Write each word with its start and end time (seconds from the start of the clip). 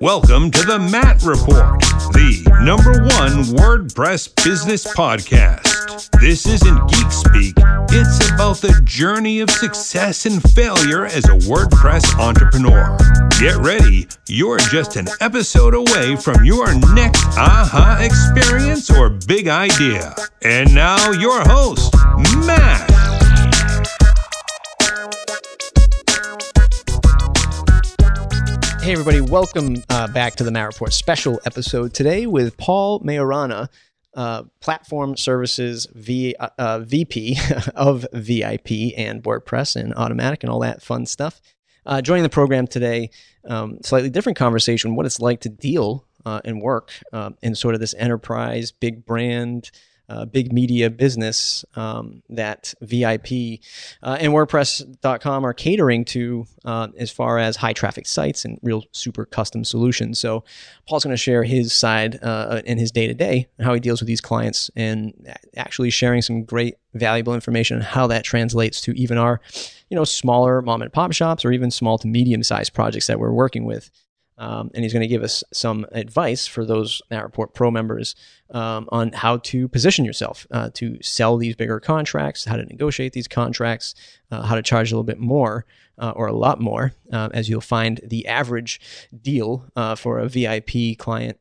Welcome 0.00 0.50
to 0.50 0.66
the 0.66 0.78
Matt 0.78 1.22
Report, 1.22 1.80
the 2.12 2.42
number 2.62 2.92
one 2.92 3.56
WordPress 3.56 4.44
business 4.44 4.86
podcast. 4.86 6.10
This 6.20 6.46
isn't 6.46 6.90
geek 6.90 7.10
speak, 7.10 7.54
it's 7.90 8.28
about 8.30 8.58
the 8.58 8.78
journey 8.84 9.40
of 9.40 9.50
success 9.50 10.26
and 10.26 10.42
failure 10.52 11.06
as 11.06 11.24
a 11.24 11.38
WordPress 11.48 12.18
entrepreneur. 12.18 12.98
Get 13.40 13.56
ready, 13.56 14.08
you're 14.28 14.58
just 14.58 14.96
an 14.96 15.08
episode 15.20 15.72
away 15.72 16.16
from 16.16 16.44
your 16.44 16.74
next 16.92 17.24
aha 17.38 17.98
experience 18.02 18.90
or 18.90 19.08
big 19.08 19.48
idea. 19.48 20.14
And 20.42 20.74
now, 20.74 21.12
your 21.12 21.40
host, 21.40 21.94
Matt. 22.46 22.95
Hey, 28.86 28.92
everybody, 28.92 29.20
welcome 29.20 29.82
uh, 29.90 30.06
back 30.06 30.36
to 30.36 30.44
the 30.44 30.52
Matt 30.52 30.68
Report 30.68 30.92
special 30.92 31.40
episode 31.44 31.92
today 31.92 32.24
with 32.24 32.56
Paul 32.56 33.00
Maiorana, 33.00 33.68
uh, 34.14 34.44
Platform 34.60 35.16
Services 35.16 35.88
v, 35.92 36.36
uh, 36.38 36.50
uh 36.56 36.78
VP 36.78 37.36
of 37.74 38.06
VIP 38.12 38.94
and 38.96 39.24
WordPress 39.24 39.74
and 39.74 39.92
Automattic 39.96 40.44
and 40.44 40.50
all 40.50 40.60
that 40.60 40.82
fun 40.82 41.04
stuff. 41.04 41.40
Uh, 41.84 42.00
joining 42.00 42.22
the 42.22 42.28
program 42.28 42.68
today, 42.68 43.10
um, 43.46 43.78
slightly 43.82 44.08
different 44.08 44.38
conversation 44.38 44.94
what 44.94 45.04
it's 45.04 45.18
like 45.18 45.40
to 45.40 45.48
deal 45.48 46.06
uh, 46.24 46.40
and 46.44 46.62
work 46.62 46.92
in 47.42 47.56
sort 47.56 47.74
of 47.74 47.80
this 47.80 47.94
enterprise, 47.94 48.70
big 48.70 49.04
brand, 49.04 49.72
uh, 50.08 50.24
big 50.24 50.52
media 50.52 50.90
business 50.90 51.64
um, 51.74 52.22
that 52.28 52.74
VIP 52.80 53.60
uh, 54.02 54.16
and 54.20 54.32
WordPress.com 54.32 55.44
are 55.44 55.52
catering 55.52 56.04
to 56.06 56.46
uh, 56.64 56.88
as 56.96 57.10
far 57.10 57.38
as 57.38 57.56
high 57.56 57.72
traffic 57.72 58.06
sites 58.06 58.44
and 58.44 58.58
real 58.62 58.84
super 58.92 59.24
custom 59.24 59.64
solutions. 59.64 60.18
So, 60.18 60.44
Paul's 60.88 61.04
going 61.04 61.14
to 61.14 61.16
share 61.16 61.42
his 61.42 61.72
side 61.72 62.18
uh, 62.22 62.62
in 62.64 62.78
his 62.78 62.92
day 62.92 63.06
to 63.06 63.14
day, 63.14 63.48
how 63.60 63.74
he 63.74 63.80
deals 63.80 64.00
with 64.00 64.06
these 64.06 64.20
clients, 64.20 64.70
and 64.76 65.12
actually 65.56 65.90
sharing 65.90 66.22
some 66.22 66.44
great 66.44 66.76
valuable 66.94 67.34
information 67.34 67.76
on 67.76 67.82
how 67.82 68.06
that 68.06 68.24
translates 68.24 68.80
to 68.82 68.92
even 68.92 69.18
our 69.18 69.40
you 69.90 69.94
know 69.94 70.04
smaller 70.04 70.62
mom 70.62 70.82
and 70.82 70.92
pop 70.92 71.12
shops 71.12 71.44
or 71.44 71.52
even 71.52 71.70
small 71.70 71.98
to 71.98 72.06
medium 72.06 72.42
sized 72.42 72.72
projects 72.72 73.06
that 73.06 73.18
we're 73.18 73.32
working 73.32 73.64
with 73.64 73.90
um, 74.38 74.70
and 74.74 74.84
he's 74.84 74.92
going 74.92 75.02
to 75.02 75.06
give 75.06 75.22
us 75.22 75.42
some 75.52 75.86
advice 75.92 76.46
for 76.46 76.64
those 76.64 77.00
Matt 77.10 77.24
Report 77.24 77.54
Pro 77.54 77.70
members 77.70 78.14
um, 78.50 78.88
on 78.90 79.12
how 79.12 79.38
to 79.38 79.68
position 79.68 80.04
yourself 80.04 80.46
uh, 80.50 80.70
to 80.74 80.98
sell 81.02 81.36
these 81.36 81.56
bigger 81.56 81.80
contracts, 81.80 82.44
how 82.44 82.56
to 82.56 82.64
negotiate 82.64 83.12
these 83.12 83.28
contracts, 83.28 83.94
uh, 84.30 84.42
how 84.42 84.54
to 84.54 84.62
charge 84.62 84.92
a 84.92 84.94
little 84.94 85.04
bit 85.04 85.18
more 85.18 85.64
uh, 85.98 86.12
or 86.14 86.26
a 86.26 86.32
lot 86.32 86.60
more, 86.60 86.92
uh, 87.12 87.28
as 87.32 87.48
you'll 87.48 87.60
find 87.60 88.00
the 88.04 88.26
average 88.26 88.80
deal 89.22 89.64
uh, 89.74 89.94
for 89.94 90.18
a 90.18 90.28
VIP 90.28 90.98
client 90.98 91.38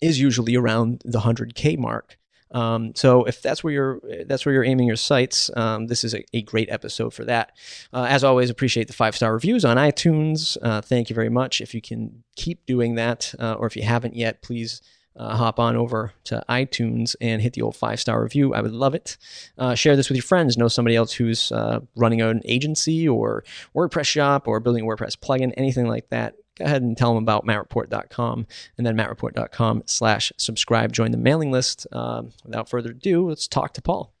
is 0.00 0.20
usually 0.20 0.54
around 0.54 1.02
the 1.04 1.20
100K 1.20 1.78
mark. 1.78 2.18
Um, 2.52 2.94
so 2.94 3.24
if 3.24 3.42
that's 3.42 3.64
where 3.64 3.72
you're 3.72 4.00
that's 4.26 4.46
where 4.46 4.52
you're 4.52 4.64
aiming 4.64 4.86
your 4.86 4.96
sights, 4.96 5.50
um, 5.56 5.88
this 5.88 6.04
is 6.04 6.14
a, 6.14 6.24
a, 6.32 6.42
great 6.42 6.70
episode 6.70 7.12
for 7.12 7.24
that. 7.24 7.52
Uh, 7.92 8.06
as 8.08 8.22
always, 8.22 8.50
appreciate 8.50 8.86
the 8.86 8.92
five 8.92 9.16
star 9.16 9.32
reviews 9.32 9.64
on 9.64 9.76
iTunes. 9.76 10.56
Uh, 10.62 10.80
thank 10.80 11.10
you 11.10 11.14
very 11.14 11.28
much. 11.28 11.60
If 11.60 11.74
you 11.74 11.80
can 11.80 12.22
keep 12.36 12.64
doing 12.66 12.94
that, 12.94 13.34
uh, 13.40 13.54
or 13.54 13.66
if 13.66 13.76
you 13.76 13.82
haven't 13.82 14.16
yet, 14.16 14.42
please. 14.42 14.80
Uh, 15.18 15.34
hop 15.34 15.58
on 15.58 15.76
over 15.76 16.12
to 16.24 16.44
iTunes 16.46 17.16
and 17.22 17.40
hit 17.40 17.54
the 17.54 17.62
old 17.62 17.74
five 17.74 17.98
star 17.98 18.22
review. 18.22 18.52
I 18.52 18.60
would 18.60 18.74
love 18.74 18.94
it. 18.94 19.16
Uh, 19.56 19.74
share 19.74 19.96
this 19.96 20.10
with 20.10 20.16
your 20.16 20.22
friends. 20.22 20.58
Know 20.58 20.68
somebody 20.68 20.94
else 20.94 21.10
who's 21.10 21.50
uh, 21.52 21.80
running 21.96 22.20
an 22.20 22.42
agency 22.44 23.08
or 23.08 23.42
WordPress 23.74 24.04
shop 24.04 24.46
or 24.46 24.60
building 24.60 24.84
a 24.84 24.86
WordPress 24.86 25.16
plugin, 25.16 25.54
anything 25.56 25.86
like 25.86 26.10
that 26.10 26.34
go 26.56 26.64
ahead 26.64 26.82
and 26.82 26.96
tell 26.96 27.14
them 27.14 27.22
about 27.22 27.46
mattreport.com 27.46 28.46
and 28.76 28.86
then 28.86 28.96
mattreport.com 28.96 29.82
slash 29.86 30.32
subscribe. 30.36 30.92
Join 30.92 31.10
the 31.10 31.18
mailing 31.18 31.50
list. 31.50 31.86
Um, 31.92 32.32
without 32.44 32.68
further 32.68 32.90
ado, 32.90 33.28
let's 33.28 33.46
talk 33.46 33.72
to 33.74 33.82
Paul. 33.82 34.12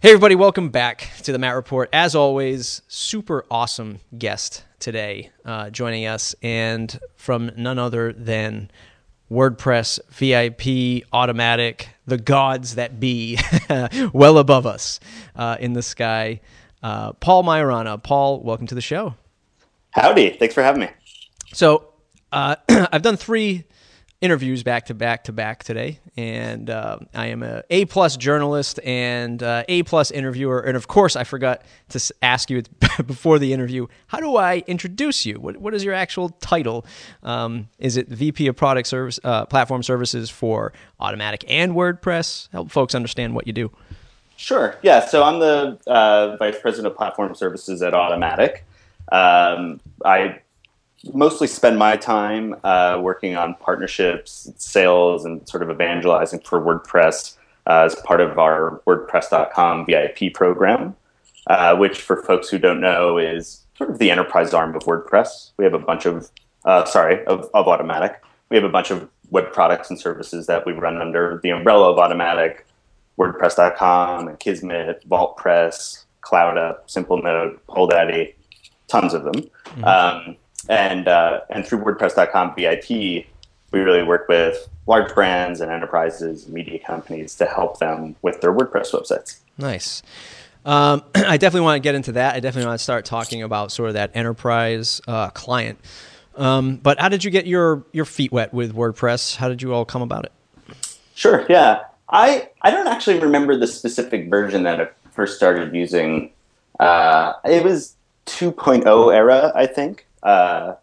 Hey, 0.00 0.10
everybody, 0.10 0.34
welcome 0.34 0.68
back 0.68 1.10
to 1.22 1.32
the 1.32 1.38
Matt 1.38 1.54
Report. 1.54 1.88
As 1.92 2.14
always, 2.14 2.82
super 2.86 3.44
awesome 3.50 4.00
guest 4.16 4.64
today 4.78 5.30
uh, 5.44 5.70
joining 5.70 6.06
us, 6.06 6.34
and 6.42 6.98
from 7.16 7.50
none 7.56 7.78
other 7.78 8.12
than 8.12 8.70
WordPress, 9.30 9.98
VIP, 10.10 11.08
Automattic, 11.12 11.86
the 12.06 12.18
gods 12.18 12.76
that 12.76 13.00
be 13.00 13.38
well 14.12 14.38
above 14.38 14.66
us 14.66 15.00
uh, 15.34 15.56
in 15.58 15.72
the 15.72 15.82
sky. 15.82 16.40
Uh, 16.82 17.12
Paul 17.14 17.42
Maiorana. 17.42 18.00
Paul, 18.00 18.42
welcome 18.42 18.66
to 18.68 18.74
the 18.74 18.80
show. 18.80 19.14
Howdy. 19.90 20.36
Thanks 20.38 20.54
for 20.54 20.62
having 20.62 20.82
me. 20.82 20.90
So 21.52 21.92
uh, 22.32 22.56
I've 22.68 23.02
done 23.02 23.16
three 23.16 23.64
interviews 24.20 24.62
back 24.62 24.86
to 24.86 24.94
back 24.94 25.24
to 25.24 25.32
back 25.32 25.62
today, 25.62 26.00
and 26.16 26.70
uh, 26.70 26.98
I 27.14 27.26
am 27.26 27.42
a 27.42 27.62
A 27.70 27.84
plus 27.84 28.16
journalist 28.16 28.80
and 28.82 29.42
uh, 29.42 29.64
A 29.68 29.82
plus 29.82 30.10
interviewer. 30.10 30.60
And 30.60 30.76
of 30.76 30.88
course, 30.88 31.16
I 31.16 31.24
forgot 31.24 31.62
to 31.90 32.14
ask 32.22 32.50
you 32.50 32.62
before 33.06 33.38
the 33.38 33.52
interview, 33.52 33.86
how 34.06 34.20
do 34.20 34.36
I 34.36 34.64
introduce 34.66 35.26
you? 35.26 35.38
What 35.38 35.58
what 35.58 35.74
is 35.74 35.84
your 35.84 35.94
actual 35.94 36.30
title? 36.30 36.86
Um, 37.22 37.68
is 37.78 37.96
it 37.96 38.08
VP 38.08 38.46
of 38.46 38.56
Product 38.56 38.88
Service 38.88 39.20
uh, 39.22 39.46
Platform 39.46 39.82
Services 39.82 40.30
for 40.30 40.72
Automattic 41.00 41.44
and 41.48 41.72
WordPress? 41.72 42.50
Help 42.52 42.70
folks 42.70 42.94
understand 42.94 43.34
what 43.34 43.46
you 43.46 43.52
do. 43.52 43.70
Sure. 44.36 44.76
Yeah. 44.82 45.06
So 45.06 45.22
I'm 45.22 45.38
the 45.40 45.78
uh, 45.86 46.36
vice 46.36 46.60
president 46.60 46.92
of 46.92 46.96
platform 46.96 47.34
services 47.34 47.82
at 47.82 47.94
Automattic. 47.94 48.60
Um, 49.10 49.80
I 50.04 50.40
mostly 51.12 51.46
spend 51.46 51.78
my 51.78 51.96
time 51.96 52.56
uh, 52.64 52.98
working 53.00 53.36
on 53.36 53.54
partnerships, 53.54 54.50
sales, 54.56 55.24
and 55.24 55.46
sort 55.48 55.62
of 55.62 55.70
evangelizing 55.70 56.40
for 56.40 56.60
WordPress 56.60 57.36
uh, 57.66 57.84
as 57.84 57.94
part 57.96 58.20
of 58.20 58.38
our 58.38 58.80
WordPress.com 58.86 59.86
VIP 59.86 60.32
program, 60.34 60.96
uh, 61.48 61.76
which, 61.76 62.00
for 62.00 62.22
folks 62.22 62.48
who 62.48 62.58
don't 62.58 62.80
know, 62.80 63.18
is 63.18 63.64
sort 63.76 63.90
of 63.90 63.98
the 63.98 64.10
enterprise 64.10 64.54
arm 64.54 64.74
of 64.74 64.82
WordPress. 64.82 65.50
We 65.56 65.64
have 65.64 65.74
a 65.74 65.78
bunch 65.78 66.06
of, 66.06 66.30
uh, 66.64 66.84
sorry, 66.84 67.24
of, 67.26 67.48
of 67.54 67.66
Automattic. 67.66 68.16
We 68.50 68.56
have 68.56 68.64
a 68.64 68.70
bunch 68.70 68.90
of 68.90 69.08
web 69.30 69.52
products 69.52 69.90
and 69.90 69.98
services 69.98 70.46
that 70.46 70.64
we 70.64 70.72
run 70.72 71.00
under 71.00 71.40
the 71.42 71.50
umbrella 71.50 71.92
of 71.92 71.98
Automattic, 71.98 72.60
WordPress.com, 73.18 74.28
Akismet, 74.28 75.06
VaultPress, 75.06 76.04
CloudUp, 76.22 76.86
SimpleNote, 76.88 77.58
Polldaddy, 77.68 78.34
tons 78.88 79.14
of 79.14 79.24
them. 79.24 79.34
Mm-hmm. 79.34 79.84
Um, 79.84 80.36
and 80.68 81.08
uh, 81.08 81.40
and 81.50 81.66
through 81.66 81.80
WordPress.com 81.80 82.54
VIP, 82.54 82.88
we 82.90 83.80
really 83.80 84.02
work 84.02 84.28
with 84.28 84.68
large 84.86 85.12
brands 85.14 85.60
and 85.60 85.70
enterprises, 85.70 86.48
media 86.48 86.78
companies 86.78 87.34
to 87.36 87.46
help 87.46 87.78
them 87.78 88.16
with 88.22 88.40
their 88.40 88.52
WordPress 88.52 88.92
websites. 88.92 89.38
Nice. 89.58 90.02
Um, 90.64 91.02
I 91.14 91.36
definitely 91.36 91.62
want 91.62 91.76
to 91.76 91.80
get 91.80 91.94
into 91.94 92.12
that. 92.12 92.34
I 92.34 92.40
definitely 92.40 92.68
want 92.68 92.78
to 92.78 92.84
start 92.84 93.04
talking 93.04 93.42
about 93.42 93.72
sort 93.72 93.88
of 93.88 93.94
that 93.94 94.10
enterprise 94.14 95.00
uh, 95.06 95.30
client. 95.30 95.78
Um, 96.36 96.76
but 96.76 97.00
how 97.00 97.08
did 97.08 97.24
you 97.24 97.30
get 97.30 97.46
your 97.46 97.84
your 97.92 98.04
feet 98.04 98.32
wet 98.32 98.52
with 98.52 98.74
WordPress? 98.74 99.36
How 99.36 99.48
did 99.48 99.62
you 99.62 99.72
all 99.72 99.84
come 99.84 100.02
about 100.02 100.26
it? 100.26 100.32
Sure. 101.14 101.46
Yeah, 101.48 101.84
I 102.08 102.50
I 102.62 102.70
don't 102.70 102.88
actually 102.88 103.18
remember 103.18 103.56
the 103.56 103.66
specific 103.66 104.28
version 104.28 104.64
that 104.64 104.80
I 104.80 104.88
first 105.12 105.36
started 105.36 105.74
using. 105.74 106.30
Uh, 106.78 107.32
it 107.44 107.64
was 107.64 107.96
2.0 108.26 109.14
era, 109.14 109.50
I 109.54 109.66
think. 109.66 110.05
Uh, 110.22 110.74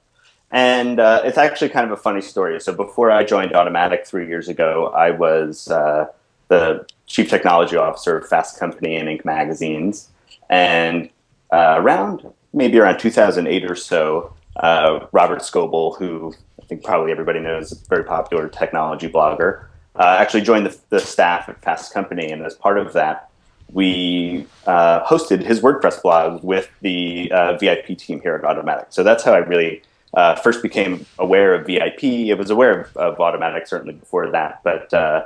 and 0.51 0.99
uh, 0.99 1.21
it's 1.23 1.37
actually 1.37 1.69
kind 1.69 1.85
of 1.85 1.91
a 1.91 2.01
funny 2.01 2.21
story. 2.21 2.59
So 2.61 2.73
before 2.73 3.09
I 3.09 3.23
joined 3.23 3.51
Automattic 3.51 4.05
three 4.05 4.27
years 4.27 4.47
ago, 4.47 4.87
I 4.95 5.09
was 5.09 5.69
uh, 5.69 6.05
the 6.47 6.85
chief 7.07 7.29
technology 7.29 7.75
officer 7.75 8.17
of 8.19 8.27
Fast 8.27 8.59
Company 8.59 8.95
and 8.95 9.09
Inc. 9.09 9.25
magazines. 9.25 10.09
And 10.49 11.09
uh, 11.51 11.75
around 11.77 12.31
maybe 12.53 12.77
around 12.77 12.99
2008 12.99 13.69
or 13.69 13.75
so, 13.75 14.33
uh, 14.57 15.07
Robert 15.11 15.39
Scoble, 15.39 15.97
who 15.97 16.33
I 16.61 16.65
think 16.65 16.83
probably 16.83 17.11
everybody 17.11 17.39
knows, 17.39 17.71
a 17.71 17.87
very 17.87 18.03
popular 18.03 18.47
technology 18.47 19.09
blogger, 19.09 19.65
uh, 19.95 20.17
actually 20.19 20.41
joined 20.41 20.67
the, 20.67 20.79
the 20.89 20.99
staff 20.99 21.49
at 21.49 21.61
Fast 21.63 21.93
Company. 21.93 22.31
And 22.31 22.45
as 22.45 22.53
part 22.53 22.77
of 22.77 22.93
that, 22.93 23.29
we 23.73 24.45
uh, 24.67 25.03
hosted 25.03 25.43
his 25.43 25.59
WordPress 25.59 26.01
blog 26.01 26.43
with 26.43 26.69
the 26.81 27.31
uh, 27.31 27.57
VIP 27.57 27.97
team 27.97 28.21
here 28.21 28.35
at 28.35 28.43
Automattic. 28.43 28.87
So 28.89 29.03
that's 29.03 29.23
how 29.23 29.33
I 29.33 29.39
really 29.39 29.81
uh, 30.13 30.35
first 30.35 30.61
became 30.61 31.05
aware 31.17 31.55
of 31.55 31.65
VIP. 31.65 32.29
I 32.29 32.35
was 32.35 32.51
aware 32.51 32.81
of, 32.81 32.97
of 32.97 33.17
Automattic 33.17 33.67
certainly 33.67 33.95
before 33.95 34.29
that, 34.29 34.61
but 34.63 34.93
uh, 34.93 35.25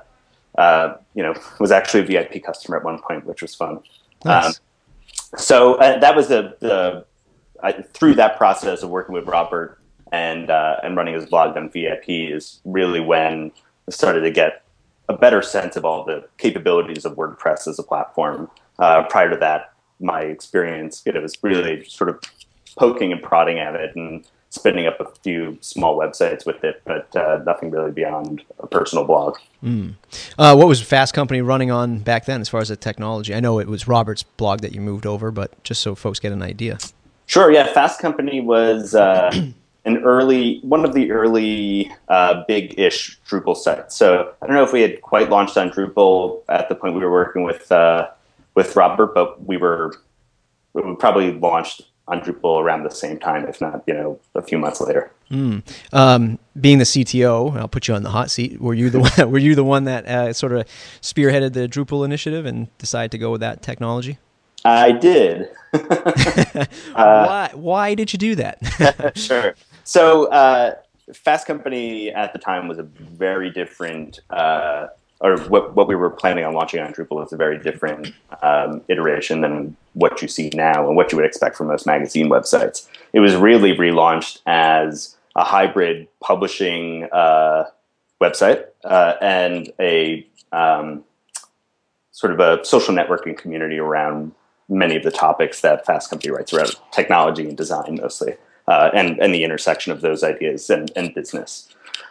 uh, 0.57 0.95
you 1.13 1.23
know 1.23 1.35
was 1.59 1.71
actually 1.71 2.01
a 2.01 2.05
VIP 2.05 2.43
customer 2.43 2.77
at 2.77 2.83
one 2.83 2.99
point, 2.99 3.25
which 3.25 3.41
was 3.41 3.53
fun. 3.53 3.79
Nice. 4.23 4.45
Um, 4.45 4.53
so 5.37 5.75
uh, 5.75 5.99
that 5.99 6.15
was 6.15 6.29
the, 6.29 6.55
the 6.59 7.05
through 7.93 8.15
that 8.15 8.37
process 8.37 8.81
of 8.81 8.89
working 8.89 9.13
with 9.13 9.27
Robert 9.27 9.79
and 10.13 10.49
and 10.49 10.95
running 10.95 11.15
his 11.15 11.25
blog 11.25 11.57
on 11.57 11.69
VIP 11.69 12.05
is 12.07 12.61
really 12.63 13.01
when 13.01 13.51
I 13.89 13.91
started 13.91 14.21
to 14.21 14.31
get 14.31 14.63
a 15.09 15.17
better 15.17 15.41
sense 15.41 15.75
of 15.75 15.85
all 15.85 16.03
the 16.03 16.27
capabilities 16.37 17.05
of 17.05 17.13
WordPress 17.15 17.67
as 17.67 17.79
a 17.79 17.83
platform. 17.83 18.49
Uh, 18.79 19.03
prior 19.03 19.29
to 19.29 19.37
that, 19.37 19.73
my 19.99 20.21
experience, 20.21 21.01
it 21.05 21.21
was 21.21 21.35
really 21.41 21.83
sort 21.85 22.09
of 22.09 22.19
poking 22.77 23.11
and 23.11 23.21
prodding 23.23 23.57
at 23.57 23.75
it 23.75 23.95
and 23.95 24.25
spinning 24.49 24.87
up 24.87 24.99
a 24.99 25.05
few 25.23 25.57
small 25.61 25.97
websites 25.97 26.45
with 26.45 26.63
it, 26.63 26.81
but 26.85 27.13
uh, 27.15 27.41
nothing 27.45 27.69
really 27.69 27.91
beyond 27.91 28.43
a 28.59 28.67
personal 28.67 29.03
blog. 29.03 29.37
Mm. 29.63 29.95
Uh, 30.37 30.55
what 30.55 30.67
was 30.67 30.81
Fast 30.81 31.13
Company 31.13 31.41
running 31.41 31.69
on 31.69 31.99
back 31.99 32.25
then 32.25 32.41
as 32.41 32.49
far 32.49 32.61
as 32.61 32.69
the 32.69 32.77
technology? 32.77 33.35
I 33.35 33.39
know 33.39 33.59
it 33.59 33.67
was 33.67 33.87
Robert's 33.87 34.23
blog 34.23 34.61
that 34.61 34.73
you 34.73 34.81
moved 34.81 35.05
over, 35.05 35.31
but 35.31 35.61
just 35.63 35.81
so 35.81 35.95
folks 35.95 36.19
get 36.19 36.31
an 36.31 36.41
idea. 36.41 36.77
Sure. 37.25 37.51
Yeah, 37.51 37.67
Fast 37.73 37.99
Company 37.99 38.39
was 38.39 38.95
uh, 38.95 39.31
an 39.87 40.03
early, 40.03 40.59
one 40.63 40.83
of 40.83 40.93
the 40.93 41.11
early 41.11 41.89
uh, 42.09 42.43
big-ish 42.47 43.19
Drupal 43.21 43.55
sites. 43.55 43.95
So 43.95 44.33
I 44.41 44.45
don't 44.45 44.55
know 44.55 44.63
if 44.63 44.73
we 44.73 44.81
had 44.81 45.01
quite 45.01 45.29
launched 45.29 45.57
on 45.57 45.71
Drupal 45.71 46.43
at 46.49 46.67
the 46.67 46.75
point 46.75 46.93
we 46.93 46.99
were 46.99 47.11
working 47.11 47.43
with 47.43 47.71
uh, 47.71 48.09
with 48.53 48.75
Robert, 48.75 49.13
but 49.15 49.45
we 49.45 49.55
were 49.55 49.95
we 50.73 50.95
probably 50.95 51.31
launched 51.31 51.83
on 52.09 52.19
Drupal 52.19 52.61
around 52.61 52.83
the 52.83 52.91
same 52.91 53.17
time, 53.17 53.47
if 53.47 53.61
not, 53.61 53.83
you 53.87 53.93
know, 53.93 54.19
a 54.35 54.41
few 54.41 54.57
months 54.57 54.81
later. 54.81 55.11
Mm. 55.31 55.63
Um, 55.93 56.39
being 56.59 56.77
the 56.77 56.85
CTO, 56.85 57.57
I'll 57.57 57.67
put 57.67 57.87
you 57.87 57.95
on 57.95 58.03
the 58.03 58.09
hot 58.09 58.29
seat. 58.29 58.59
Were 58.61 58.73
you 58.73 58.89
the 58.89 58.99
one, 59.17 59.31
were 59.31 59.39
you 59.39 59.55
the 59.55 59.63
one 59.63 59.85
that 59.85 60.05
uh, 60.05 60.33
sort 60.33 60.51
of 60.51 60.65
spearheaded 61.01 61.53
the 61.53 61.67
Drupal 61.67 62.03
initiative 62.03 62.45
and 62.45 62.75
decided 62.77 63.11
to 63.11 63.17
go 63.17 63.31
with 63.31 63.41
that 63.41 63.61
technology? 63.61 64.19
I 64.65 64.91
did. 64.91 65.49
uh, 65.73 66.65
why? 66.95 67.51
Why 67.53 67.95
did 67.95 68.11
you 68.11 68.19
do 68.19 68.35
that? 68.35 69.13
sure. 69.15 69.55
So, 69.87 70.25
uh, 70.31 70.75
Fast 71.13 71.47
Company 71.47 72.11
at 72.11 72.33
the 72.33 72.39
time 72.39 72.67
was 72.67 72.77
a 72.77 72.83
very 72.83 73.49
different 73.49 74.19
uh, 74.29 74.87
or 75.21 75.37
what, 75.43 75.75
what 75.77 75.87
we 75.87 75.95
were 75.95 76.09
planning 76.09 76.43
on 76.43 76.53
launching 76.53 76.81
on 76.81 76.93
Drupal 76.93 77.15
was 77.15 77.31
a 77.31 77.37
very 77.37 77.57
different 77.57 78.13
um, 78.43 78.81
iteration 78.89 79.39
than 79.39 79.77
what 79.93 80.21
you 80.21 80.27
see 80.27 80.51
now 80.53 80.85
and 80.85 80.97
what 80.97 81.13
you 81.13 81.15
would 81.15 81.25
expect 81.25 81.55
from 81.55 81.67
most 81.67 81.87
magazine 81.87 82.27
websites. 82.27 82.85
It 83.13 83.21
was 83.21 83.33
really 83.33 83.73
relaunched 83.77 84.41
as 84.45 85.15
a 85.37 85.45
hybrid 85.45 86.09
publishing 86.19 87.07
uh, 87.13 87.63
website 88.21 88.65
uh, 88.83 89.13
and 89.21 89.71
a 89.79 90.27
um, 90.51 91.05
sort 92.11 92.33
of 92.33 92.41
a 92.41 92.63
social 92.65 92.93
networking 92.93 93.37
community 93.37 93.79
around 93.79 94.33
many 94.67 94.97
of 94.97 95.03
the 95.03 95.11
topics 95.11 95.61
that 95.61 95.85
Fast 95.85 96.09
Company 96.09 96.31
writes 96.31 96.53
around 96.53 96.75
technology 96.91 97.47
and 97.47 97.55
design 97.55 97.99
mostly, 98.01 98.35
uh, 98.67 98.89
and, 98.93 99.19
and 99.19 99.33
the 99.33 99.43
intersection 99.43 99.91
of 99.91 100.01
those 100.01 100.23
ideas 100.23 100.69
and, 100.69 100.91
and 100.95 101.13
business. 101.13 101.69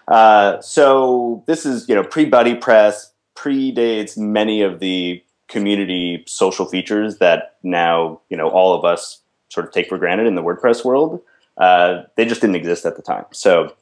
Uh, 0.09 0.61
so 0.61 1.43
this 1.47 1.67
is 1.67 1.89
you 1.89 1.95
know 1.95 2.05
pre 2.05 2.25
Buddy 2.25 2.55
Press, 2.55 3.13
predates 3.35 4.17
many 4.17 4.63
of 4.63 4.81
the 4.81 5.23
community 5.49 6.25
social 6.27 6.67
features 6.67 7.19
that 7.19 7.57
now 7.63 8.21
you 8.29 8.37
know 8.37 8.49
all 8.49 8.75
of 8.75 8.85
us 8.85 9.21
sort 9.49 9.67
of 9.67 9.73
take 9.73 9.89
for 9.89 9.99
granted 9.99 10.27
in 10.27 10.35
the 10.35 10.43
WordPress 10.43 10.85
world. 10.85 11.21
Uh, 11.57 12.03
they 12.17 12.25
just 12.25 12.41
didn't 12.41 12.57
exist 12.57 12.85
at 12.85 12.97
the 12.97 13.03
time. 13.03 13.25
So, 13.33 13.75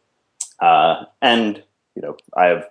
uh, 0.61 1.05
and 1.21 1.63
you 1.95 2.03
know, 2.03 2.17
I 2.37 2.47
have 2.47 2.69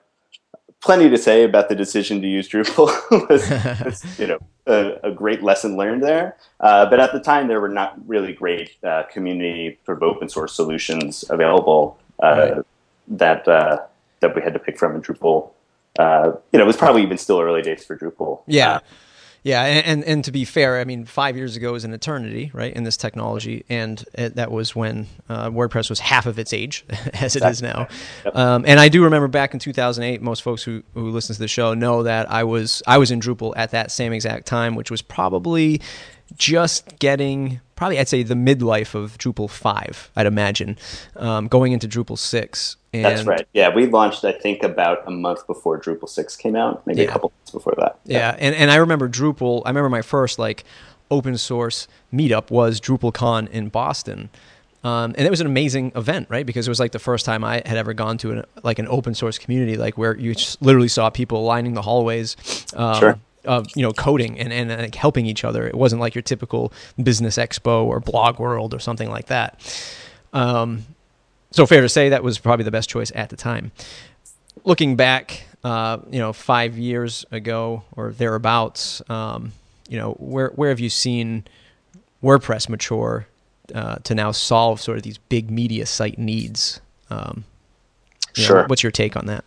plenty 0.83 1.09
to 1.09 1.18
say 1.18 1.44
about 1.44 1.69
the 1.69 1.75
decision 1.75 2.21
to 2.21 2.27
use 2.27 2.47
Drupal. 2.50 2.89
it's, 3.85 4.19
you 4.19 4.27
know, 4.27 4.39
a, 4.68 5.09
a, 5.09 5.12
great 5.12 5.41
lesson 5.41 5.77
learned 5.77 6.03
there. 6.03 6.38
Uh, 6.59 6.85
but 6.89 7.00
at 7.00 7.13
the 7.13 7.19
time, 7.19 7.47
there 7.47 7.62
were 7.62 7.69
not 7.69 7.97
really 8.07 8.33
great 8.33 8.75
uh, 8.83 9.03
community 9.12 9.80
sort 9.85 9.97
of 9.97 10.03
open 10.03 10.30
source 10.30 10.53
solutions 10.53 11.25
available. 11.30 11.97
Uh, 12.21 12.51
right 12.56 12.65
that 13.07 13.47
uh, 13.47 13.80
that 14.19 14.35
we 14.35 14.41
had 14.41 14.53
to 14.53 14.59
pick 14.59 14.77
from 14.77 14.95
in 14.95 15.01
Drupal. 15.01 15.51
Uh, 16.00 16.33
you 16.51 16.57
know, 16.57 16.63
it 16.63 16.68
was 16.68 16.77
probably 16.77 17.03
even 17.03 17.18
still 17.18 17.39
early 17.39 17.62
days 17.62 17.85
for 17.85 17.97
Drupal. 17.97 18.41
Yeah. 18.47 18.80
Yeah, 19.44 19.62
and, 19.63 19.86
and, 19.86 20.04
and 20.06 20.25
to 20.25 20.31
be 20.31 20.45
fair, 20.45 20.80
I 20.80 20.86
mean, 20.86 21.04
five 21.04 21.36
years 21.36 21.57
ago 21.57 21.75
is 21.75 21.84
an 21.84 21.94
eternity, 21.94 22.50
right, 22.54 22.74
in 22.74 22.84
this 22.84 22.95
technology, 22.95 23.66
and 23.68 24.04
it, 24.13 24.36
that 24.36 24.51
was 24.51 24.74
when 24.74 25.07
uh, 25.28 25.50
WordPress 25.50 25.90
was 25.90 26.00
half 26.00 26.25
of 26.25 26.40
its 26.40 26.54
age, 26.54 26.86
as 27.13 27.36
it 27.36 27.44
is 27.44 27.62
now. 27.62 27.88
Yep. 28.24 28.36
Um, 28.36 28.63
and 28.66 28.80
I 28.80 28.88
do 28.88 29.04
remember 29.04 29.28
back 29.28 29.54
in 29.54 29.60
2008, 29.60 30.22
most 30.22 30.44
folks 30.44 30.63
who, 30.63 30.81
who 30.94 31.10
listen 31.10 31.36
to 31.36 31.40
the 31.40 31.50
show 31.50 31.74
know 31.74 32.04
that 32.04 32.31
I 32.31 32.45
was 32.45 32.81
I 32.88 32.98
was 32.98 33.12
in 33.12 33.19
Drupal 33.19 33.54
at 33.57 33.72
that 33.72 33.92
same 33.92 34.13
exact 34.13 34.48
time, 34.48 34.75
which 34.75 34.90
was 34.90 35.01
probably 35.01 35.81
just 36.38 37.00
getting 37.00 37.62
probably 37.75 38.00
I'd 38.00 38.07
say 38.07 38.24
the 38.24 38.35
midlife 38.35 38.95
of 38.95 39.18
Drupal 39.18 39.50
five. 39.50 40.12
I'd 40.15 40.25
imagine 40.25 40.77
um, 41.15 41.47
going 41.47 41.74
into 41.74 41.88
Drupal 41.88 42.18
six. 42.18 42.77
And 42.94 43.06
That's 43.06 43.24
right. 43.24 43.47
Yeah, 43.53 43.74
we 43.74 43.88
launched 43.88 44.24
I 44.24 44.31
think 44.31 44.63
about 44.63 45.07
a 45.07 45.12
month 45.12 45.45
before 45.47 45.80
Drupal 45.80 46.07
six 46.07 46.35
came 46.35 46.56
out, 46.56 46.85
maybe 46.85 47.01
yeah. 47.01 47.09
a 47.09 47.12
couple 47.12 47.31
months 47.39 47.51
before 47.51 47.74
that. 47.77 48.00
Yeah. 48.06 48.18
yeah, 48.18 48.35
and 48.39 48.56
and 48.56 48.71
I 48.71 48.75
remember 48.75 49.09
Drupal. 49.09 49.63
I 49.65 49.69
remember 49.69 49.89
my 49.89 50.01
first 50.01 50.39
like 50.39 50.63
open 51.12 51.38
source 51.38 51.88
meetup 52.13 52.50
was 52.50 52.80
DrupalCon 52.80 53.50
in 53.50 53.69
Boston. 53.69 54.30
Um, 54.83 55.15
and 55.18 55.25
it 55.25 55.30
was 55.30 55.39
an 55.39 55.47
amazing 55.47 55.94
event, 55.95 56.27
right? 56.30 56.45
Because 56.45 56.68
it 56.68 56.71
was 56.71 56.80
like 56.80 56.91
the 56.91 57.00
first 57.00 57.25
time 57.25 57.45
I 57.45 57.62
had 57.65 57.77
ever 57.77 57.94
gone 57.94 58.18
to 58.18 58.31
an, 58.31 58.45
like 58.63 58.80
an 58.80 58.88
open 58.89 59.13
source 59.13 59.38
community, 59.38 59.77
like 59.77 59.97
where 59.97 60.18
you 60.18 60.35
literally 60.59 60.89
saw 60.89 61.09
people 61.09 61.44
lining 61.44 61.74
the 61.74 61.81
hallways, 61.81 62.35
um, 62.75 63.00
sure 63.00 63.19
of 63.45 63.68
you 63.75 63.81
know 63.81 63.92
coding 63.92 64.40
and, 64.40 64.54
and 64.54 64.69
like 64.69 64.95
helping 64.95 65.25
each 65.25 65.44
other. 65.44 65.68
It 65.68 65.75
wasn't 65.75 66.01
like 66.01 66.16
your 66.16 66.22
typical 66.22 66.74
business 67.01 67.38
expo 67.38 67.84
or 67.84 68.00
blog 68.00 68.40
world 68.40 68.74
or 68.74 68.80
something 68.80 69.10
like 69.10 69.28
that. 69.28 69.60
Um, 70.34 70.86
so 71.51 71.66
fair 71.66 71.81
to 71.81 71.90
say 71.90 72.10
that 72.10 72.24
was 72.24 72.40
probably 72.40 72.66
the 72.66 72.72
best 72.72 72.90
choice 72.90 73.12
at 73.13 73.30
the 73.30 73.36
time. 73.36 73.72
Looking 74.63 74.95
back, 74.95 75.45
uh, 75.63 76.00
you 76.10 76.19
know, 76.19 76.34
five 76.34 76.78
years 76.78 77.25
ago 77.31 77.84
or 77.95 78.12
thereabouts, 78.12 79.01
um, 79.10 79.51
you 79.88 79.98
know, 79.98 80.13
where 80.13 80.50
where 80.50 80.69
have 80.69 80.80
you 80.80 80.90
seen 80.90 81.45
WordPress 82.24 82.69
mature 82.69 83.28
uh, 83.74 83.98
to 83.98 84.16
now 84.16 84.31
solve 84.31 84.81
sort 84.81 84.98
of 84.98 85.04
these 85.04 85.18
big 85.18 85.51
media 85.51 85.86
site 85.86 86.18
needs? 86.18 86.81
Um, 87.10 87.44
sure. 88.34 88.62
Know, 88.62 88.68
what's 88.68 88.84
your 88.84 88.92
take 88.92 89.16
on 89.16 89.28
that? 89.28 89.44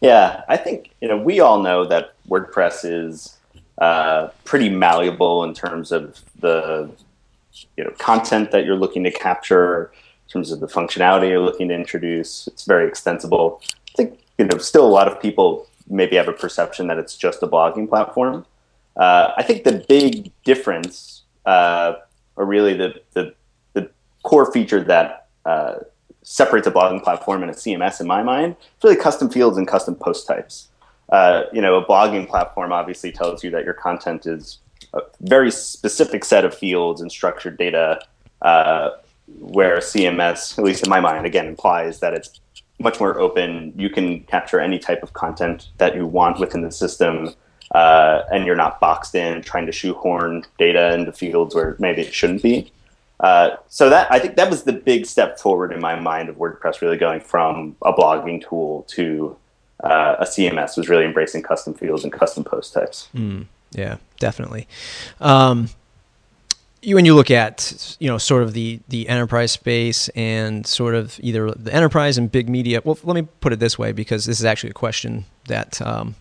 Yeah, 0.00 0.44
I 0.48 0.56
think 0.56 0.90
you 1.00 1.08
know 1.08 1.16
we 1.16 1.40
all 1.40 1.62
know 1.62 1.84
that 1.86 2.14
WordPress 2.28 2.84
is 2.84 3.36
uh, 3.78 4.28
pretty 4.44 4.68
malleable 4.68 5.44
in 5.44 5.54
terms 5.54 5.92
of 5.92 6.20
the 6.38 6.90
you 7.76 7.84
know 7.84 7.90
content 7.98 8.50
that 8.52 8.64
you're 8.64 8.76
looking 8.76 9.04
to 9.04 9.10
capture, 9.10 9.90
in 10.26 10.32
terms 10.32 10.52
of 10.52 10.60
the 10.60 10.68
functionality 10.68 11.30
you're 11.30 11.40
looking 11.40 11.68
to 11.68 11.74
introduce. 11.74 12.46
It's 12.46 12.64
very 12.64 12.86
extensible. 12.86 13.60
I 13.64 13.92
think 13.96 14.20
you 14.38 14.44
know 14.44 14.58
still 14.58 14.86
a 14.86 14.88
lot 14.88 15.08
of 15.08 15.20
people 15.20 15.66
maybe 15.90 16.16
have 16.16 16.28
a 16.28 16.32
perception 16.32 16.86
that 16.88 16.98
it's 16.98 17.16
just 17.16 17.42
a 17.42 17.46
blogging 17.46 17.88
platform. 17.88 18.44
Uh, 18.96 19.32
I 19.36 19.42
think 19.42 19.64
the 19.64 19.84
big 19.88 20.32
difference, 20.44 21.22
uh, 21.46 21.94
or 22.36 22.44
really 22.44 22.74
the, 22.74 23.00
the, 23.12 23.32
the 23.72 23.88
core 24.24 24.50
feature 24.52 24.82
that 24.84 25.28
uh, 25.44 25.76
separates 26.28 26.66
a 26.66 26.70
blogging 26.70 27.02
platform 27.02 27.42
and 27.42 27.50
a 27.50 27.54
CMS 27.54 28.02
in 28.02 28.06
my 28.06 28.22
mind. 28.22 28.54
It's 28.74 28.84
really 28.84 28.96
custom 28.96 29.30
fields 29.30 29.56
and 29.56 29.66
custom 29.66 29.94
post 29.94 30.26
types. 30.26 30.68
Uh, 31.08 31.44
you 31.54 31.62
know, 31.62 31.76
a 31.76 31.84
blogging 31.86 32.28
platform 32.28 32.70
obviously 32.70 33.10
tells 33.10 33.42
you 33.42 33.50
that 33.50 33.64
your 33.64 33.72
content 33.72 34.26
is 34.26 34.58
a 34.92 35.00
very 35.20 35.50
specific 35.50 36.26
set 36.26 36.44
of 36.44 36.54
fields 36.54 37.00
and 37.00 37.10
structured 37.10 37.56
data, 37.56 37.98
uh, 38.42 38.90
where 39.38 39.76
a 39.76 39.80
CMS, 39.80 40.58
at 40.58 40.64
least 40.64 40.84
in 40.84 40.90
my 40.90 41.00
mind, 41.00 41.24
again 41.24 41.46
implies 41.46 42.00
that 42.00 42.12
it's 42.12 42.40
much 42.78 43.00
more 43.00 43.18
open. 43.18 43.72
You 43.74 43.88
can 43.88 44.20
capture 44.24 44.60
any 44.60 44.78
type 44.78 45.02
of 45.02 45.14
content 45.14 45.68
that 45.78 45.94
you 45.96 46.06
want 46.06 46.38
within 46.40 46.60
the 46.60 46.70
system, 46.70 47.30
uh, 47.74 48.22
and 48.30 48.44
you're 48.44 48.54
not 48.54 48.80
boxed 48.80 49.14
in 49.14 49.40
trying 49.40 49.64
to 49.64 49.72
shoehorn 49.72 50.44
data 50.58 50.92
into 50.92 51.10
fields 51.10 51.54
where 51.54 51.74
maybe 51.78 52.02
it 52.02 52.12
shouldn't 52.12 52.42
be. 52.42 52.70
Uh, 53.20 53.56
so 53.68 53.90
that 53.90 54.10
I 54.12 54.18
think 54.18 54.36
that 54.36 54.48
was 54.48 54.62
the 54.62 54.72
big 54.72 55.06
step 55.06 55.38
forward 55.38 55.72
in 55.72 55.80
my 55.80 55.98
mind 55.98 56.28
of 56.28 56.36
WordPress 56.36 56.80
really 56.80 56.96
going 56.96 57.20
from 57.20 57.76
a 57.82 57.92
blogging 57.92 58.46
tool 58.46 58.84
to 58.90 59.36
uh, 59.82 60.16
a 60.20 60.24
CMS 60.24 60.76
was 60.76 60.88
really 60.88 61.04
embracing 61.04 61.42
custom 61.42 61.74
fields 61.74 62.04
and 62.04 62.12
custom 62.12 62.44
post 62.44 62.72
types. 62.72 63.08
Mm, 63.14 63.46
yeah, 63.72 63.96
definitely. 64.18 64.68
Um, 65.20 65.68
you 66.80 66.94
when 66.94 67.04
you 67.04 67.14
look 67.14 67.30
at 67.30 67.96
you 67.98 68.08
know 68.08 68.18
sort 68.18 68.42
of 68.42 68.52
the 68.52 68.80
the 68.88 69.08
enterprise 69.08 69.52
space 69.52 70.08
and 70.10 70.66
sort 70.66 70.94
of 70.94 71.18
either 71.20 71.50
the 71.50 71.74
enterprise 71.74 72.18
and 72.18 72.30
big 72.30 72.48
media. 72.48 72.80
Well, 72.84 72.98
let 73.02 73.14
me 73.14 73.28
put 73.40 73.52
it 73.52 73.58
this 73.58 73.78
way 73.78 73.92
because 73.92 74.26
this 74.26 74.38
is 74.38 74.44
actually 74.44 74.70
a 74.70 74.74
question 74.74 75.24
that 75.48 75.82
um, 75.82 76.14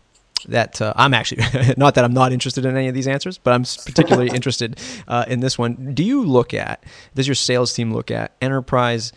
that 0.48 0.82
uh, 0.82 0.94
I'm 0.96 1.14
actually 1.14 1.44
not 1.78 1.96
that 1.96 2.04
I'm 2.04 2.14
not 2.14 2.32
interested 2.32 2.66
in 2.66 2.76
any 2.76 2.88
of 2.88 2.94
these 2.94 3.08
answers, 3.08 3.38
but 3.38 3.54
I'm 3.54 3.64
particularly 3.64 4.30
interested 4.34 4.80
uh, 5.08 5.26
in 5.28 5.40
this 5.40 5.58
one. 5.58 5.94
Do 5.94 6.04
you 6.04 6.24
look 6.24 6.54
at 6.54 6.84
does 7.16 7.28
your 7.28 7.36
sales 7.36 7.74
team 7.74 7.94
look 7.94 8.12
at 8.12 8.34
enterprise 8.42 9.12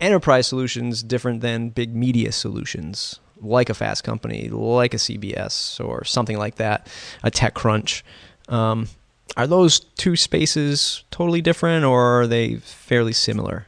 enterprise 0.00 0.46
solutions 0.46 1.02
different 1.02 1.40
than 1.40 1.68
big 1.68 1.94
media 1.94 2.32
solutions 2.32 3.20
like 3.40 3.68
a 3.68 3.74
Fast 3.74 4.04
Company, 4.04 4.48
like 4.48 4.94
a 4.94 4.98
CBS 4.98 5.84
or 5.84 6.04
something 6.04 6.38
like 6.38 6.56
that, 6.56 6.86
a 7.22 7.30
TechCrunch? 7.30 8.02
Um, 8.48 8.88
are 9.36 9.46
those 9.46 9.80
two 9.80 10.16
spaces 10.16 11.04
totally 11.10 11.40
different, 11.40 11.84
or 11.84 12.22
are 12.22 12.26
they 12.26 12.56
fairly 12.56 13.12
similar? 13.12 13.66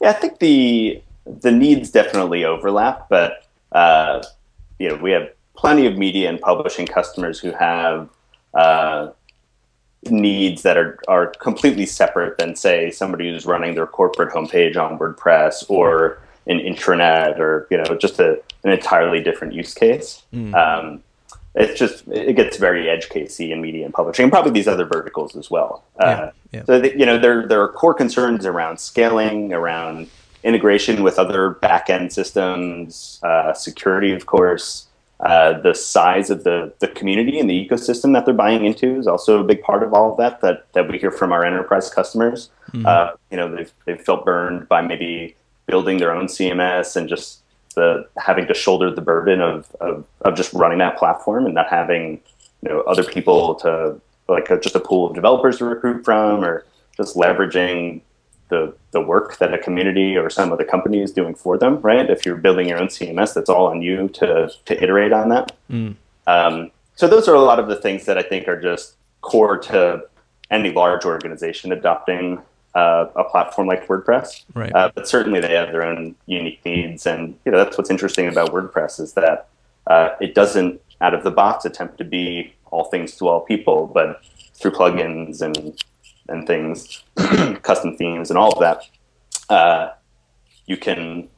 Yeah, 0.00 0.10
I 0.10 0.12
think 0.14 0.38
the 0.38 1.02
the 1.26 1.50
needs 1.52 1.90
definitely 1.90 2.44
overlap, 2.44 3.08
but 3.08 3.46
uh, 3.72 4.22
you 4.78 4.88
know 4.88 4.96
we 4.96 5.10
have 5.12 5.30
plenty 5.60 5.86
of 5.86 5.98
media 5.98 6.26
and 6.30 6.40
publishing 6.40 6.86
customers 6.86 7.38
who 7.38 7.52
have 7.52 8.08
uh, 8.54 9.10
needs 10.08 10.62
that 10.62 10.78
are, 10.78 10.98
are 11.06 11.26
completely 11.26 11.84
separate 11.84 12.38
than 12.38 12.56
say 12.56 12.90
somebody 12.90 13.30
who's 13.30 13.44
running 13.44 13.74
their 13.74 13.86
corporate 13.86 14.32
homepage 14.32 14.78
on 14.78 14.98
WordPress 14.98 15.68
or 15.68 16.18
an 16.46 16.58
intranet 16.58 17.38
or 17.38 17.66
you 17.70 17.76
know 17.76 17.94
just 17.94 18.18
a, 18.18 18.40
an 18.64 18.70
entirely 18.72 19.22
different 19.22 19.52
use 19.52 19.74
case. 19.74 20.22
Mm. 20.32 20.54
Um, 20.54 21.02
it's 21.54 21.78
just 21.78 22.08
it 22.08 22.36
gets 22.36 22.56
very 22.56 22.88
edge 22.88 23.10
casey 23.10 23.52
in 23.52 23.60
media 23.60 23.84
and 23.84 23.92
publishing, 23.92 24.22
and 24.22 24.32
probably 24.32 24.52
these 24.52 24.68
other 24.68 24.86
verticals 24.86 25.36
as 25.36 25.50
well. 25.50 25.84
Yeah, 25.98 26.06
uh, 26.06 26.30
yeah. 26.52 26.64
So 26.64 26.82
you 26.82 27.04
know 27.04 27.18
there 27.18 27.46
there 27.46 27.60
are 27.60 27.68
core 27.68 27.92
concerns 27.92 28.46
around 28.46 28.80
scaling, 28.80 29.52
around 29.52 30.08
integration 30.42 31.02
with 31.02 31.18
other 31.18 31.58
backend 31.62 32.12
systems, 32.12 33.20
uh, 33.22 33.52
security, 33.52 34.12
of 34.14 34.24
course. 34.24 34.86
Uh, 35.22 35.60
the 35.60 35.74
size 35.74 36.30
of 36.30 36.44
the, 36.44 36.72
the 36.78 36.88
community 36.88 37.38
and 37.38 37.50
the 37.50 37.68
ecosystem 37.68 38.14
that 38.14 38.24
they're 38.24 38.32
buying 38.32 38.64
into 38.64 38.96
is 38.96 39.06
also 39.06 39.38
a 39.38 39.44
big 39.44 39.62
part 39.62 39.82
of 39.82 39.92
all 39.92 40.12
of 40.12 40.16
that 40.16 40.40
that, 40.40 40.72
that 40.72 40.88
we 40.90 40.98
hear 40.98 41.10
from 41.10 41.30
our 41.30 41.44
enterprise 41.44 41.90
customers. 41.90 42.48
Mm-hmm. 42.72 42.86
Uh, 42.86 43.10
you 43.30 43.36
know, 43.36 43.54
they've, 43.54 43.72
they've 43.84 44.00
felt 44.00 44.24
burned 44.24 44.66
by 44.66 44.80
maybe 44.80 45.36
building 45.66 45.98
their 45.98 46.12
own 46.12 46.26
CMS 46.26 46.96
and 46.96 47.08
just 47.08 47.42
the 47.74 48.08
having 48.18 48.46
to 48.46 48.54
shoulder 48.54 48.92
the 48.92 49.00
burden 49.00 49.40
of, 49.40 49.70
of, 49.80 50.04
of 50.22 50.34
just 50.36 50.52
running 50.52 50.78
that 50.78 50.98
platform 50.98 51.44
and 51.46 51.54
not 51.54 51.68
having 51.68 52.20
you 52.62 52.68
know 52.68 52.80
other 52.82 53.04
people 53.04 53.54
to 53.56 54.00
like 54.28 54.50
a, 54.50 54.58
just 54.58 54.74
a 54.74 54.80
pool 54.80 55.08
of 55.08 55.14
developers 55.14 55.58
to 55.58 55.64
recruit 55.64 56.04
from 56.04 56.44
or 56.44 56.64
just 56.96 57.16
leveraging 57.16 58.00
the 58.50 58.74
the 58.90 59.00
work 59.00 59.38
that 59.38 59.54
a 59.54 59.58
community 59.58 60.16
or 60.16 60.28
some 60.28 60.52
other 60.52 60.64
company 60.64 61.00
is 61.00 61.12
doing 61.12 61.34
for 61.34 61.56
them, 61.56 61.80
right? 61.80 62.10
If 62.10 62.26
you're 62.26 62.36
building 62.36 62.68
your 62.68 62.78
own 62.78 62.88
CMS, 62.88 63.34
that's 63.34 63.48
all 63.48 63.66
on 63.66 63.80
you 63.80 64.08
to 64.08 64.50
to 64.66 64.82
iterate 64.82 65.12
on 65.12 65.30
that. 65.30 65.56
Mm. 65.70 65.96
Um, 66.26 66.70
so 66.94 67.08
those 67.08 67.26
are 67.28 67.34
a 67.34 67.40
lot 67.40 67.58
of 67.58 67.68
the 67.68 67.76
things 67.76 68.04
that 68.04 68.18
I 68.18 68.22
think 68.22 68.46
are 68.46 68.60
just 68.60 68.94
core 69.22 69.56
to 69.58 70.02
any 70.50 70.72
large 70.72 71.04
organization 71.04 71.72
adopting 71.72 72.42
uh, 72.74 73.06
a 73.16 73.24
platform 73.24 73.68
like 73.68 73.86
WordPress. 73.86 74.44
Right. 74.54 74.74
Uh, 74.74 74.90
but 74.94 75.08
certainly 75.08 75.40
they 75.40 75.54
have 75.54 75.72
their 75.72 75.84
own 75.84 76.14
unique 76.26 76.60
needs, 76.64 77.06
and 77.06 77.38
you 77.44 77.52
know 77.52 77.58
that's 77.58 77.78
what's 77.78 77.90
interesting 77.90 78.28
about 78.28 78.50
WordPress 78.50 79.00
is 79.00 79.14
that 79.14 79.48
uh, 79.86 80.10
it 80.20 80.34
doesn't 80.34 80.80
out 81.00 81.14
of 81.14 81.24
the 81.24 81.30
box 81.30 81.64
attempt 81.64 81.98
to 81.98 82.04
be 82.04 82.52
all 82.70 82.84
things 82.84 83.16
to 83.16 83.28
all 83.28 83.40
people, 83.40 83.86
but 83.86 84.20
through 84.54 84.72
plugins 84.72 85.40
and 85.40 85.82
and 86.30 86.46
things, 86.46 87.02
custom 87.62 87.96
themes 87.96 88.30
and 88.30 88.38
all 88.38 88.52
of 88.52 88.60
that, 88.60 88.82
uh, 89.48 89.92
you 90.66 90.76
can 90.76 91.28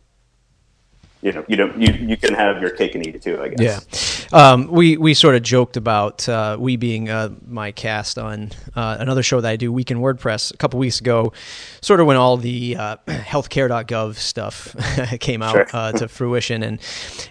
you 1.23 1.31
know, 1.31 1.45
you 1.47 1.57
don't 1.57 1.81
you, 1.81 1.93
you 1.93 2.17
can 2.17 2.35
have 2.35 2.61
your 2.61 2.71
cake 2.71 2.97
and 2.97 3.07
eat 3.07 3.15
it 3.15 3.23
too, 3.23 3.41
I 3.41 3.49
guess. 3.49 4.27
Yeah, 4.33 4.51
um, 4.51 4.67
we 4.67 4.97
we 4.97 5.15
sort 5.15 5.37
of 5.37 5.43
joked 5.43 5.77
about 5.77 6.29
uh, 6.29 6.57
we 6.59 6.77
being 6.77 7.09
uh, 7.09 7.31
my 7.47 7.71
cast 7.71 8.19
on 8.19 8.51
uh, 8.75 8.97
another 8.99 9.23
show 9.23 9.41
that 9.41 9.49
I 9.49 9.57
do, 9.57 9.73
Week 9.73 9.93
in 9.93 9.99
WordPress, 9.99 10.53
a 10.53 10.57
couple 10.57 10.81
weeks 10.81 11.01
ago, 11.01 11.33
sort 11.81 12.01
of 12.01 12.07
when 12.09 12.17
all 12.17 12.37
the 12.37 12.77
uh, 12.77 12.97
healthcare.gov 13.07 14.17
stuff 14.17 14.75
came 15.21 15.43
out 15.43 15.53
sure. 15.53 15.67
Uh, 15.73 15.93
to 15.93 16.09
fruition, 16.09 16.65
and 16.65 16.81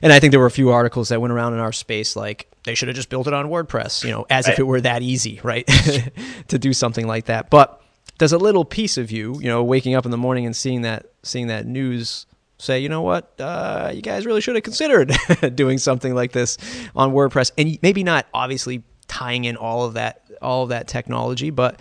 and 0.02 0.14
I 0.14 0.22
think 0.22 0.32
there 0.32 0.40
were 0.40 0.46
a 0.46 0.52
few 0.52 0.70
articles 0.70 1.10
that 1.10 1.20
went 1.20 1.34
around 1.34 1.54
in 1.54 1.60
our 1.60 1.74
space 1.74 2.16
like 2.16 2.50
they 2.64 2.76
should 2.76 2.88
have 2.88 2.96
just 2.96 3.10
built 3.10 3.28
it 3.28 3.34
on 3.34 3.48
WordPress, 3.48 4.06
you 4.06 4.12
know, 4.12 4.26
as 4.30 4.48
right. 4.48 4.54
if 4.54 4.60
it 4.60 4.64
were 4.64 4.80
that 4.80 5.02
easy, 5.02 5.42
right, 5.44 5.68
to 6.48 6.58
do 6.58 6.72
something 6.72 7.08
like 7.08 7.26
that, 7.26 7.50
but 7.50 7.82
does 8.18 8.32
a 8.32 8.38
little 8.38 8.64
piece 8.64 8.98
of 8.98 9.12
you, 9.12 9.38
you 9.42 9.48
know, 9.48 9.64
waking 9.64 9.96
up 9.96 10.06
in 10.06 10.12
the 10.12 10.18
morning 10.18 10.46
and 10.46 10.56
seeing 10.56 10.84
that 10.84 11.08
seeing 11.24 11.48
that 11.48 11.66
news 11.66 12.26
say, 12.62 12.80
you 12.80 12.90
know 12.90 13.02
what, 13.02 13.34
uh, 13.40 13.92
you 13.94 14.02
guys 14.02 14.26
really 14.26 14.42
should 14.42 14.56
have 14.56 14.64
considered 14.64 15.14
doing 15.56 15.78
something 15.78 16.14
like 16.14 16.32
this 16.32 16.58
on 16.96 17.12
WordPress, 17.12 17.52
and 17.58 17.78
maybe 17.82 18.04
not 18.04 18.28
obviously 18.34 18.84
tying 19.08 19.46
in 19.46 19.58
all 19.58 19.86
of 19.86 19.94
that 19.94 20.22
all 20.42 20.64
of 20.64 20.70
that 20.70 20.88
technology, 20.88 21.50
but 21.50 21.80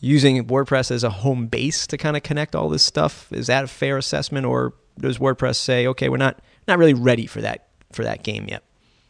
using 0.00 0.44
WordPress 0.46 0.90
as 0.90 1.04
a 1.04 1.10
home 1.10 1.46
base 1.46 1.86
to 1.86 1.96
kind 1.96 2.16
of 2.16 2.22
connect 2.22 2.54
all 2.54 2.68
this 2.68 2.82
stuff. 2.82 3.32
Is 3.32 3.46
that 3.46 3.64
a 3.64 3.68
fair 3.68 3.96
assessment, 3.96 4.46
or 4.46 4.74
does 4.98 5.18
WordPress 5.18 5.56
say, 5.56 5.86
okay, 5.86 6.08
we're 6.08 6.16
not 6.16 6.40
not 6.68 6.78
really 6.78 6.94
ready 6.94 7.26
for 7.26 7.40
that 7.40 7.68
for 7.92 8.02
that 8.02 8.22
game 8.22 8.46
yet? 8.48 8.62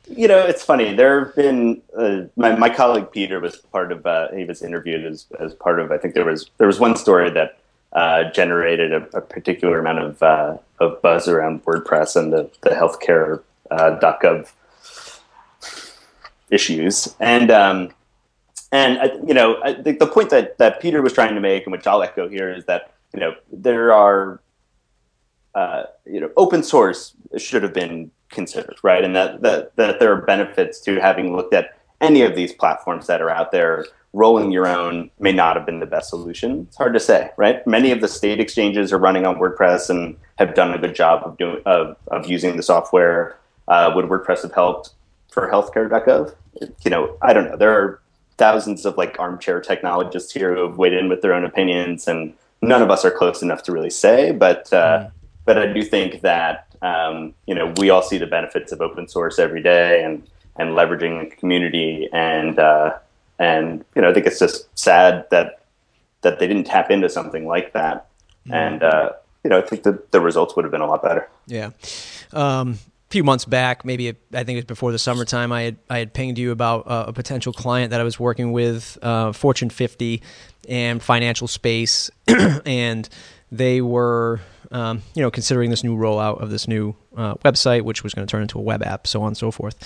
You 0.09 0.28
know, 0.28 0.38
it's 0.38 0.62
funny. 0.62 0.95
There 0.95 1.25
have 1.25 1.35
been 1.35 1.81
uh, 1.97 2.23
my 2.37 2.57
my 2.57 2.69
colleague 2.69 3.11
Peter 3.12 3.40
was 3.40 3.57
part 3.57 3.92
of. 3.92 4.04
Uh, 4.04 4.28
he 4.33 4.45
was 4.45 4.62
interviewed 4.62 5.04
as 5.07 5.26
as 5.40 5.54
part 5.54 5.81
of. 5.81 5.90
I 5.90 5.99
think 5.99 6.14
there 6.14 6.25
was 6.25 6.50
there 6.59 6.66
was 6.66 6.78
one 6.78 6.97
story 6.97 7.31
that 7.31 7.59
uh, 7.92 8.30
generated 8.30 8.92
a, 8.92 9.02
a, 9.16 9.20
particular 9.20 9.78
amount 9.78 9.99
of, 9.99 10.22
uh, 10.22 10.56
of 10.80 11.00
buzz 11.02 11.28
around 11.28 11.62
WordPress 11.64 12.16
and 12.16 12.32
the, 12.32 12.50
the 12.62 12.70
healthcare 12.70 13.42
uh, 13.70 14.44
issues. 16.50 17.14
And 17.20 17.50
um, 17.50 17.92
and 18.70 18.99
I, 18.99 19.11
you 19.26 19.34
know, 19.34 19.61
I 19.62 19.75
think 19.75 19.99
the 19.99 20.06
point 20.06 20.30
that, 20.30 20.56
that 20.58 20.80
Peter 20.80 21.02
was 21.02 21.12
trying 21.12 21.34
to 21.34 21.40
make, 21.40 21.64
and 21.64 21.72
which 21.72 21.87
I'll 21.87 22.02
echo 22.02 22.28
here, 22.28 22.50
is 22.50 22.64
that 22.64 22.94
you 23.12 23.20
know 23.20 23.34
there 23.52 23.92
are 23.92 24.40
uh, 25.54 25.84
you 26.06 26.20
know 26.20 26.30
open 26.37 26.62
source 26.62 27.14
should 27.37 27.62
have 27.62 27.75
been 27.75 28.11
considered, 28.30 28.76
right? 28.82 29.04
And 29.04 29.14
that, 29.14 29.42
that 29.42 29.76
that 29.76 30.00
there 30.00 30.12
are 30.12 30.22
benefits 30.22 30.80
to 30.80 31.00
having 31.00 31.37
looked 31.37 31.52
at 31.52 31.78
any 32.00 32.22
of 32.22 32.34
these 32.34 32.52
platforms 32.52 33.06
that 33.06 33.20
are 33.20 33.30
out 33.30 33.52
there 33.52 33.87
rolling 34.12 34.52
your 34.52 34.66
own 34.66 35.11
may 35.19 35.33
not 35.33 35.57
have 35.57 35.64
been 35.64 35.81
the 35.81 35.87
best 35.87 36.11
solution. 36.11 36.66
It's 36.69 36.76
hard 36.76 36.92
to 36.95 37.00
say, 37.00 37.31
right? 37.37 37.66
Many 37.66 37.90
of 37.90 38.00
the 38.00 38.09
state 38.09 38.40
exchanges 38.40 38.92
are 38.92 38.99
running 38.99 39.26
on 39.26 39.37
WordPress 39.37 39.88
and 39.88 40.16
have 40.37 40.54
done 40.54 40.73
a 40.75 40.78
good 40.78 40.95
job 40.95 41.23
of 41.25 41.38
doing 41.38 41.62
of, 41.64 41.97
of 42.09 42.26
using 42.26 42.57
the 42.57 42.62
software. 42.62 43.37
Uh, 43.69 43.92
would 43.95 44.07
WordPress 44.07 44.42
have 44.42 44.52
helped 44.52 44.90
for 45.31 45.50
healthcare.gov? 45.50 46.35
You 46.85 46.90
know, 46.90 47.16
I 47.23 47.33
don't 47.33 47.47
know. 47.47 47.57
There 47.57 47.73
are 47.73 48.00
thousands 48.37 48.85
of 48.85 48.97
like 48.99 49.19
armchair 49.19 49.61
technologists 49.61 50.33
here 50.33 50.54
who 50.54 50.69
have 50.69 50.76
weighed 50.76 50.92
in 50.92 51.09
with 51.09 51.23
their 51.23 51.33
own 51.33 51.45
opinions, 51.45 52.07
and 52.07 52.35
none 52.61 52.83
of 52.83 52.90
us 52.90 53.04
are 53.04 53.11
close 53.11 53.42
enough 53.42 53.62
to 53.64 53.73
really 53.73 53.90
say. 53.90 54.33
But 54.33 54.73
uh, 54.73 54.99
mm. 54.99 55.11
but 55.47 55.59
I 55.59 55.73
do 55.73 55.83
think 55.83 56.21
that 56.21 56.66
um, 56.83 57.35
you 57.47 57.54
know 57.54 57.73
we 57.78 57.88
all 57.88 58.02
see 58.02 58.19
the 58.19 58.26
benefits 58.26 58.73
of 58.73 58.83
open 58.83 59.09
source 59.09 59.38
every 59.38 59.62
day 59.62 60.04
and 60.04 60.28
and 60.57 60.71
leveraging 60.71 61.31
the 61.31 61.35
community 61.37 62.09
and 62.12 62.59
uh, 62.59 62.99
and 63.39 63.85
you 63.95 64.03
know 64.03 64.11
I 64.11 64.15
think 64.15 64.27
it's 64.27 64.39
just 64.39 64.67
sad 64.79 65.27
that 65.31 65.61
that 66.23 66.39
they 66.39 66.47
didn't 66.47 66.65
tap 66.65 66.91
into 66.91 67.09
something 67.09 67.47
like 67.47 67.73
that, 67.73 68.07
mm-hmm. 68.47 68.55
and 68.55 68.83
uh, 68.83 69.12
you 69.45 69.51
know 69.51 69.59
I 69.59 69.62
think 69.62 69.83
the 69.83 70.03
the 70.11 70.21
results 70.21 70.57
would 70.57 70.65
have 70.65 70.73
been 70.73 70.81
a 70.81 70.87
lot 70.87 71.03
better. 71.03 71.29
Yeah. 71.47 71.71
Um, 72.33 72.79
a 73.09 73.12
few 73.12 73.25
months 73.25 73.45
back, 73.45 73.85
maybe 73.85 74.09
I 74.09 74.12
think 74.45 74.51
it 74.51 74.57
was 74.57 74.65
before 74.65 74.91
the 74.91 74.99
summertime, 74.99 75.53
I 75.53 75.62
had 75.62 75.77
I 75.91 75.99
had 75.99 76.15
pinged 76.15 76.39
you 76.39 76.51
about 76.51 76.87
uh, 76.87 77.05
a 77.09 77.12
potential 77.12 77.53
client 77.53 77.91
that 77.91 78.01
I 78.01 78.05
was 78.05 78.19
working 78.19 78.53
with, 78.53 78.97
uh, 79.03 79.33
Fortune 79.33 79.69
50 79.69 80.23
and 80.69 81.03
financial 81.03 81.47
space, 81.47 82.11
and 82.65 83.09
they 83.51 83.83
were 83.83 84.41
um, 84.73 85.03
you 85.15 85.23
know, 85.23 85.31
considering 85.31 85.71
this 85.71 85.85
new 85.85 85.97
rollout 85.97 86.41
of 86.41 86.51
this 86.51 86.67
new 86.67 86.97
uh, 87.17 87.35
website, 87.37 87.83
which 87.83 88.03
was 88.03 88.15
going 88.15 88.27
to 88.27 88.31
turn 88.31 88.43
into 88.43 88.59
a 88.59 88.62
web 88.62 88.83
app, 88.83 89.07
so 89.07 89.21
on 89.21 89.29
and 89.29 89.37
so 89.37 89.51
forth. 89.51 89.77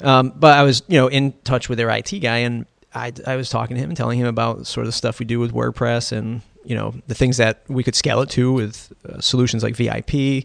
Um, 0.00 0.32
but 0.34 0.56
I 0.56 0.62
was, 0.62 0.82
you 0.86 0.98
know, 0.98 1.08
in 1.08 1.32
touch 1.44 1.68
with 1.68 1.76
their 1.76 1.90
IT 1.90 2.20
guy, 2.20 2.38
and 2.38 2.64
I, 2.94 3.12
I 3.26 3.36
was 3.36 3.50
talking 3.50 3.76
to 3.76 3.82
him 3.82 3.90
and 3.90 3.96
telling 3.96 4.18
him 4.18 4.26
about 4.26 4.66
sort 4.66 4.86
of 4.86 4.88
the 4.88 4.96
stuff 4.96 5.18
we 5.18 5.26
do 5.26 5.38
with 5.38 5.52
WordPress 5.52 6.12
and 6.12 6.42
you 6.64 6.74
know 6.74 6.94
the 7.06 7.14
things 7.14 7.36
that 7.36 7.62
we 7.68 7.82
could 7.82 7.94
scale 7.94 8.20
it 8.20 8.30
to 8.30 8.52
with 8.52 8.92
uh, 9.08 9.20
solutions 9.20 9.62
like 9.62 9.76
VIP 9.76 10.44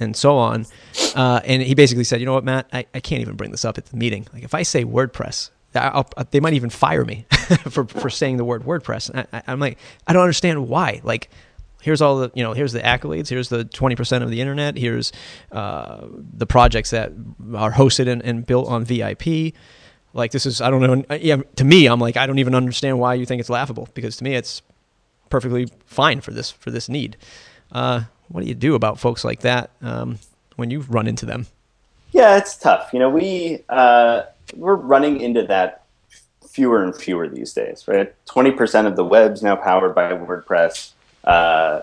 and 0.00 0.16
so 0.16 0.36
on. 0.36 0.66
Uh, 1.14 1.40
and 1.44 1.62
he 1.62 1.74
basically 1.74 2.04
said, 2.04 2.20
you 2.20 2.26
know 2.26 2.32
what, 2.32 2.44
Matt, 2.44 2.66
I, 2.72 2.86
I 2.94 3.00
can't 3.00 3.20
even 3.20 3.36
bring 3.36 3.50
this 3.50 3.64
up 3.64 3.78
at 3.78 3.86
the 3.86 3.96
meeting. 3.96 4.26
Like 4.32 4.42
if 4.42 4.54
I 4.54 4.62
say 4.62 4.84
WordPress, 4.84 5.50
I'll, 5.74 6.08
they 6.30 6.40
might 6.40 6.54
even 6.54 6.70
fire 6.70 7.04
me 7.04 7.26
for, 7.68 7.84
for 7.84 8.10
saying 8.10 8.38
the 8.38 8.44
word 8.44 8.64
WordPress. 8.64 9.26
I, 9.32 9.52
am 9.52 9.60
like, 9.60 9.78
I 10.06 10.12
don't 10.12 10.22
understand 10.22 10.68
why. 10.68 11.00
Like, 11.04 11.30
here's 11.80 12.02
all 12.02 12.18
the 12.18 12.32
you 12.34 12.42
know, 12.42 12.52
here's 12.52 12.72
the 12.72 12.80
accolades. 12.80 13.28
Here's 13.28 13.48
the 13.48 13.64
20% 13.64 14.22
of 14.22 14.30
the 14.30 14.40
internet. 14.40 14.76
Here's 14.76 15.12
uh, 15.52 16.06
the 16.10 16.46
projects 16.46 16.90
that 16.90 17.12
are 17.54 17.72
hosted 17.72 18.08
and, 18.08 18.22
and 18.22 18.44
built 18.44 18.68
on 18.68 18.84
VIP. 18.84 19.54
Like 20.12 20.32
this 20.32 20.46
is 20.46 20.60
I 20.60 20.70
don't 20.70 20.80
know. 20.80 21.16
Yeah, 21.16 21.42
to 21.56 21.64
me, 21.64 21.86
I'm 21.86 22.00
like 22.00 22.16
I 22.16 22.26
don't 22.26 22.38
even 22.38 22.54
understand 22.54 22.98
why 22.98 23.14
you 23.14 23.26
think 23.26 23.40
it's 23.40 23.50
laughable 23.50 23.88
because 23.94 24.16
to 24.16 24.24
me 24.24 24.34
it's 24.34 24.62
perfectly 25.28 25.68
fine 25.86 26.20
for 26.20 26.32
this 26.32 26.50
for 26.50 26.70
this 26.70 26.88
need. 26.88 27.16
Uh, 27.72 28.02
what 28.28 28.42
do 28.42 28.48
you 28.48 28.54
do 28.54 28.74
about 28.74 28.98
folks 28.98 29.24
like 29.24 29.40
that 29.40 29.70
um, 29.82 30.18
when 30.56 30.70
you 30.70 30.80
run 30.80 31.06
into 31.06 31.26
them? 31.26 31.46
Yeah, 32.12 32.36
it's 32.36 32.56
tough. 32.56 32.90
You 32.92 32.98
know, 32.98 33.10
we 33.10 33.62
uh, 33.68 34.22
we're 34.54 34.74
running 34.74 35.20
into 35.20 35.46
that 35.46 35.84
fewer 36.48 36.82
and 36.82 36.94
fewer 36.94 37.28
these 37.28 37.52
days. 37.52 37.84
Right, 37.86 38.12
twenty 38.26 38.50
percent 38.50 38.88
of 38.88 38.96
the 38.96 39.04
web's 39.04 39.42
now 39.42 39.56
powered 39.56 39.94
by 39.94 40.12
WordPress. 40.12 40.92
Uh, 41.22 41.82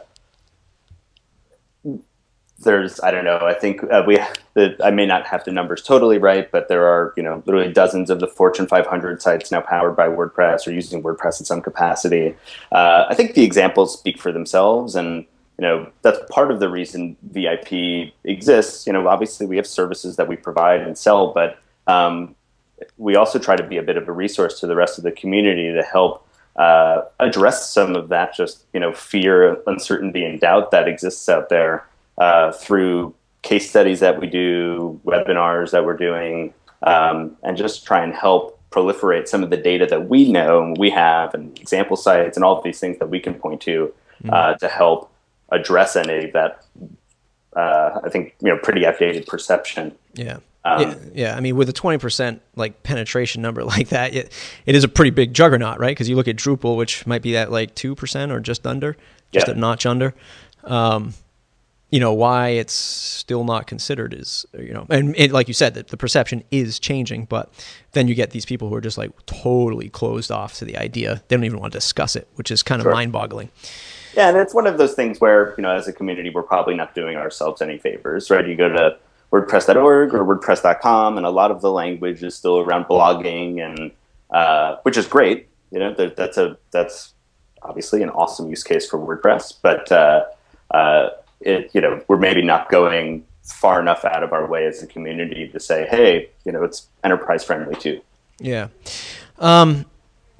there's 2.60 3.00
I 3.02 3.12
don't 3.12 3.26
know. 3.26 3.40
I 3.42 3.54
think 3.54 3.84
uh, 3.84 4.04
we 4.06 4.18
the, 4.56 4.76
I 4.84 4.90
may 4.90 5.06
not 5.06 5.28
have 5.28 5.44
the 5.44 5.52
numbers 5.52 5.84
totally 5.84 6.18
right, 6.18 6.50
but 6.52 6.68
there 6.68 6.86
are 6.86 7.14
you 7.16 7.24
know 7.24 7.44
literally 7.46 7.72
dozens 7.72 8.10
of 8.10 8.20
the 8.20 8.28
Fortune 8.28 8.68
500 8.68 9.22
sites 9.22 9.52
now 9.52 9.62
powered 9.62 9.96
by 9.96 10.08
WordPress 10.08 10.68
or 10.68 10.72
using 10.72 11.04
WordPress 11.04 11.40
in 11.40 11.46
some 11.46 11.62
capacity. 11.62 12.36
Uh, 12.72 13.06
I 13.10 13.14
think 13.14 13.36
the 13.36 13.44
examples 13.44 13.98
speak 13.98 14.20
for 14.20 14.32
themselves, 14.32 14.96
and 14.96 15.26
you 15.60 15.62
know 15.62 15.92
that's 16.02 16.20
part 16.32 16.52
of 16.52 16.60
the 16.60 16.70
reason 16.70 17.16
VIP 17.24 18.12
exists. 18.24 18.88
You 18.88 18.94
know, 18.94 19.08
obviously 19.08 19.46
we 19.46 19.58
have 19.58 19.68
services 19.68 20.16
that 20.16 20.28
we 20.28 20.36
provide 20.36 20.82
and 20.82 20.98
sell, 20.98 21.34
but 21.34 21.60
um, 21.86 22.36
we 22.98 23.16
also 23.16 23.38
try 23.38 23.56
to 23.56 23.64
be 23.64 23.78
a 23.78 23.84
bit 23.84 23.98
of 23.98 24.08
a 24.08 24.12
resource 24.12 24.60
to 24.62 24.68
the 24.68 24.76
rest 24.76 24.98
of 24.98 25.04
the 25.04 25.12
community 25.12 25.72
to 25.72 25.84
help 25.84 26.28
uh, 26.56 27.04
address 27.20 27.70
some 27.70 27.96
of 27.96 28.10
that 28.10 28.36
just 28.36 28.64
you 28.74 28.80
know 28.80 28.94
fear, 28.94 29.62
uncertainty, 29.68 30.26
and 30.26 30.40
doubt 30.40 30.72
that 30.72 30.88
exists 30.88 31.30
out 31.30 31.50
there 31.50 31.86
uh, 32.18 32.52
through 32.52 33.14
case 33.42 33.70
studies 33.70 34.00
that 34.00 34.20
we 34.20 34.28
do, 34.28 35.00
webinars 35.06 35.72
that 35.72 35.86
we're 35.86 35.98
doing, 35.98 36.54
um, 36.84 37.38
and 37.44 37.58
just 37.58 37.86
try 37.86 38.04
and 38.04 38.14
help 38.14 38.60
proliferate 38.72 39.28
some 39.28 39.44
of 39.44 39.50
the 39.50 39.58
data 39.58 39.86
that 39.86 40.10
we 40.10 40.32
know 40.32 40.62
and 40.62 40.78
we 40.78 40.90
have, 40.90 41.34
and 41.34 41.58
example 41.60 41.96
sites, 41.96 42.38
and 42.38 42.44
all 42.44 42.58
of 42.58 42.64
these 42.64 42.80
things 42.80 42.98
that 43.00 43.10
we 43.10 43.20
can 43.20 43.34
point 43.34 43.62
to 43.62 43.94
mm-hmm. 44.24 44.30
uh, 44.34 44.54
to 44.56 44.68
help 44.68 45.12
address 45.50 45.96
any 45.96 46.26
of 46.26 46.34
that. 46.34 46.66
Uh, 47.56 48.02
I 48.04 48.10
think 48.10 48.36
you 48.42 48.50
know 48.50 48.58
pretty 48.58 48.86
outdated 48.86 49.26
perception. 49.26 49.96
Yeah. 50.14 50.40
Um, 50.66 50.82
yeah, 50.82 50.96
yeah, 51.14 51.38
I 51.38 51.40
mean, 51.40 51.56
with 51.56 51.70
a 51.70 51.74
twenty 51.74 51.98
percent 51.98 52.42
like 52.56 52.84
penetration 52.84 53.42
number 53.42 53.64
like 53.76 53.90
that, 53.90 54.14
it, 54.14 54.34
it 54.66 54.76
is 54.76 54.84
a 54.84 54.90
pretty 54.90 55.12
big 55.12 55.34
juggernaut, 55.34 55.80
right? 55.80 55.92
Because 55.92 56.10
you 56.10 56.16
look 56.18 56.28
at 56.28 56.36
Drupal, 56.36 56.76
which 56.76 57.08
might 57.08 57.22
be 57.22 57.38
at 57.38 57.52
like 57.52 57.74
two 57.74 57.96
percent 57.96 58.32
or 58.32 58.40
just 58.42 58.68
under, 58.68 58.98
just 59.32 59.48
yeah. 59.48 59.54
a 59.54 59.58
notch 59.58 59.86
under. 59.86 60.14
Um, 60.66 61.14
you 61.89 62.00
know 62.00 62.13
why 62.13 62.50
it's 62.50 62.74
still 62.74 63.44
not 63.44 63.65
considered 63.65 64.13
is 64.13 64.46
you 64.58 64.74
know, 64.74 64.86
and 64.89 65.15
it, 65.17 65.32
like 65.32 65.48
you 65.48 65.53
said, 65.53 65.74
that 65.75 65.88
the 65.88 65.98
perception 65.98 66.44
is 66.51 66.79
changing, 66.79 67.25
but 67.25 67.51
then 67.94 68.08
you 68.08 68.15
get 68.15 68.32
these 68.32 68.46
people 68.46 68.67
who 68.67 68.75
are 68.75 68.82
just 68.82 68.98
like 68.98 69.12
totally 69.25 69.89
closed 69.89 70.32
off 70.32 70.56
to 70.56 70.65
the 70.65 70.77
idea. 70.77 71.22
They 71.27 71.36
don't 71.36 71.46
even 71.46 71.60
want 71.60 71.74
to 71.74 71.77
discuss 71.77 72.15
it, 72.15 72.27
which 72.36 72.51
is 72.51 72.62
kind 72.62 72.82
of 72.82 72.86
sure. 72.86 72.91
mind-boggling. 72.91 73.50
Yeah, 74.15 74.29
and 74.29 74.38
it's 74.38 74.53
one 74.53 74.67
of 74.67 74.77
those 74.77 74.96
things 74.96 75.22
where 75.22 75.53
you 75.58 75.62
know, 75.62 75.72
as 75.72 75.88
a 75.88 75.94
community, 75.94 76.29
we're 76.29 76.44
probably 76.44 76.75
not 76.75 76.94
doing 76.94 77.15
ourselves 77.15 77.62
any 77.62 77.77
favors, 77.77 78.29
right? 78.29 78.46
You 78.46 78.56
go 78.56 78.67
to 78.67 78.98
WordPress.org 79.32 80.13
or 80.13 80.25
WordPress.com, 80.25 81.17
and 81.17 81.25
a 81.25 81.29
lot 81.29 81.51
of 81.51 81.62
the 81.62 81.72
language 81.72 82.22
is 82.24 82.36
still 82.36 82.60
around 82.60 82.86
blogging, 82.86 83.63
and 83.63 83.91
uh, 84.32 84.77
which 84.84 84.98
is 84.98 85.08
great. 85.08 85.48
You 85.72 85.79
know, 85.79 85.94
that's 85.94 86.38
a 86.38 86.58
that's 86.72 87.13
obviously 87.62 88.03
an 88.03 88.10
awesome 88.10 88.50
use 88.50 88.63
case 88.63 88.89
for 88.89 88.98
WordPress, 89.00 89.56
but 89.62 89.91
uh, 89.91 90.25
uh, 90.72 91.10
it 91.41 91.72
you 91.74 91.82
know 91.82 92.03
we're 92.08 92.17
maybe 92.17 92.41
not 92.41 92.70
going 92.70 93.25
far 93.48 93.79
enough 93.79 94.03
out 94.06 94.24
of 94.24 94.34
our 94.34 94.46
way 94.46 94.65
as 94.65 94.84
a 94.84 94.88
community 94.88 95.48
to 95.48 95.60
say, 95.60 95.88
hey, 95.89 96.29
you 96.44 96.51
know, 96.51 96.63
it's 96.63 96.88
enterprise 97.03 97.44
friendly 97.44 97.75
too. 97.75 98.01
Yeah, 98.39 98.67
um, 99.39 99.86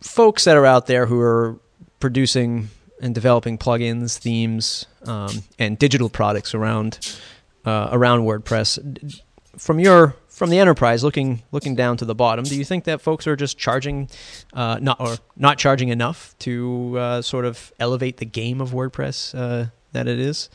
folks 0.02 0.44
that 0.44 0.58
are 0.58 0.66
out 0.66 0.88
there 0.88 1.06
who 1.06 1.20
are 1.20 1.58
producing 2.00 2.70
and 3.02 3.14
developing 3.16 3.58
plugins, 3.58 4.18
themes, 4.18 4.86
um, 5.06 5.44
and 5.58 5.80
digital 5.80 6.10
products 6.10 6.54
around 6.54 7.18
uh, 7.66 7.90
around 7.92 8.22
WordPress. 8.22 9.22
From 9.58 9.80
your 9.80 10.16
from 10.28 10.52
the 10.52 10.60
enterprise 10.60 11.04
looking 11.04 11.42
looking 11.52 11.76
down 11.76 11.98
to 11.98 12.06
the 12.06 12.14
bottom, 12.14 12.46
do 12.46 12.56
you 12.56 12.66
think 12.66 12.84
that 12.84 13.02
folks 13.02 13.26
are 13.26 13.36
just 13.36 13.58
charging 13.58 14.10
uh, 14.54 14.78
not 14.80 15.00
or 15.00 15.18
not 15.36 15.58
charging 15.58 15.90
enough 15.90 16.36
to 16.40 16.96
uh, 17.00 17.22
sort 17.24 17.46
of 17.46 17.74
elevate 17.80 18.18
the 18.18 18.26
game 18.26 18.62
of 18.62 18.72
WordPress 18.72 19.34
uh, 19.38 19.70
that 19.94 20.08
it 20.08 20.20
is? 20.20 20.50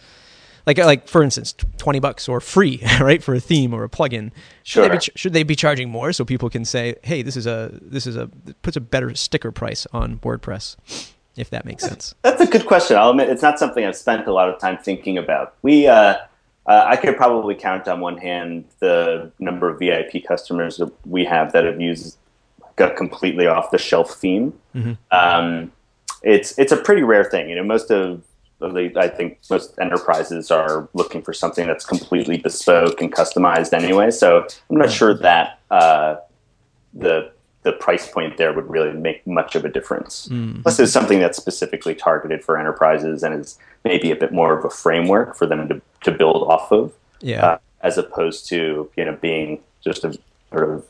Like 0.66 0.78
like 0.78 1.09
for 1.09 1.23
instance, 1.23 1.54
twenty 1.76 2.00
bucks 2.00 2.28
or 2.28 2.40
free, 2.40 2.81
right, 3.00 3.23
for 3.23 3.35
a 3.35 3.40
theme 3.40 3.75
or 3.75 3.85
a 3.85 3.88
plugin. 3.88 4.31
Should, 4.62 4.85
sure. 4.85 4.88
they, 4.88 4.95
be, 4.97 5.00
should 5.16 5.33
they 5.33 5.42
be 5.42 5.57
charging 5.57 5.90
more 5.90 6.12
so 6.12 6.25
people 6.25 6.49
can 6.49 6.64
say, 6.64 6.97
hey, 7.02 7.23
this 7.23 7.37
is 7.37 7.47
a 7.47 7.71
this 7.81 8.07
is 8.07 8.16
a 8.16 8.28
puts 8.62 8.76
a 8.76 8.81
better 8.81 9.14
sticker 9.14 9.50
price 9.50 9.87
on 9.92 10.19
WordPress? 10.19 11.11
If 11.35 11.49
that 11.50 11.64
makes 11.64 11.83
sense. 11.83 12.14
That's 12.23 12.42
a 12.42 12.47
good 12.47 12.66
question. 12.66 12.99
I'll 12.99 13.11
admit 13.11 13.31
it's 13.31 13.40
not 13.40 13.59
something 13.59 13.85
I've 13.85 13.97
spent 13.97 14.26
a 14.26 14.33
lot 14.33 14.50
of 14.50 14.61
time 14.61 14.76
thinking 14.76 15.16
about. 15.16 15.54
We 15.62 15.87
uh, 15.87 16.16
uh, 16.66 16.85
I 16.87 16.97
could 16.97 17.16
probably 17.16 17.54
count 17.54 17.88
on 17.88 18.00
one 18.00 18.19
hand 18.19 18.64
the 18.78 19.33
number 19.38 19.69
of 19.69 19.78
VIP 19.78 20.25
customers 20.26 20.76
that 20.76 20.92
we 21.07 21.25
have 21.25 21.52
that 21.52 21.64
have 21.64 21.81
used 21.81 22.19
a 22.78 22.90
completely 22.90 23.47
off 23.47 23.71
the 23.71 23.78
shelf 23.78 24.14
theme. 24.14 24.52
Mm-hmm. 24.75 24.92
Um, 25.11 25.73
it's 26.23 26.57
it's 26.59 26.71
a 26.71 26.76
pretty 26.76 27.02
rare 27.02 27.25
thing. 27.25 27.49
You 27.49 27.57
know, 27.57 27.64
most 27.64 27.90
of 27.90 28.23
I 28.97 29.09
think 29.09 29.38
most 29.50 29.78
enterprises 29.81 30.50
are 30.50 30.88
looking 30.95 31.23
for 31.23 31.33
something 31.33 31.66
that's 31.66 31.85
completely 31.85 32.38
bespoke 32.38 33.00
and 33.00 33.12
customized 33.12 33.73
anyway. 33.73 34.10
So 34.10 34.47
I'm 34.71 34.76
not 34.76 34.91
sure 34.91 35.15
that 35.15 35.58
uh, 35.71 36.17
the 36.95 37.30
the 37.63 37.73
price 37.73 38.08
point 38.08 38.39
there 38.39 38.52
would 38.52 38.69
really 38.69 38.93
make 38.93 39.25
much 39.26 39.54
of 39.54 39.65
a 39.65 39.69
difference. 39.69 40.28
Mm. 40.28 40.63
Plus, 40.63 40.80
it's 40.80 40.93
something 40.93 41.21
that's 41.21 41.39
specifically 41.39 41.95
targeted 41.95 42.45
for 42.45 42.58
enterprises 42.58 43.23
and 43.23 43.41
is 43.41 43.56
maybe 43.84 44.10
a 44.10 44.17
bit 44.17 44.32
more 44.32 44.58
of 44.58 44.65
a 44.65 44.71
framework 44.71 45.36
for 45.36 45.47
them 45.47 45.69
to, 45.69 45.80
to 46.02 46.10
build 46.10 46.43
off 46.50 46.73
of. 46.73 46.93
Yeah. 47.21 47.47
Uh, 47.47 47.58
as 47.82 47.99
opposed 47.99 48.49
to 48.49 48.91
you 48.97 49.04
know 49.04 49.17
being 49.21 49.60
just 49.82 50.04
a 50.04 50.17
sort 50.50 50.71
of 50.71 50.84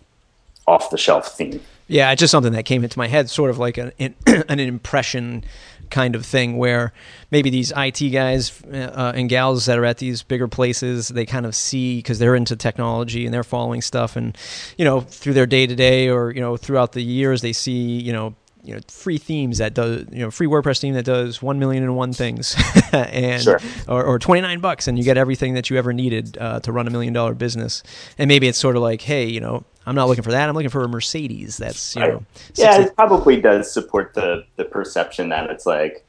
off 0.66 0.90
the 0.90 0.98
shelf 0.98 1.36
theme. 1.36 1.60
Yeah, 1.92 2.10
it's 2.10 2.20
just 2.20 2.30
something 2.30 2.54
that 2.54 2.64
came 2.64 2.84
into 2.84 2.98
my 2.98 3.06
head, 3.06 3.28
sort 3.28 3.50
of 3.50 3.58
like 3.58 3.76
an 3.76 3.92
an 3.98 4.14
impression 4.58 5.44
kind 5.90 6.14
of 6.16 6.24
thing 6.24 6.56
where 6.56 6.94
maybe 7.30 7.50
these 7.50 7.70
IT 7.76 8.00
guys 8.08 8.62
uh, 8.72 9.12
and 9.14 9.28
gals 9.28 9.66
that 9.66 9.78
are 9.78 9.84
at 9.84 9.98
these 9.98 10.22
bigger 10.22 10.48
places, 10.48 11.08
they 11.08 11.26
kind 11.26 11.44
of 11.44 11.54
see 11.54 11.98
because 11.98 12.18
they're 12.18 12.34
into 12.34 12.56
technology 12.56 13.26
and 13.26 13.34
they're 13.34 13.44
following 13.44 13.82
stuff, 13.82 14.16
and 14.16 14.38
you 14.78 14.86
know 14.86 15.02
through 15.02 15.34
their 15.34 15.44
day 15.44 15.66
to 15.66 15.74
day 15.74 16.08
or 16.08 16.30
you 16.30 16.40
know 16.40 16.56
throughout 16.56 16.92
the 16.92 17.02
years, 17.02 17.42
they 17.42 17.52
see 17.52 18.00
you 18.00 18.12
know 18.14 18.34
you 18.64 18.74
know 18.74 18.80
free 18.88 19.18
themes 19.18 19.58
that 19.58 19.74
does 19.74 20.06
you 20.10 20.20
know 20.20 20.30
free 20.30 20.46
WordPress 20.46 20.80
theme 20.80 20.94
that 20.94 21.04
does 21.04 21.42
one 21.42 21.58
million 21.58 21.82
and 21.82 21.94
one 21.94 22.14
things, 22.14 22.56
and 22.92 23.42
sure. 23.42 23.60
or, 23.86 24.02
or 24.02 24.18
twenty 24.18 24.40
nine 24.40 24.60
bucks, 24.60 24.88
and 24.88 24.96
you 24.96 25.04
get 25.04 25.18
everything 25.18 25.52
that 25.54 25.68
you 25.68 25.76
ever 25.76 25.92
needed 25.92 26.38
uh, 26.40 26.58
to 26.60 26.72
run 26.72 26.86
a 26.86 26.90
million 26.90 27.12
dollar 27.12 27.34
business. 27.34 27.82
And 28.16 28.28
maybe 28.28 28.48
it's 28.48 28.58
sort 28.58 28.76
of 28.76 28.82
like, 28.82 29.02
hey, 29.02 29.26
you 29.26 29.40
know, 29.40 29.64
I'm 29.86 29.94
not 29.94 30.08
looking 30.08 30.24
for 30.24 30.30
that. 30.30 30.48
I'm 30.48 30.54
looking 30.54 30.70
for 30.70 30.84
a 30.84 30.88
Mercedes. 30.88 31.56
That's 31.56 31.96
you 31.96 32.02
know. 32.02 32.24
Yeah, 32.54 32.80
it 32.80 32.94
probably 32.94 33.40
does 33.40 33.72
support 33.72 34.14
the 34.14 34.44
the 34.56 34.64
perception 34.64 35.28
that 35.30 35.50
it's 35.50 35.66
like 35.66 36.04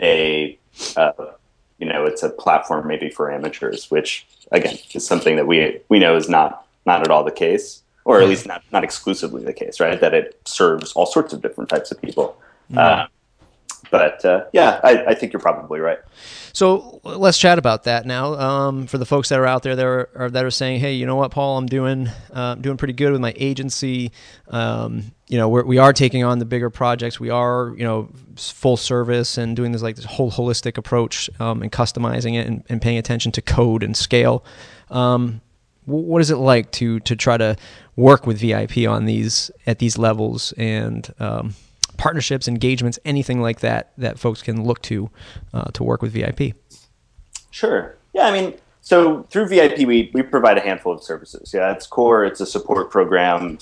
a 0.00 0.58
uh, 0.96 1.12
you 1.78 1.86
know 1.86 2.04
it's 2.06 2.22
a 2.22 2.30
platform 2.30 2.86
maybe 2.86 3.10
for 3.10 3.30
amateurs, 3.30 3.90
which 3.90 4.26
again 4.52 4.78
is 4.92 5.06
something 5.06 5.36
that 5.36 5.46
we 5.46 5.80
we 5.88 5.98
know 5.98 6.16
is 6.16 6.28
not 6.28 6.66
not 6.86 7.02
at 7.02 7.10
all 7.10 7.24
the 7.24 7.30
case, 7.30 7.82
or 8.04 8.20
at 8.20 8.28
least 8.28 8.46
not 8.46 8.62
not 8.72 8.84
exclusively 8.84 9.44
the 9.44 9.52
case, 9.52 9.80
right? 9.80 10.00
That 10.00 10.14
it 10.14 10.40
serves 10.44 10.92
all 10.92 11.06
sorts 11.06 11.32
of 11.32 11.42
different 11.42 11.70
types 11.70 11.90
of 11.90 12.00
people. 12.00 12.36
Mm-hmm. 12.70 12.78
Uh, 12.78 13.06
but 13.90 14.24
uh, 14.24 14.44
yeah, 14.52 14.80
I, 14.84 15.06
I, 15.06 15.14
think 15.14 15.32
you're 15.32 15.40
probably 15.40 15.80
right. 15.80 15.98
So 16.58 17.00
let's 17.04 17.38
chat 17.38 17.56
about 17.56 17.84
that 17.84 18.04
now. 18.04 18.34
Um, 18.34 18.88
for 18.88 18.98
the 18.98 19.06
folks 19.06 19.28
that 19.28 19.38
are 19.38 19.46
out 19.46 19.62
there 19.62 19.76
that 19.76 19.86
are, 19.86 20.28
that 20.28 20.44
are 20.44 20.50
saying, 20.50 20.80
"Hey, 20.80 20.94
you 20.94 21.06
know 21.06 21.14
what, 21.14 21.30
Paul? 21.30 21.56
I'm 21.56 21.66
doing 21.66 22.08
uh, 22.32 22.56
doing 22.56 22.76
pretty 22.76 22.94
good 22.94 23.12
with 23.12 23.20
my 23.20 23.32
agency. 23.36 24.10
Um, 24.48 25.12
you 25.28 25.38
know, 25.38 25.48
we're, 25.48 25.64
we 25.64 25.78
are 25.78 25.92
taking 25.92 26.24
on 26.24 26.40
the 26.40 26.44
bigger 26.44 26.68
projects. 26.68 27.20
We 27.20 27.30
are, 27.30 27.72
you 27.76 27.84
know, 27.84 28.08
full 28.34 28.76
service 28.76 29.38
and 29.38 29.54
doing 29.54 29.70
this 29.70 29.82
like 29.82 29.94
this 29.94 30.04
whole 30.04 30.32
holistic 30.32 30.78
approach 30.78 31.30
um, 31.38 31.62
and 31.62 31.70
customizing 31.70 32.34
it 32.34 32.48
and, 32.48 32.64
and, 32.68 32.82
paying 32.82 32.98
attention 32.98 33.30
to 33.32 33.40
code 33.40 33.84
and 33.84 33.96
scale. 33.96 34.44
Um, 34.90 35.40
what 35.84 36.20
is 36.20 36.32
it 36.32 36.38
like 36.38 36.72
to 36.72 36.98
to 37.00 37.14
try 37.14 37.36
to 37.36 37.54
work 37.94 38.26
with 38.26 38.40
VIP 38.40 38.78
on 38.88 39.04
these 39.04 39.52
at 39.64 39.78
these 39.78 39.96
levels 39.96 40.52
and 40.58 41.14
um, 41.20 41.54
partnerships, 41.98 42.48
engagements, 42.48 42.98
anything 43.04 43.42
like 43.42 43.60
that 43.60 43.92
that 43.98 44.18
folks 44.18 44.40
can 44.40 44.64
look 44.64 44.80
to 44.82 45.10
uh, 45.52 45.70
to 45.72 45.82
work 45.84 46.00
with 46.00 46.12
VIP? 46.12 46.54
Sure. 47.50 47.96
Yeah, 48.14 48.26
I 48.26 48.32
mean, 48.32 48.54
so 48.80 49.24
through 49.24 49.48
VIP, 49.48 49.80
we, 49.80 50.10
we 50.14 50.22
provide 50.22 50.56
a 50.56 50.62
handful 50.62 50.94
of 50.94 51.02
services. 51.02 51.52
Yeah, 51.52 51.72
it's 51.72 51.86
core, 51.86 52.24
it's 52.24 52.40
a 52.40 52.46
support 52.46 52.90
program. 52.90 53.58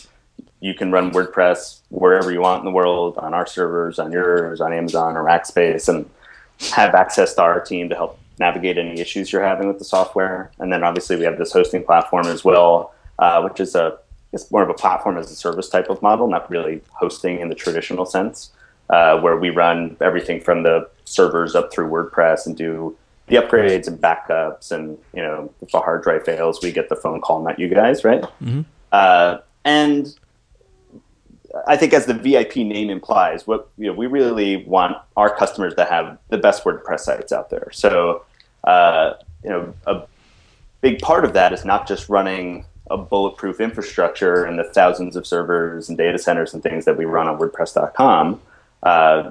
You 0.60 0.74
can 0.74 0.92
run 0.92 1.10
WordPress 1.10 1.80
wherever 1.88 2.32
you 2.32 2.40
want 2.40 2.60
in 2.60 2.64
the 2.64 2.70
world 2.70 3.18
on 3.18 3.34
our 3.34 3.46
servers, 3.46 3.98
on 3.98 4.12
yours, 4.12 4.60
on 4.60 4.72
Amazon 4.72 5.16
or 5.16 5.24
Rackspace, 5.24 5.88
and 5.88 6.08
have 6.70 6.94
access 6.94 7.34
to 7.34 7.42
our 7.42 7.60
team 7.60 7.88
to 7.88 7.94
help 7.94 8.18
navigate 8.38 8.78
any 8.78 9.00
issues 9.00 9.32
you're 9.32 9.42
having 9.42 9.66
with 9.66 9.78
the 9.78 9.84
software. 9.84 10.50
And 10.58 10.72
then 10.72 10.84
obviously 10.84 11.16
we 11.16 11.24
have 11.24 11.38
this 11.38 11.52
hosting 11.52 11.84
platform 11.84 12.26
as 12.26 12.44
well, 12.44 12.94
uh, 13.18 13.42
which 13.42 13.60
is 13.60 13.74
a 13.74 13.98
it's 14.32 14.50
more 14.50 14.62
of 14.62 14.68
a 14.68 14.74
platform 14.74 15.16
as 15.16 15.30
a 15.30 15.34
service 15.34 15.68
type 15.68 15.88
of 15.88 16.02
model, 16.02 16.28
not 16.28 16.50
really 16.50 16.82
hosting 16.90 17.40
in 17.40 17.48
the 17.48 17.54
traditional 17.54 18.06
sense, 18.06 18.50
uh, 18.90 19.18
where 19.20 19.36
we 19.36 19.50
run 19.50 19.96
everything 20.00 20.40
from 20.40 20.62
the 20.62 20.88
servers 21.04 21.54
up 21.54 21.72
through 21.72 21.88
WordPress 21.88 22.46
and 22.46 22.56
do 22.56 22.96
the 23.28 23.36
upgrades 23.36 23.86
and 23.86 24.00
backups. 24.00 24.70
And 24.70 24.98
you 25.14 25.22
know, 25.22 25.52
if 25.62 25.72
a 25.74 25.80
hard 25.80 26.02
drive 26.02 26.24
fails, 26.24 26.60
we 26.62 26.72
get 26.72 26.88
the 26.88 26.96
phone 26.96 27.20
call, 27.20 27.42
not 27.42 27.58
you 27.58 27.68
guys, 27.68 28.04
right? 28.04 28.22
Mm-hmm. 28.42 28.62
Uh, 28.92 29.38
and 29.64 30.14
I 31.66 31.76
think, 31.76 31.92
as 31.92 32.06
the 32.06 32.14
VIP 32.14 32.56
name 32.56 32.90
implies, 32.90 33.46
what 33.46 33.68
you 33.78 33.86
know, 33.86 33.92
we 33.92 34.06
really 34.06 34.64
want 34.64 34.96
our 35.16 35.34
customers 35.34 35.74
to 35.74 35.84
have 35.84 36.18
the 36.28 36.38
best 36.38 36.64
WordPress 36.64 37.00
sites 37.00 37.32
out 37.32 37.50
there. 37.50 37.68
So, 37.72 38.24
uh, 38.64 39.14
you 39.42 39.50
know, 39.50 39.74
a 39.86 40.02
big 40.80 41.00
part 41.00 41.24
of 41.24 41.32
that 41.32 41.52
is 41.52 41.64
not 41.64 41.88
just 41.88 42.08
running 42.08 42.64
a 42.90 42.96
bulletproof 42.96 43.60
infrastructure 43.60 44.44
and 44.44 44.58
the 44.58 44.64
thousands 44.64 45.16
of 45.16 45.26
servers 45.26 45.88
and 45.88 45.98
data 45.98 46.18
centers 46.18 46.54
and 46.54 46.62
things 46.62 46.84
that 46.84 46.96
we 46.96 47.04
run 47.04 47.26
on 47.26 47.38
WordPress.com. 47.38 48.40
Uh, 48.82 49.30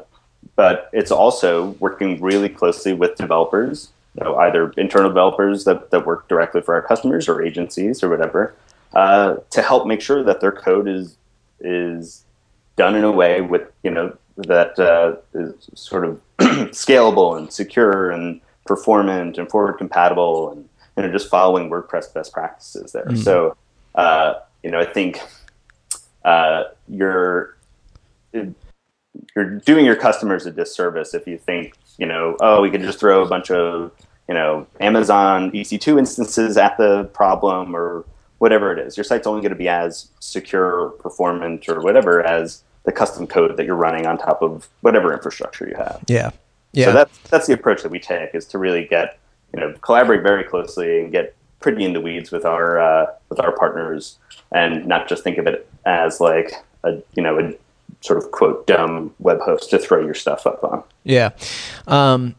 but 0.55 0.89
it's 0.93 1.11
also 1.11 1.69
working 1.79 2.21
really 2.21 2.49
closely 2.49 2.93
with 2.93 3.15
developers, 3.15 3.89
you 4.15 4.23
know, 4.23 4.35
either 4.37 4.71
internal 4.77 5.09
developers 5.09 5.63
that, 5.65 5.91
that 5.91 6.05
work 6.05 6.27
directly 6.27 6.61
for 6.61 6.75
our 6.75 6.81
customers 6.81 7.27
or 7.27 7.41
agencies 7.41 8.03
or 8.03 8.09
whatever, 8.09 8.53
uh, 8.93 9.35
to 9.49 9.61
help 9.61 9.87
make 9.87 10.01
sure 10.01 10.23
that 10.23 10.41
their 10.41 10.51
code 10.51 10.87
is 10.87 11.17
is 11.61 12.23
done 12.75 12.95
in 12.95 13.03
a 13.03 13.11
way 13.11 13.41
with 13.41 13.71
you 13.83 13.91
know 13.91 14.15
that 14.37 14.77
uh, 14.79 15.15
is 15.33 15.53
sort 15.73 16.05
of 16.05 16.19
scalable 16.39 17.37
and 17.37 17.51
secure 17.51 18.11
and 18.11 18.41
performant 18.65 19.37
and 19.37 19.49
forward 19.49 19.73
compatible 19.73 20.51
and 20.51 20.67
you 20.97 21.03
know 21.03 21.11
just 21.11 21.29
following 21.29 21.69
WordPress 21.69 22.13
best 22.13 22.33
practices 22.33 22.91
there. 22.91 23.05
Mm-hmm. 23.05 23.17
So 23.17 23.57
uh, 23.95 24.35
you 24.63 24.71
know 24.71 24.79
I 24.79 24.85
think 24.85 25.19
uh, 26.23 26.65
you're 26.87 27.57
you're 28.33 29.59
doing 29.59 29.85
your 29.85 29.95
customers 29.95 30.45
a 30.45 30.51
disservice 30.51 31.13
if 31.13 31.27
you 31.27 31.37
think 31.37 31.73
you 31.97 32.05
know 32.05 32.35
oh 32.41 32.61
we 32.61 32.69
can 32.69 32.81
just 32.81 32.99
throw 32.99 33.23
a 33.23 33.27
bunch 33.27 33.51
of 33.51 33.91
you 34.27 34.33
know 34.33 34.67
Amazon 34.79 35.51
EC2 35.51 35.99
instances 35.99 36.57
at 36.57 36.77
the 36.77 37.05
problem 37.05 37.75
or 37.75 38.05
whatever 38.39 38.71
it 38.71 38.79
is. 38.79 38.97
Your 38.97 39.03
site's 39.03 39.27
only 39.27 39.41
going 39.41 39.51
to 39.51 39.57
be 39.57 39.69
as 39.69 40.09
secure, 40.19 40.81
or 40.81 40.89
performant, 40.91 41.67
or 41.69 41.81
whatever 41.81 42.25
as 42.25 42.63
the 42.83 42.91
custom 42.91 43.25
code 43.25 43.57
that 43.57 43.65
you're 43.65 43.75
running 43.75 44.05
on 44.05 44.17
top 44.17 44.41
of 44.41 44.67
whatever 44.81 45.13
infrastructure 45.13 45.67
you 45.67 45.75
have. 45.75 46.03
Yeah. 46.07 46.31
Yeah. 46.73 46.85
So 46.85 46.91
that's 46.91 47.17
that's 47.29 47.47
the 47.47 47.53
approach 47.53 47.81
that 47.83 47.89
we 47.89 47.99
take 47.99 48.35
is 48.35 48.45
to 48.47 48.57
really 48.57 48.85
get 48.85 49.17
you 49.55 49.61
know 49.61 49.73
collaborate 49.81 50.21
very 50.21 50.43
closely 50.43 50.99
and 50.99 51.11
get 51.11 51.35
pretty 51.61 51.83
in 51.85 51.93
the 51.93 52.01
weeds 52.01 52.31
with 52.31 52.45
our 52.45 52.79
uh, 52.79 53.07
with 53.29 53.39
our 53.39 53.53
partners 53.53 54.17
and 54.51 54.85
not 54.85 55.07
just 55.07 55.23
think 55.23 55.37
of 55.37 55.47
it 55.47 55.67
as 55.85 56.19
like 56.19 56.51
a 56.83 57.01
you 57.15 57.23
know 57.23 57.39
a 57.39 57.53
sort 58.01 58.21
of 58.21 58.29
quote 58.31 58.67
dumb 58.67 59.13
web 59.19 59.39
host 59.39 59.69
to 59.69 59.79
throw 59.79 60.03
your 60.03 60.13
stuff 60.13 60.45
up 60.45 60.63
on. 60.63 60.83
Yeah. 61.03 61.31
Um, 61.87 62.35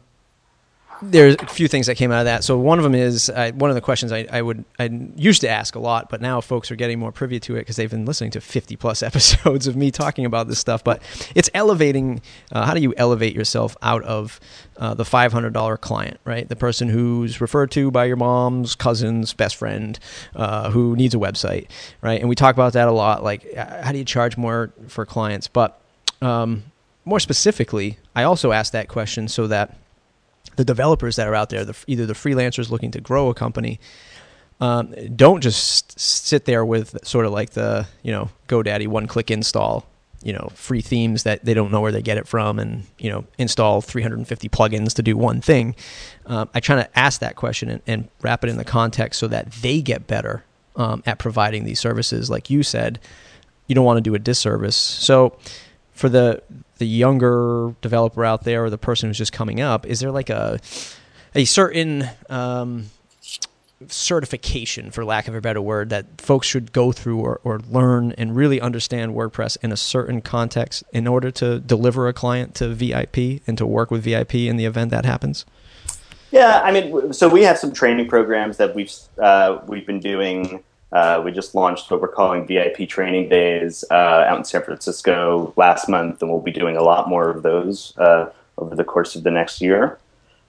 there's 1.01 1.35
a 1.35 1.45
few 1.47 1.67
things 1.67 1.87
that 1.87 1.95
came 1.95 2.11
out 2.11 2.19
of 2.19 2.25
that. 2.25 2.43
So 2.43 2.57
one 2.57 2.79
of 2.79 2.83
them 2.83 2.95
is 2.95 3.31
one 3.55 3.69
of 3.69 3.75
the 3.75 3.81
questions 3.81 4.11
I, 4.11 4.27
I, 4.31 4.41
would 4.41 4.65
I 4.79 4.89
used 5.15 5.41
to 5.41 5.49
ask 5.49 5.75
a 5.75 5.79
lot, 5.79 6.09
but 6.09 6.21
now 6.21 6.41
folks 6.41 6.71
are 6.71 6.75
getting 6.75 6.99
more 6.99 7.11
privy 7.11 7.39
to 7.41 7.55
it 7.55 7.59
because 7.59 7.75
they've 7.75 7.89
been 7.89 8.05
listening 8.05 8.31
to 8.31 8.41
50 8.41 8.75
plus 8.75 9.03
episodes 9.07 9.67
of 9.67 9.75
me 9.75 9.91
talking 9.91 10.25
about 10.25 10.47
this 10.47 10.59
stuff. 10.59 10.83
But 10.83 11.01
it's 11.35 11.49
elevating. 11.53 12.21
Uh, 12.51 12.65
how 12.65 12.73
do 12.73 12.81
you 12.81 12.93
elevate 12.97 13.35
yourself 13.35 13.75
out 13.81 14.03
of 14.03 14.39
uh, 14.77 14.93
the 14.93 15.03
$500 15.03 15.81
client, 15.81 16.19
right? 16.25 16.47
The 16.47 16.55
person 16.55 16.89
who's 16.89 17.41
referred 17.41 17.71
to 17.71 17.91
by 17.91 18.05
your 18.05 18.17
mom's 18.17 18.75
cousin's 18.75 19.33
best 19.33 19.55
friend 19.55 19.97
uh, 20.35 20.71
who 20.71 20.95
needs 20.95 21.15
a 21.15 21.17
website, 21.17 21.67
right? 22.01 22.19
And 22.19 22.29
we 22.29 22.35
talk 22.35 22.55
about 22.55 22.73
that 22.73 22.87
a 22.87 22.91
lot. 22.91 23.23
Like, 23.23 23.45
uh, 23.55 23.83
how 23.83 23.91
do 23.91 23.97
you 23.97 24.05
charge 24.05 24.37
more 24.37 24.71
for 24.87 25.05
clients? 25.05 25.47
But 25.47 25.79
um, 26.21 26.63
more 27.05 27.19
specifically, 27.19 27.97
I 28.15 28.23
also 28.23 28.51
ask 28.51 28.73
that 28.73 28.87
question 28.87 29.27
so 29.27 29.47
that 29.47 29.77
the 30.57 30.65
developers 30.65 31.15
that 31.15 31.27
are 31.27 31.35
out 31.35 31.49
there, 31.49 31.63
the, 31.63 31.75
either 31.87 32.05
the 32.05 32.13
freelancers 32.13 32.69
looking 32.69 32.91
to 32.91 32.99
grow 32.99 33.29
a 33.29 33.33
company, 33.33 33.79
um, 34.59 34.93
don't 35.15 35.41
just 35.41 35.97
sit 35.99 36.45
there 36.45 36.65
with 36.65 36.97
sort 37.07 37.25
of 37.25 37.31
like 37.31 37.51
the 37.51 37.87
you 38.01 38.11
know 38.11 38.29
GoDaddy 38.47 38.87
one-click 38.87 39.29
install, 39.29 39.85
you 40.23 40.33
know, 40.33 40.49
free 40.55 40.81
themes 40.81 41.23
that 41.23 41.45
they 41.45 41.53
don't 41.53 41.71
know 41.71 41.79
where 41.79 41.91
they 41.91 42.01
get 42.01 42.17
it 42.17 42.27
from, 42.27 42.57
and 42.57 42.83
you 42.97 43.09
know, 43.09 43.25
install 43.37 43.81
350 43.81 44.49
plugins 44.49 44.93
to 44.95 45.03
do 45.03 45.15
one 45.15 45.41
thing. 45.41 45.75
Um, 46.25 46.49
I 46.55 46.59
try 46.59 46.75
to 46.75 46.99
ask 46.99 47.21
that 47.21 47.35
question 47.35 47.69
and, 47.69 47.81
and, 47.85 48.09
wrap 48.21 48.43
it 48.43 48.49
in 48.49 48.57
the 48.57 48.65
context 48.65 49.19
so 49.19 49.27
that 49.27 49.51
they 49.51 49.79
get 49.79 50.07
better 50.07 50.43
um, 50.75 51.03
at 51.05 51.19
providing 51.19 51.63
these 51.63 51.79
services. 51.79 52.29
Like 52.31 52.49
you 52.49 52.63
said, 52.63 52.99
you 53.67 53.75
don't 53.75 53.85
want 53.85 53.97
to 53.97 54.01
do 54.01 54.15
a 54.15 54.19
disservice. 54.19 54.75
So 54.75 55.37
for 55.97 56.09
the 56.09 56.41
the 56.77 56.87
younger 56.87 57.73
developer 57.81 58.23
out 58.23 58.43
there 58.43 58.63
or 58.63 58.69
the 58.69 58.77
person 58.77 59.09
who's 59.09 59.17
just 59.17 59.33
coming 59.33 59.59
up, 59.59 59.85
is 59.85 59.99
there 59.99 60.11
like 60.11 60.29
a 60.29 60.59
a 61.35 61.45
certain 61.45 62.09
um, 62.29 62.85
certification, 63.87 64.91
for 64.91 65.03
lack 65.03 65.27
of 65.27 65.35
a 65.35 65.41
better 65.41 65.61
word, 65.61 65.89
that 65.89 66.21
folks 66.21 66.47
should 66.47 66.71
go 66.71 66.91
through 66.91 67.19
or, 67.19 67.41
or 67.43 67.59
learn 67.69 68.11
and 68.13 68.35
really 68.35 68.61
understand 68.61 69.13
WordPress 69.13 69.57
in 69.61 69.71
a 69.71 69.77
certain 69.77 70.21
context 70.21 70.83
in 70.93 71.07
order 71.07 71.31
to 71.31 71.59
deliver 71.59 72.07
a 72.07 72.13
client 72.13 72.55
to 72.55 72.69
VIP 72.69 73.41
and 73.47 73.57
to 73.57 73.65
work 73.65 73.91
with 73.91 74.03
VIP 74.03 74.35
in 74.35 74.57
the 74.57 74.65
event 74.65 74.91
that 74.91 75.05
happens? 75.05 75.45
Yeah, 76.31 76.61
I 76.63 76.71
mean, 76.71 77.13
so 77.13 77.27
we 77.29 77.43
have 77.43 77.57
some 77.57 77.71
training 77.71 78.07
programs 78.07 78.57
that 78.57 78.75
we've 78.75 78.93
uh, 79.17 79.59
we've 79.65 79.85
been 79.85 79.99
doing 79.99 80.63
uh, 80.91 81.21
we 81.23 81.31
just 81.31 81.53
launched 81.53 81.91
what 81.91 82.01
we're 82.01 82.07
calling 82.07 82.47
VIP 82.47 82.87
training 82.87 83.29
days 83.29 83.83
uh, 83.91 84.25
out 84.27 84.37
in 84.37 84.45
San 84.45 84.63
Francisco 84.63 85.53
last 85.57 85.89
month, 85.89 86.21
and 86.21 86.31
we'll 86.31 86.41
be 86.41 86.51
doing 86.51 86.77
a 86.77 86.83
lot 86.83 87.09
more 87.09 87.29
of 87.29 87.43
those 87.43 87.97
uh, 87.97 88.29
over 88.57 88.75
the 88.75 88.83
course 88.83 89.15
of 89.15 89.23
the 89.23 89.31
next 89.31 89.61
year. 89.61 89.99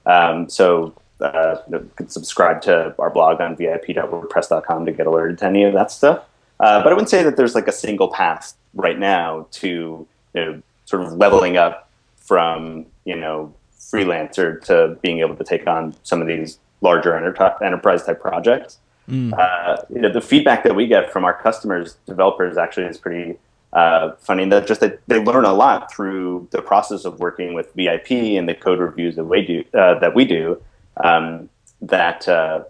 Um, 0.07 0.48
so 0.48 0.94
uh, 1.20 1.57
you 1.70 1.90
can 1.96 2.09
subscribe 2.09 2.62
to 2.62 2.94
our 2.98 3.11
blog 3.11 3.40
on 3.40 3.57
vip.wordpress.com 3.57 4.87
to 4.87 4.92
get 4.92 5.07
alerted 5.07 5.38
to 5.38 5.46
any 5.46 5.64
of 5.64 5.74
that 5.74 5.90
stuff. 5.90 6.24
Uh, 6.61 6.83
but 6.83 6.90
I 6.90 6.94
wouldn't 6.94 7.11
say 7.11 7.22
that 7.22 7.37
there's 7.37 7.55
like 7.55 7.68
a 7.68 7.72
single 7.72 8.09
path 8.09 8.55
right 8.74 8.98
now 8.98 9.46
to 9.53 10.07
you 10.35 10.44
know, 10.44 10.62
sort 10.85 11.03
of 11.03 11.12
leveling 11.14 11.57
up 11.57 11.88
from 12.16 12.87
you 13.05 13.16
know 13.16 13.53
freelancer 13.79 14.62
to 14.62 14.96
being 15.03 15.20
able 15.20 15.35
to 15.35 15.44
take 15.44 15.66
on 15.66 15.94
some 16.03 16.20
of 16.20 16.27
these 16.29 16.59
larger 16.81 17.16
enter- 17.16 17.64
enterprise 17.64 18.05
type 18.05 18.20
projects. 18.20 18.79
Mm. 19.09 19.33
Uh, 19.37 19.83
you 19.88 20.01
know, 20.01 20.12
the 20.12 20.21
feedback 20.21 20.64
that 20.64 20.75
we 20.75 20.87
get 20.87 21.12
from 21.12 21.25
our 21.25 21.35
customers, 21.40 21.94
developers, 22.07 22.57
actually 22.59 22.87
is 22.87 22.99
pretty 22.99 23.38
uh, 23.73 24.12
funny. 24.16 24.49
That 24.49 24.66
just 24.66 24.81
that 24.81 25.01
they 25.07 25.23
learn 25.23 25.44
a 25.44 25.53
lot 25.53 25.92
through 25.92 26.49
the 26.51 26.61
process 26.61 27.05
of 27.05 27.18
working 27.18 27.55
with 27.55 27.73
VIP 27.75 28.11
and 28.11 28.49
the 28.49 28.55
code 28.55 28.81
reviews 28.81 29.16
that 29.16 29.25
we 29.25 29.44
do. 29.44 29.64
Uh, 29.79 29.99
that 29.99 30.14
we 30.14 30.25
do. 30.25 30.62
Um, 30.99 31.49
that 31.81 32.29
uh, 32.29 32.64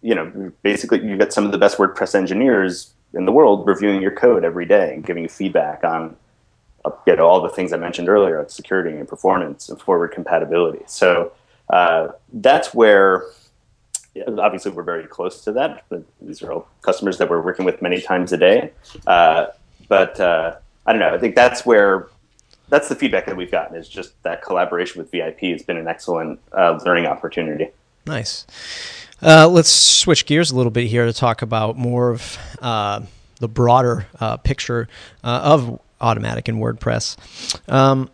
you 0.00 0.14
know, 0.14 0.52
basically, 0.62 1.06
you 1.06 1.16
get 1.16 1.32
some 1.32 1.44
of 1.44 1.52
the 1.52 1.58
best 1.58 1.78
WordPress 1.78 2.14
engineers 2.14 2.92
in 3.14 3.26
the 3.26 3.32
world 3.32 3.66
reviewing 3.66 4.00
your 4.00 4.12
code 4.12 4.44
every 4.44 4.64
day 4.64 4.94
and 4.94 5.04
giving 5.04 5.22
you 5.22 5.28
feedback 5.28 5.84
on 5.84 6.16
you 7.06 7.16
know, 7.16 7.26
all 7.26 7.40
the 7.40 7.48
things 7.48 7.72
I 7.72 7.76
mentioned 7.76 8.08
earlier, 8.08 8.38
like 8.38 8.50
security 8.50 8.96
and 8.96 9.06
performance 9.06 9.68
and 9.68 9.80
forward 9.80 10.08
compatibility. 10.08 10.82
So 10.86 11.32
uh, 11.70 12.08
that's 12.32 12.74
where 12.74 13.24
obviously 14.38 14.70
we're 14.72 14.82
very 14.82 15.06
close 15.06 15.42
to 15.44 15.52
that. 15.52 15.84
These 16.20 16.42
are 16.42 16.52
all 16.52 16.68
customers 16.82 17.18
that 17.18 17.30
we're 17.30 17.42
working 17.42 17.64
with 17.64 17.82
many 17.82 18.00
times 18.00 18.32
a 18.32 18.36
day. 18.36 18.72
Uh, 19.06 19.46
but 19.88 20.18
uh, 20.20 20.56
I 20.86 20.92
don't 20.92 21.00
know. 21.00 21.14
I 21.14 21.18
think 21.18 21.34
that's 21.34 21.64
where 21.64 22.08
that's 22.68 22.88
the 22.88 22.94
feedback 22.94 23.26
that 23.26 23.36
we've 23.36 23.50
gotten 23.50 23.76
is 23.76 23.88
just 23.88 24.20
that 24.22 24.42
collaboration 24.42 25.00
with 25.00 25.10
VIP 25.10 25.40
has 25.40 25.62
been 25.62 25.76
an 25.76 25.88
excellent 25.88 26.40
uh, 26.52 26.78
learning 26.84 27.06
opportunity. 27.06 27.68
Nice. 28.06 28.46
Uh, 29.20 29.48
let's 29.48 29.70
switch 29.70 30.26
gears 30.26 30.50
a 30.50 30.56
little 30.56 30.72
bit 30.72 30.86
here 30.86 31.06
to 31.06 31.12
talk 31.12 31.42
about 31.42 31.76
more 31.76 32.10
of 32.10 32.38
uh, 32.60 33.00
the 33.40 33.48
broader 33.48 34.06
uh, 34.20 34.36
picture 34.38 34.88
of 35.22 35.80
Automattic 36.00 36.48
and 36.48 36.58
WordPress. 36.58 37.16
Um, 37.72 38.10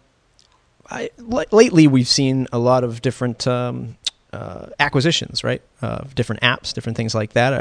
lately, 1.50 1.86
we've 1.86 2.08
seen 2.08 2.46
a 2.52 2.58
lot 2.58 2.84
of 2.84 3.00
different 3.02 3.46
um, 3.46 3.96
uh, 4.32 4.66
acquisitions, 4.78 5.42
right? 5.42 5.62
Uh, 5.80 6.04
different 6.14 6.42
apps, 6.42 6.72
different 6.72 6.96
things 6.96 7.14
like 7.14 7.32
that. 7.32 7.52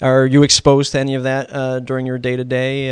Are, 0.00 0.20
are 0.20 0.26
you 0.26 0.42
exposed 0.42 0.92
to 0.92 0.98
any 0.98 1.14
of 1.14 1.24
that 1.24 1.52
uh, 1.52 1.80
during 1.80 2.06
your 2.06 2.18
day 2.18 2.36
to 2.36 2.44
day? 2.44 2.90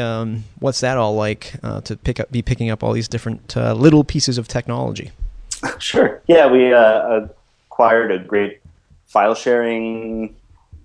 What's 0.58 0.80
that 0.80 0.96
all 0.96 1.14
like 1.14 1.54
uh, 1.62 1.80
to 1.82 1.96
pick 1.96 2.18
up, 2.18 2.30
be 2.32 2.42
picking 2.42 2.70
up 2.70 2.82
all 2.82 2.92
these 2.92 3.08
different 3.08 3.56
uh, 3.56 3.74
little 3.74 4.04
pieces 4.04 4.38
of 4.38 4.48
technology? 4.48 5.10
Sure. 5.78 6.20
Yeah, 6.26 6.50
we 6.50 6.72
uh, 6.72 7.28
acquired 7.66 8.10
a 8.10 8.18
great 8.18 8.60
file 9.06 9.34
sharing. 9.36 10.34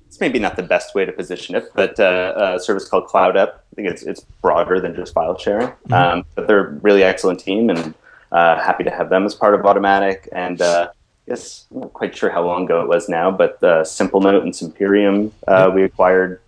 It's 0.05 0.19
maybe 0.19 0.37
not 0.37 0.55
the 0.55 0.61
best 0.61 0.93
way 0.93 1.03
to 1.03 1.11
position 1.11 1.55
it, 1.55 1.71
but 1.73 1.97
a 1.97 2.59
service 2.61 2.87
called 2.87 3.07
CloudUp. 3.07 3.53
I 3.53 3.75
think 3.75 3.87
it's 3.87 4.03
it's 4.03 4.21
broader 4.41 4.79
than 4.79 4.95
just 4.95 5.13
file 5.15 5.35
sharing, 5.37 5.67
mm-hmm. 5.67 5.93
um, 5.93 6.25
but 6.35 6.47
they're 6.47 6.67
a 6.67 6.71
really 6.73 7.03
excellent 7.03 7.39
team 7.39 7.71
and. 7.71 7.95
happy 8.31 8.83
to 8.83 8.91
have 8.91 9.09
them 9.09 9.25
as 9.25 9.33
part 9.33 9.55
of 9.55 9.61
Automattic 9.61 10.27
and 10.31 10.61
guess 11.27 11.65
I'm 11.71 11.81
not 11.81 11.93
quite 11.93 12.15
sure 12.15 12.29
how 12.29 12.45
long 12.45 12.65
ago 12.65 12.81
it 12.81 12.87
was 12.87 13.09
now, 13.09 13.31
but 13.31 13.61
uh, 13.63 13.83
Simplenote 13.83 14.43
and 14.43 14.53
Simperium 14.53 15.31
uh, 15.47 15.71
we 15.73 15.83
acquired 15.83 16.41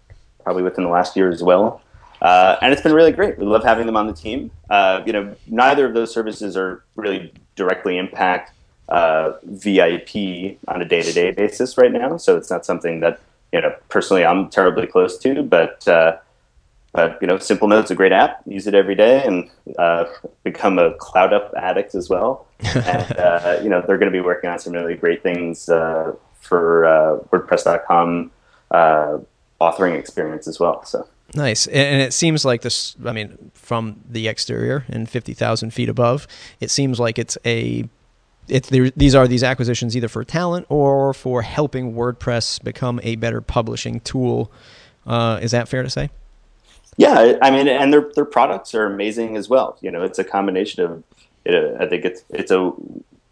probably 0.43 0.63
within 0.63 0.83
the 0.83 0.89
last 0.89 1.15
year 1.15 1.29
as 1.29 1.43
well. 1.43 1.81
Uh, 2.21 2.57
and 2.61 2.73
it's 2.73 2.81
been 2.81 2.93
really 2.93 3.11
great. 3.11 3.37
We 3.37 3.45
love 3.45 3.63
having 3.63 3.85
them 3.85 3.95
on 3.95 4.07
the 4.07 4.13
team. 4.13 4.51
Uh, 4.69 5.01
you 5.05 5.13
know, 5.13 5.35
neither 5.47 5.85
of 5.85 5.93
those 5.93 6.13
services 6.13 6.57
are 6.57 6.83
really 6.95 7.33
directly 7.55 7.97
impact 7.97 8.53
uh, 8.89 9.33
VIP 9.43 10.57
on 10.67 10.81
a 10.81 10.85
day-to-day 10.85 11.31
basis 11.31 11.77
right 11.77 11.91
now, 11.91 12.17
so 12.17 12.35
it's 12.35 12.49
not 12.49 12.65
something 12.65 12.99
that 13.01 13.19
you 13.53 13.61
know 13.61 13.73
personally 13.87 14.25
I'm 14.25 14.49
terribly 14.49 14.87
close 14.87 15.17
to, 15.19 15.43
but 15.43 15.87
uh, 15.87 16.17
but 16.91 17.19
you 17.21 17.27
know, 17.27 17.35
Simplenote's 17.35 17.91
a 17.91 17.95
great 17.95 18.11
app. 18.11 18.41
Use 18.45 18.65
it 18.67 18.73
every 18.73 18.95
day, 18.95 19.23
and 19.23 19.49
uh, 19.77 20.05
become 20.43 20.79
a 20.79 20.93
Cloud 20.95 21.33
Up 21.33 21.53
addict 21.55 21.93
as 21.95 22.09
well. 22.09 22.47
And 22.59 23.17
uh, 23.17 23.59
you 23.63 23.69
know, 23.69 23.81
they're 23.85 23.97
going 23.97 24.11
to 24.11 24.17
be 24.17 24.21
working 24.21 24.49
on 24.49 24.59
some 24.59 24.73
really 24.73 24.95
great 24.95 25.23
things 25.23 25.69
uh, 25.69 26.13
for 26.41 26.85
uh, 26.85 27.19
WordPress.com 27.31 28.31
uh, 28.71 29.17
authoring 29.61 29.97
experience 29.97 30.47
as 30.47 30.59
well. 30.59 30.83
So 30.85 31.07
nice, 31.33 31.67
and 31.67 32.01
it 32.01 32.13
seems 32.13 32.45
like 32.45 32.61
this. 32.61 32.95
I 33.05 33.11
mean, 33.11 33.51
from 33.53 34.01
the 34.09 34.27
exterior 34.27 34.85
and 34.89 35.09
fifty 35.09 35.33
thousand 35.33 35.73
feet 35.73 35.89
above, 35.89 36.27
it 36.59 36.69
seems 36.69 36.99
like 36.99 37.17
it's 37.17 37.37
a 37.45 37.87
it, 38.47 38.67
these 38.97 39.15
are 39.15 39.27
these 39.27 39.43
acquisitions 39.43 39.95
either 39.95 40.07
for 40.07 40.23
talent 40.23 40.65
or 40.69 41.13
for 41.13 41.41
helping 41.41 41.93
WordPress 41.93 42.63
become 42.63 42.99
a 43.03 43.15
better 43.15 43.41
publishing 43.41 43.99
tool. 44.01 44.51
Uh, 45.05 45.39
is 45.41 45.51
that 45.51 45.67
fair 45.67 45.83
to 45.83 45.89
say? 45.89 46.09
Yeah, 46.97 47.37
I 47.41 47.51
mean, 47.51 47.67
and 47.67 47.93
their 47.93 48.11
their 48.15 48.25
products 48.25 48.75
are 48.75 48.85
amazing 48.85 49.37
as 49.37 49.47
well. 49.47 49.77
You 49.81 49.91
know, 49.91 50.03
it's 50.03 50.19
a 50.19 50.23
combination 50.23 50.83
of 50.83 51.03
it, 51.45 51.77
I 51.79 51.87
think 51.87 52.05
it's 52.05 52.23
it's 52.29 52.51
a 52.51 52.71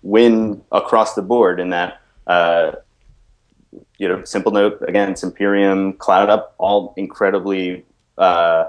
win 0.04 0.62
across 0.72 1.16
the 1.16 1.22
board 1.22 1.60
in 1.60 1.70
that 1.72 2.02
uh, 2.28 2.72
you 3.98 4.08
know 4.08 4.24
Simple 4.24 4.52
Note 4.52 4.82
again, 4.88 5.14
Simperium, 5.14 5.98
Cloud 5.98 6.30
Up, 6.30 6.56
all 6.58 6.94
incredibly 6.98 7.86
uh, 8.18 8.66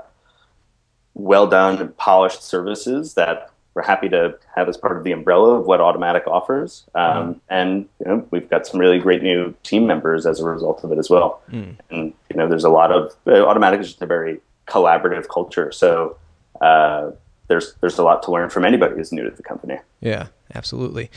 well 1.14 1.46
done 1.46 1.79
and 1.79 1.96
polished 1.96 2.42
services 2.42 3.14
that 3.14 3.51
we're 3.74 3.83
happy 3.83 4.09
to 4.09 4.37
have 4.57 4.68
as 4.68 4.77
part 4.77 4.96
of 4.96 5.05
the 5.05 5.12
umbrella 5.12 5.61
of 5.61 5.66
what 5.66 5.79
Automattic 5.79 6.27
offers. 6.27 6.85
Um, 6.96 7.35
mm. 7.35 7.40
And 7.48 7.88
you 8.01 8.07
know, 8.07 8.27
we've 8.33 8.51
got 8.51 8.66
some 8.66 8.81
really 8.81 8.98
great 8.98 9.22
new 9.22 9.55
team 9.62 9.87
members 9.87 10.27
as 10.27 10.40
a 10.40 10.44
result 10.44 10.83
of 10.83 10.90
it 10.90 10.98
as 10.98 11.09
well. 11.09 11.42
Mm. 11.53 11.77
And 11.90 12.12
you 12.29 12.37
know, 12.37 12.48
there's 12.48 12.64
a 12.64 12.70
lot 12.70 12.90
of 12.90 13.12
uh, 13.27 13.31
Automattic 13.31 13.81
is 13.81 13.88
just 13.88 14.03
a 14.03 14.07
very 14.07 14.40
collaborative 14.66 15.29
culture. 15.29 15.70
So 15.70 16.16
uh, 16.61 17.12
there's 17.49 17.75
there's 17.81 17.99
a 17.99 18.03
lot 18.03 18.23
to 18.25 18.31
learn 18.31 18.51
from 18.51 18.65
anybody 18.65 18.95
who's 18.95 19.13
new 19.13 19.25
to 19.25 19.31
the 19.35 19.43
company. 19.43 19.79
Yeah, 20.01 20.29
absolutely. 20.55 21.11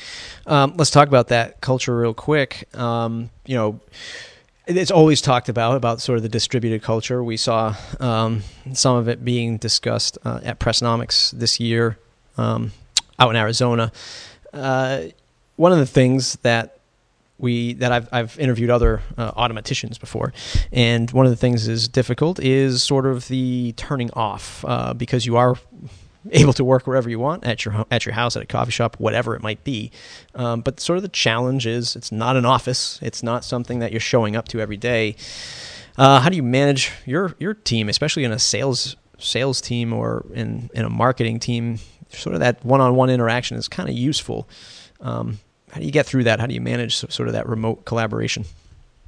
Um, 0.47 0.73
let's 0.77 0.91
talk 0.91 1.07
about 1.07 1.27
that 1.27 1.61
culture 1.61 1.95
real 1.95 2.13
quick. 2.13 2.67
Um, 2.75 3.29
you 3.45 3.55
know 3.55 3.79
it's 4.67 4.91
always 4.91 5.21
talked 5.21 5.49
about 5.49 5.75
about 5.75 6.01
sort 6.01 6.17
of 6.17 6.23
the 6.23 6.29
distributed 6.29 6.83
culture. 6.83 7.23
We 7.23 7.37
saw 7.37 7.75
um, 7.99 8.43
some 8.73 8.95
of 8.95 9.07
it 9.07 9.23
being 9.23 9.57
discussed 9.57 10.17
uh, 10.23 10.39
at 10.43 10.59
Pressnomics 10.59 11.31
this 11.31 11.59
year 11.59 11.97
um, 12.37 12.71
out 13.19 13.29
in 13.31 13.35
Arizona. 13.35 13.91
Uh, 14.53 15.03
one 15.55 15.71
of 15.71 15.79
the 15.79 15.85
things 15.85 16.37
that 16.37 16.77
we 17.37 17.73
that 17.73 17.91
I've 17.91 18.09
I've 18.11 18.39
interviewed 18.39 18.69
other 18.69 19.01
uh, 19.17 19.31
Automatticians 19.31 19.99
before, 19.99 20.31
and 20.71 21.09
one 21.11 21.25
of 21.25 21.31
the 21.31 21.35
things 21.37 21.67
is 21.67 21.87
difficult 21.87 22.39
is 22.39 22.83
sort 22.83 23.05
of 23.05 23.27
the 23.27 23.73
turning 23.73 24.11
off 24.11 24.63
uh, 24.67 24.93
because 24.93 25.25
you 25.25 25.37
are 25.37 25.55
able 26.31 26.53
to 26.53 26.63
work 26.63 26.85
wherever 26.85 27.09
you 27.09 27.19
want 27.19 27.45
at 27.45 27.65
your 27.65 27.85
at 27.89 28.05
your 28.05 28.13
house, 28.13 28.35
at 28.35 28.43
a 28.43 28.45
coffee 28.45 28.71
shop, 28.71 28.95
whatever 28.99 29.35
it 29.35 29.41
might 29.41 29.63
be. 29.63 29.91
Um, 30.35 30.61
but 30.61 30.79
sort 30.79 30.97
of 30.97 31.03
the 31.03 31.09
challenge 31.09 31.65
is 31.65 31.95
it's 31.95 32.11
not 32.11 32.35
an 32.37 32.45
office. 32.45 32.99
It's 33.01 33.23
not 33.23 33.43
something 33.43 33.79
that 33.79 33.91
you're 33.91 33.99
showing 33.99 34.35
up 34.35 34.47
to 34.49 34.59
every 34.59 34.77
day. 34.77 35.15
Uh, 35.97 36.19
how 36.19 36.29
do 36.29 36.35
you 36.35 36.43
manage 36.43 36.91
your 37.05 37.35
your 37.39 37.53
team, 37.53 37.89
especially 37.89 38.23
in 38.23 38.31
a 38.31 38.39
sales 38.39 38.95
sales 39.17 39.61
team 39.61 39.93
or 39.93 40.25
in 40.33 40.69
in 40.73 40.85
a 40.85 40.89
marketing 40.89 41.39
team? 41.39 41.79
Sort 42.09 42.35
of 42.35 42.41
that 42.41 42.63
one 42.65 42.81
on 42.81 42.95
one 42.95 43.09
interaction 43.09 43.57
is 43.57 43.67
kind 43.67 43.89
of 43.89 43.95
useful. 43.95 44.47
Um, 44.99 45.39
how 45.71 45.79
do 45.79 45.85
you 45.85 45.91
get 45.91 46.05
through 46.05 46.25
that? 46.25 46.39
How 46.39 46.45
do 46.45 46.53
you 46.53 46.61
manage 46.61 46.97
sort 46.97 47.27
of 47.27 47.33
that 47.33 47.47
remote 47.47 47.85
collaboration? 47.85 48.45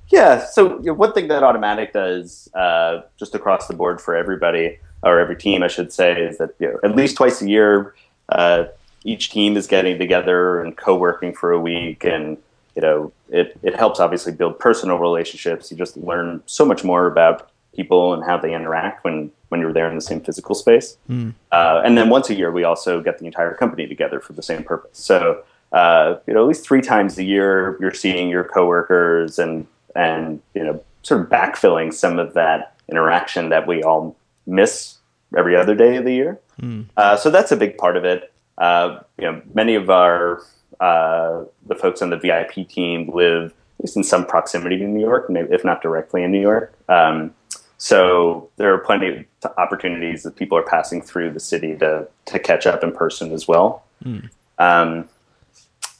Yeah, 0.09 0.45
so 0.45 0.77
you 0.79 0.85
know, 0.85 0.93
one 0.93 1.13
thing 1.13 1.27
that 1.29 1.43
Automattic 1.43 1.91
does, 1.91 2.49
uh, 2.53 3.01
just 3.17 3.35
across 3.35 3.67
the 3.67 3.73
board 3.73 3.99
for 3.99 4.15
everybody, 4.15 4.79
or 5.03 5.19
every 5.19 5.35
team, 5.35 5.63
I 5.63 5.67
should 5.67 5.91
say, 5.91 6.21
is 6.21 6.37
that 6.37 6.51
you 6.59 6.67
know, 6.67 6.79
at 6.83 6.95
least 6.95 7.17
twice 7.17 7.41
a 7.41 7.49
year, 7.49 7.95
uh, 8.29 8.65
each 9.03 9.31
team 9.31 9.57
is 9.57 9.67
getting 9.67 9.99
together 9.99 10.61
and 10.61 10.75
co-working 10.77 11.33
for 11.33 11.51
a 11.51 11.59
week, 11.59 12.03
and 12.03 12.37
you 12.75 12.81
know, 12.81 13.11
it 13.29 13.57
it 13.61 13.75
helps 13.75 13.99
obviously 13.99 14.31
build 14.31 14.59
personal 14.59 14.97
relationships. 14.97 15.71
You 15.71 15.77
just 15.77 15.97
learn 15.97 16.41
so 16.45 16.65
much 16.65 16.83
more 16.83 17.05
about 17.05 17.49
people 17.75 18.13
and 18.13 18.23
how 18.23 18.37
they 18.37 18.53
interact 18.53 19.03
when 19.03 19.31
when 19.49 19.59
you're 19.59 19.73
there 19.73 19.89
in 19.89 19.95
the 19.95 20.01
same 20.01 20.21
physical 20.21 20.55
space. 20.55 20.97
Mm. 21.09 21.33
Uh, 21.51 21.81
and 21.85 21.97
then 21.97 22.09
once 22.09 22.29
a 22.29 22.35
year, 22.35 22.51
we 22.51 22.63
also 22.63 23.01
get 23.01 23.19
the 23.19 23.25
entire 23.25 23.53
company 23.53 23.85
together 23.87 24.19
for 24.19 24.33
the 24.33 24.41
same 24.41 24.63
purpose. 24.63 24.97
So 24.97 25.43
uh, 25.73 26.17
you 26.27 26.33
know, 26.33 26.41
at 26.41 26.47
least 26.47 26.63
three 26.63 26.81
times 26.81 27.17
a 27.17 27.23
year, 27.23 27.77
you're 27.81 27.93
seeing 27.93 28.29
your 28.29 28.43
coworkers 28.43 29.39
and 29.39 29.67
and 29.95 30.41
you 30.53 30.63
know, 30.63 30.83
sort 31.01 31.21
of 31.21 31.29
backfilling 31.29 31.93
some 31.93 32.19
of 32.19 32.33
that 32.35 32.75
interaction 32.89 33.49
that 33.49 33.67
we 33.67 33.83
all 33.83 34.15
miss 34.45 34.97
every 35.37 35.55
other 35.55 35.75
day 35.75 35.97
of 35.97 36.05
the 36.05 36.13
year. 36.13 36.39
Mm. 36.61 36.85
Uh, 36.95 37.15
so 37.15 37.29
that's 37.29 37.51
a 37.51 37.57
big 37.57 37.77
part 37.77 37.97
of 37.97 38.05
it. 38.05 38.31
Uh, 38.57 38.99
you 39.17 39.25
know, 39.25 39.41
many 39.53 39.75
of 39.75 39.89
our 39.89 40.43
uh, 40.79 41.43
the 41.67 41.75
folks 41.75 42.01
on 42.01 42.09
the 42.09 42.17
VIP 42.17 42.67
team 42.67 43.09
live 43.13 43.53
at 43.79 43.85
least 43.85 43.97
in 43.97 44.03
some 44.03 44.25
proximity 44.25 44.77
to 44.77 44.85
New 44.85 44.99
York, 44.99 45.25
if 45.29 45.65
not 45.65 45.81
directly 45.81 46.23
in 46.23 46.31
New 46.31 46.41
York. 46.41 46.73
Um, 46.87 47.33
so 47.77 48.49
there 48.57 48.73
are 48.73 48.77
plenty 48.77 49.07
of 49.43 49.51
opportunities 49.57 50.23
that 50.23 50.35
people 50.35 50.57
are 50.57 50.63
passing 50.63 51.01
through 51.01 51.31
the 51.31 51.39
city 51.39 51.75
to 51.77 52.07
to 52.25 52.39
catch 52.39 52.65
up 52.65 52.83
in 52.83 52.91
person 52.91 53.31
as 53.31 53.47
well. 53.47 53.83
Mm. 54.03 54.29
Um, 54.59 55.09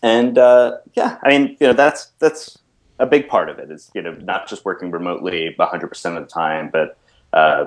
and 0.02 0.38
uh, 0.38 0.78
yeah, 0.94 1.18
I 1.24 1.30
mean, 1.30 1.58
you 1.60 1.68
know, 1.68 1.74
that's 1.74 2.12
that's 2.20 2.58
a 3.00 3.06
big 3.06 3.28
part 3.28 3.50
of 3.50 3.60
it 3.60 3.72
is 3.72 3.92
you 3.94 4.02
know 4.02 4.14
not 4.14 4.48
just 4.48 4.64
working 4.66 4.92
remotely 4.92 5.56
100% 5.58 6.18
of 6.18 6.24
the 6.24 6.30
time, 6.30 6.70
but 6.72 6.98
uh, 7.34 7.66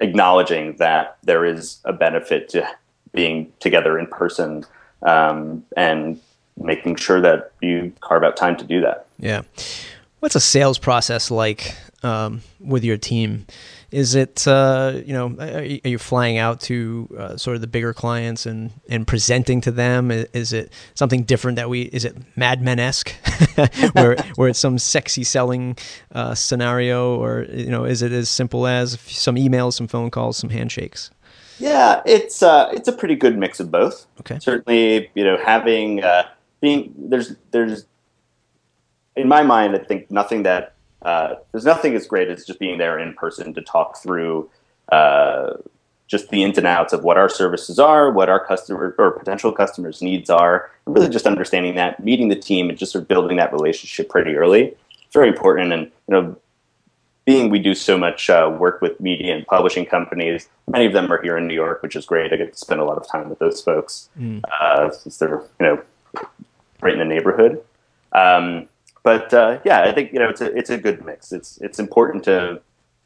acknowledging 0.00 0.76
that 0.76 1.18
there 1.22 1.44
is 1.44 1.78
a 1.84 1.92
benefit 1.92 2.48
to 2.50 2.68
being 3.12 3.52
together 3.60 3.98
in 3.98 4.06
person 4.06 4.64
um, 5.02 5.64
and 5.76 6.20
making 6.56 6.96
sure 6.96 7.20
that 7.20 7.52
you 7.60 7.92
carve 8.00 8.22
out 8.24 8.36
time 8.36 8.56
to 8.56 8.64
do 8.64 8.80
that. 8.80 9.06
Yeah. 9.18 9.42
What's 10.20 10.34
a 10.34 10.40
sales 10.40 10.78
process 10.78 11.30
like 11.30 11.74
um, 12.02 12.42
with 12.60 12.84
your 12.84 12.98
team? 12.98 13.46
Is 13.90 14.14
it 14.14 14.46
uh, 14.46 15.00
you 15.04 15.12
know 15.12 15.34
are 15.38 15.62
you 15.62 15.98
flying 15.98 16.38
out 16.38 16.60
to 16.62 17.08
uh, 17.18 17.36
sort 17.36 17.56
of 17.56 17.60
the 17.60 17.66
bigger 17.66 17.92
clients 17.92 18.46
and 18.46 18.70
and 18.88 19.06
presenting 19.06 19.60
to 19.62 19.72
them? 19.72 20.10
Is 20.10 20.52
it 20.52 20.72
something 20.94 21.24
different 21.24 21.56
that 21.56 21.68
we? 21.68 21.82
Is 21.82 22.04
it 22.04 22.16
Mad 22.36 22.62
Men 22.62 22.78
esque, 22.78 23.12
where 23.92 24.16
where 24.36 24.48
it's 24.48 24.58
some 24.58 24.78
sexy 24.78 25.24
selling 25.24 25.76
uh, 26.12 26.34
scenario, 26.34 27.16
or 27.16 27.46
you 27.52 27.70
know 27.70 27.84
is 27.84 28.02
it 28.02 28.12
as 28.12 28.28
simple 28.28 28.66
as 28.66 29.00
some 29.00 29.34
emails, 29.34 29.72
some 29.74 29.88
phone 29.88 30.10
calls, 30.10 30.36
some 30.36 30.50
handshakes? 30.50 31.10
Yeah, 31.58 32.00
it's 32.06 32.42
uh, 32.42 32.70
it's 32.72 32.88
a 32.88 32.92
pretty 32.92 33.16
good 33.16 33.36
mix 33.36 33.58
of 33.58 33.70
both. 33.70 34.06
Okay, 34.20 34.38
certainly 34.38 35.10
you 35.14 35.24
know 35.24 35.36
having 35.36 36.04
uh, 36.04 36.28
being 36.60 36.94
there's 36.96 37.34
there's 37.50 37.86
in 39.16 39.26
my 39.26 39.42
mind 39.42 39.74
I 39.74 39.78
think 39.78 40.10
nothing 40.10 40.44
that 40.44 40.74
uh, 41.02 41.34
there's 41.52 41.64
nothing 41.64 41.94
as 41.94 42.06
great 42.06 42.28
as 42.28 42.44
just 42.44 42.58
being 42.58 42.78
there 42.78 42.98
in 42.98 43.14
person 43.14 43.54
to 43.54 43.62
talk 43.62 44.02
through 44.02 44.50
uh, 44.92 45.52
just 46.06 46.28
the 46.30 46.42
ins 46.42 46.58
and 46.58 46.66
outs 46.66 46.92
of 46.92 47.04
what 47.04 47.16
our 47.16 47.28
services 47.28 47.78
are, 47.78 48.10
what 48.10 48.28
our 48.28 48.44
customer 48.44 48.94
or 48.98 49.12
potential 49.12 49.52
customers' 49.52 50.02
needs 50.02 50.28
are, 50.28 50.70
and 50.84 50.94
really 50.94 51.08
just 51.08 51.26
understanding 51.26 51.76
that, 51.76 52.02
meeting 52.02 52.28
the 52.28 52.36
team, 52.36 52.68
and 52.68 52.76
just 52.76 52.92
sort 52.92 53.02
of 53.02 53.08
building 53.08 53.36
that 53.36 53.52
relationship 53.52 54.08
pretty 54.08 54.34
early. 54.34 54.74
It's 55.04 55.14
very 55.14 55.28
important, 55.28 55.72
and 55.72 55.84
you 55.84 55.92
know, 56.08 56.36
being 57.24 57.48
we 57.48 57.60
do 57.60 57.76
so 57.76 57.96
much 57.96 58.28
uh, 58.28 58.54
work 58.58 58.82
with 58.82 59.00
media 59.00 59.36
and 59.36 59.46
publishing 59.46 59.86
companies, 59.86 60.48
many 60.66 60.84
of 60.84 60.92
them 60.92 61.12
are 61.12 61.22
here 61.22 61.36
in 61.36 61.46
New 61.46 61.54
York, 61.54 61.80
which 61.80 61.94
is 61.94 62.04
great. 62.04 62.32
I 62.32 62.36
get 62.36 62.52
to 62.52 62.58
spend 62.58 62.80
a 62.80 62.84
lot 62.84 62.98
of 62.98 63.06
time 63.08 63.30
with 63.30 63.38
those 63.38 63.62
folks 63.62 64.08
mm. 64.18 64.42
uh, 64.60 64.90
since 64.90 65.18
they're 65.18 65.42
you 65.60 65.66
know 65.66 65.82
right 66.82 66.92
in 66.92 66.98
the 66.98 67.04
neighborhood. 67.04 67.62
Um, 68.12 68.68
but 69.02 69.32
uh, 69.32 69.60
yeah, 69.64 69.82
I 69.82 69.92
think 69.92 70.12
you 70.12 70.18
know 70.18 70.28
it's 70.28 70.40
a 70.40 70.56
it's 70.56 70.70
a 70.70 70.78
good 70.78 71.04
mix. 71.04 71.32
It's 71.32 71.58
it's 71.58 71.78
important 71.78 72.24
to 72.24 72.60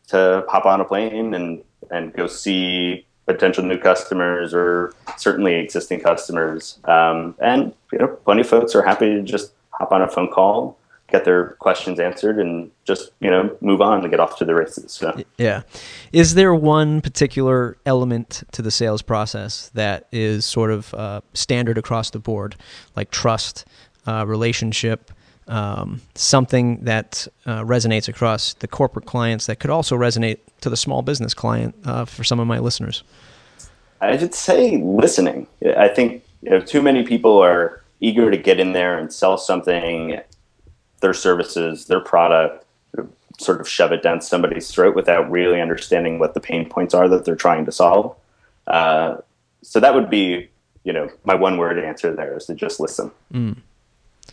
to 0.08 0.44
hop 0.48 0.66
on 0.66 0.80
a 0.80 0.84
plane 0.84 1.34
and 1.34 1.62
and 1.90 2.12
go 2.12 2.26
see 2.26 3.06
potential 3.26 3.64
new 3.64 3.78
customers 3.78 4.52
or 4.52 4.92
certainly 5.16 5.54
existing 5.54 6.00
customers. 6.00 6.78
Um, 6.84 7.34
and 7.40 7.72
you 7.92 7.98
know, 7.98 8.08
plenty 8.08 8.42
of 8.42 8.48
folks 8.48 8.74
are 8.74 8.82
happy 8.82 9.06
to 9.06 9.22
just 9.22 9.52
hop 9.70 9.92
on 9.92 10.02
a 10.02 10.08
phone 10.08 10.30
call, 10.30 10.76
get 11.10 11.24
their 11.24 11.50
questions 11.60 11.98
answered, 12.00 12.38
and 12.38 12.70
just 12.84 13.12
you 13.20 13.30
know 13.30 13.56
move 13.60 13.80
on 13.80 14.00
and 14.00 14.10
get 14.10 14.20
off 14.20 14.36
to 14.38 14.44
the 14.44 14.54
races. 14.54 14.92
So. 14.92 15.16
Yeah, 15.38 15.62
is 16.12 16.34
there 16.34 16.54
one 16.54 17.00
particular 17.00 17.76
element 17.86 18.42
to 18.52 18.62
the 18.62 18.70
sales 18.70 19.02
process 19.02 19.70
that 19.74 20.06
is 20.12 20.44
sort 20.44 20.70
of 20.70 20.92
uh, 20.94 21.20
standard 21.34 21.78
across 21.78 22.10
the 22.10 22.18
board, 22.18 22.56
like 22.96 23.10
trust, 23.10 23.64
uh, 24.06 24.26
relationship? 24.26 25.10
Um, 25.48 26.00
something 26.14 26.84
that 26.84 27.28
uh, 27.46 27.62
resonates 27.62 28.08
across 28.08 28.54
the 28.54 28.68
corporate 28.68 29.06
clients 29.06 29.46
that 29.46 29.60
could 29.60 29.70
also 29.70 29.96
resonate 29.96 30.38
to 30.60 30.70
the 30.70 30.76
small 30.76 31.02
business 31.02 31.34
client 31.34 31.74
uh, 31.84 32.04
for 32.04 32.24
some 32.24 32.40
of 32.40 32.46
my 32.46 32.58
listeners? 32.58 33.02
I 34.00 34.16
should 34.16 34.34
say 34.34 34.78
listening. 34.78 35.46
I 35.76 35.88
think 35.88 36.22
you 36.42 36.50
know, 36.50 36.60
too 36.60 36.82
many 36.82 37.04
people 37.04 37.38
are 37.38 37.82
eager 38.00 38.30
to 38.30 38.36
get 38.36 38.60
in 38.60 38.72
there 38.72 38.98
and 38.98 39.12
sell 39.12 39.38
something, 39.38 40.20
their 41.00 41.14
services, 41.14 41.86
their 41.86 42.00
product, 42.00 42.64
sort 43.38 43.60
of 43.60 43.68
shove 43.68 43.92
it 43.92 44.02
down 44.02 44.20
somebody's 44.20 44.70
throat 44.70 44.94
without 44.94 45.30
really 45.30 45.60
understanding 45.60 46.18
what 46.18 46.34
the 46.34 46.40
pain 46.40 46.68
points 46.68 46.94
are 46.94 47.08
that 47.08 47.24
they're 47.24 47.36
trying 47.36 47.64
to 47.64 47.72
solve. 47.72 48.14
Uh, 48.66 49.16
so 49.62 49.80
that 49.80 49.94
would 49.94 50.10
be, 50.10 50.48
you 50.84 50.92
know, 50.92 51.08
my 51.24 51.34
one 51.34 51.56
word 51.56 51.78
answer 51.78 52.14
there 52.14 52.36
is 52.36 52.46
to 52.46 52.54
just 52.54 52.78
listen. 52.80 53.10
Mm. 53.32 53.56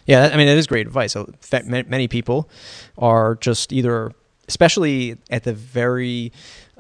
Yeah, 0.06 0.30
I 0.32 0.38
mean, 0.38 0.47
it 0.47 0.58
is 0.58 0.67
great 0.67 0.88
advice. 0.88 1.15
Many 1.63 2.08
people 2.08 2.49
are 2.97 3.36
just 3.36 3.71
either, 3.71 4.12
especially 4.47 5.17
at 5.30 5.43
the 5.43 5.54
very 5.54 6.32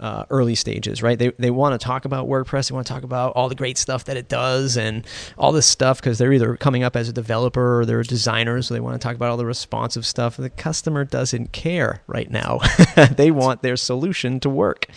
uh, 0.01 0.25
early 0.31 0.55
stages, 0.55 1.03
right? 1.03 1.17
They, 1.17 1.29
they 1.37 1.51
want 1.51 1.79
to 1.79 1.85
talk 1.85 2.05
about 2.05 2.27
WordPress. 2.27 2.69
They 2.69 2.73
want 2.73 2.87
to 2.87 2.93
talk 2.93 3.03
about 3.03 3.33
all 3.35 3.47
the 3.47 3.55
great 3.55 3.77
stuff 3.77 4.05
that 4.05 4.17
it 4.17 4.27
does 4.27 4.75
and 4.75 5.05
all 5.37 5.51
this 5.51 5.67
stuff 5.67 5.99
because 5.99 6.17
they're 6.17 6.33
either 6.33 6.57
coming 6.57 6.83
up 6.83 6.95
as 6.95 7.07
a 7.07 7.13
developer 7.13 7.79
or 7.79 7.85
they're 7.85 7.99
a 7.99 8.03
designer. 8.03 8.61
So 8.63 8.73
they 8.73 8.79
want 8.79 8.99
to 8.99 9.05
talk 9.05 9.15
about 9.15 9.29
all 9.29 9.37
the 9.37 9.45
responsive 9.45 10.05
stuff. 10.05 10.37
The 10.37 10.49
customer 10.49 11.05
doesn't 11.05 11.51
care 11.51 12.01
right 12.07 12.29
now. 12.29 12.59
they 13.11 13.29
want 13.29 13.61
their 13.61 13.77
solution 13.77 14.39
to 14.39 14.49
work 14.49 14.87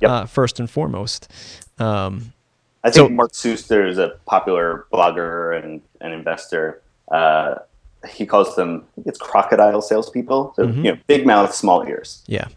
yep. 0.00 0.10
uh, 0.10 0.26
first 0.26 0.60
and 0.60 0.68
foremost. 0.68 1.28
Um, 1.78 2.34
I 2.84 2.90
think 2.90 3.08
so, 3.08 3.14
Mark 3.14 3.32
Suster 3.32 3.88
is 3.88 3.96
a 3.96 4.18
popular 4.26 4.86
blogger 4.92 5.62
and 5.62 5.80
an 6.02 6.12
investor. 6.12 6.82
Uh, 7.10 7.56
he 8.08 8.24
calls 8.24 8.56
them 8.56 8.84
it's 9.04 9.18
crocodile 9.18 9.82
salespeople. 9.82 10.52
So 10.56 10.66
mm-hmm. 10.66 10.84
you 10.84 10.92
know, 10.92 10.98
big 11.06 11.26
mouth, 11.26 11.54
small 11.54 11.86
ears. 11.86 12.22
Yeah, 12.26 12.48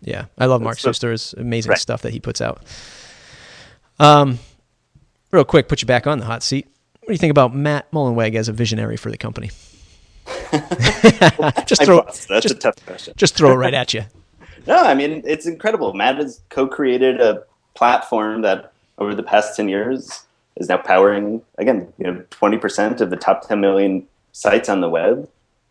yeah. 0.00 0.26
I 0.38 0.46
love 0.46 0.62
Mark 0.62 0.78
Suster's 0.78 1.34
amazing 1.34 1.70
right. 1.70 1.78
stuff 1.78 2.02
that 2.02 2.12
he 2.12 2.20
puts 2.20 2.40
out. 2.40 2.62
Um, 3.98 4.38
real 5.30 5.44
quick, 5.44 5.68
put 5.68 5.82
you 5.82 5.86
back 5.86 6.06
on 6.06 6.18
the 6.18 6.24
hot 6.24 6.42
seat. 6.42 6.66
What 7.00 7.08
do 7.08 7.12
you 7.12 7.18
think 7.18 7.30
about 7.30 7.54
Matt 7.54 7.90
Mullenweg 7.92 8.34
as 8.34 8.48
a 8.48 8.52
visionary 8.52 8.96
for 8.96 9.10
the 9.10 9.18
company? 9.18 9.50
just 11.66 11.82
throw 11.84 12.02
that's 12.02 12.26
just, 12.26 12.50
a 12.50 12.54
tough 12.54 12.74
question. 12.86 13.14
Just 13.16 13.36
throw 13.36 13.52
it 13.52 13.56
right 13.56 13.74
at 13.74 13.94
you. 13.94 14.04
no, 14.66 14.76
I 14.76 14.94
mean 14.94 15.22
it's 15.24 15.46
incredible. 15.46 15.92
Matt 15.94 16.16
has 16.16 16.40
co-created 16.50 17.20
a 17.20 17.44
platform 17.74 18.42
that 18.42 18.72
over 18.98 19.14
the 19.14 19.22
past 19.22 19.56
ten 19.56 19.68
years 19.68 20.24
is 20.60 20.68
now 20.68 20.76
powering 20.76 21.42
again, 21.58 21.92
you 21.98 22.06
know, 22.06 22.22
twenty 22.30 22.58
percent 22.58 23.00
of 23.00 23.10
the 23.10 23.16
top 23.16 23.48
ten 23.48 23.60
million 23.60 24.06
sites 24.32 24.68
on 24.68 24.80
the 24.80 24.88
web. 24.88 25.28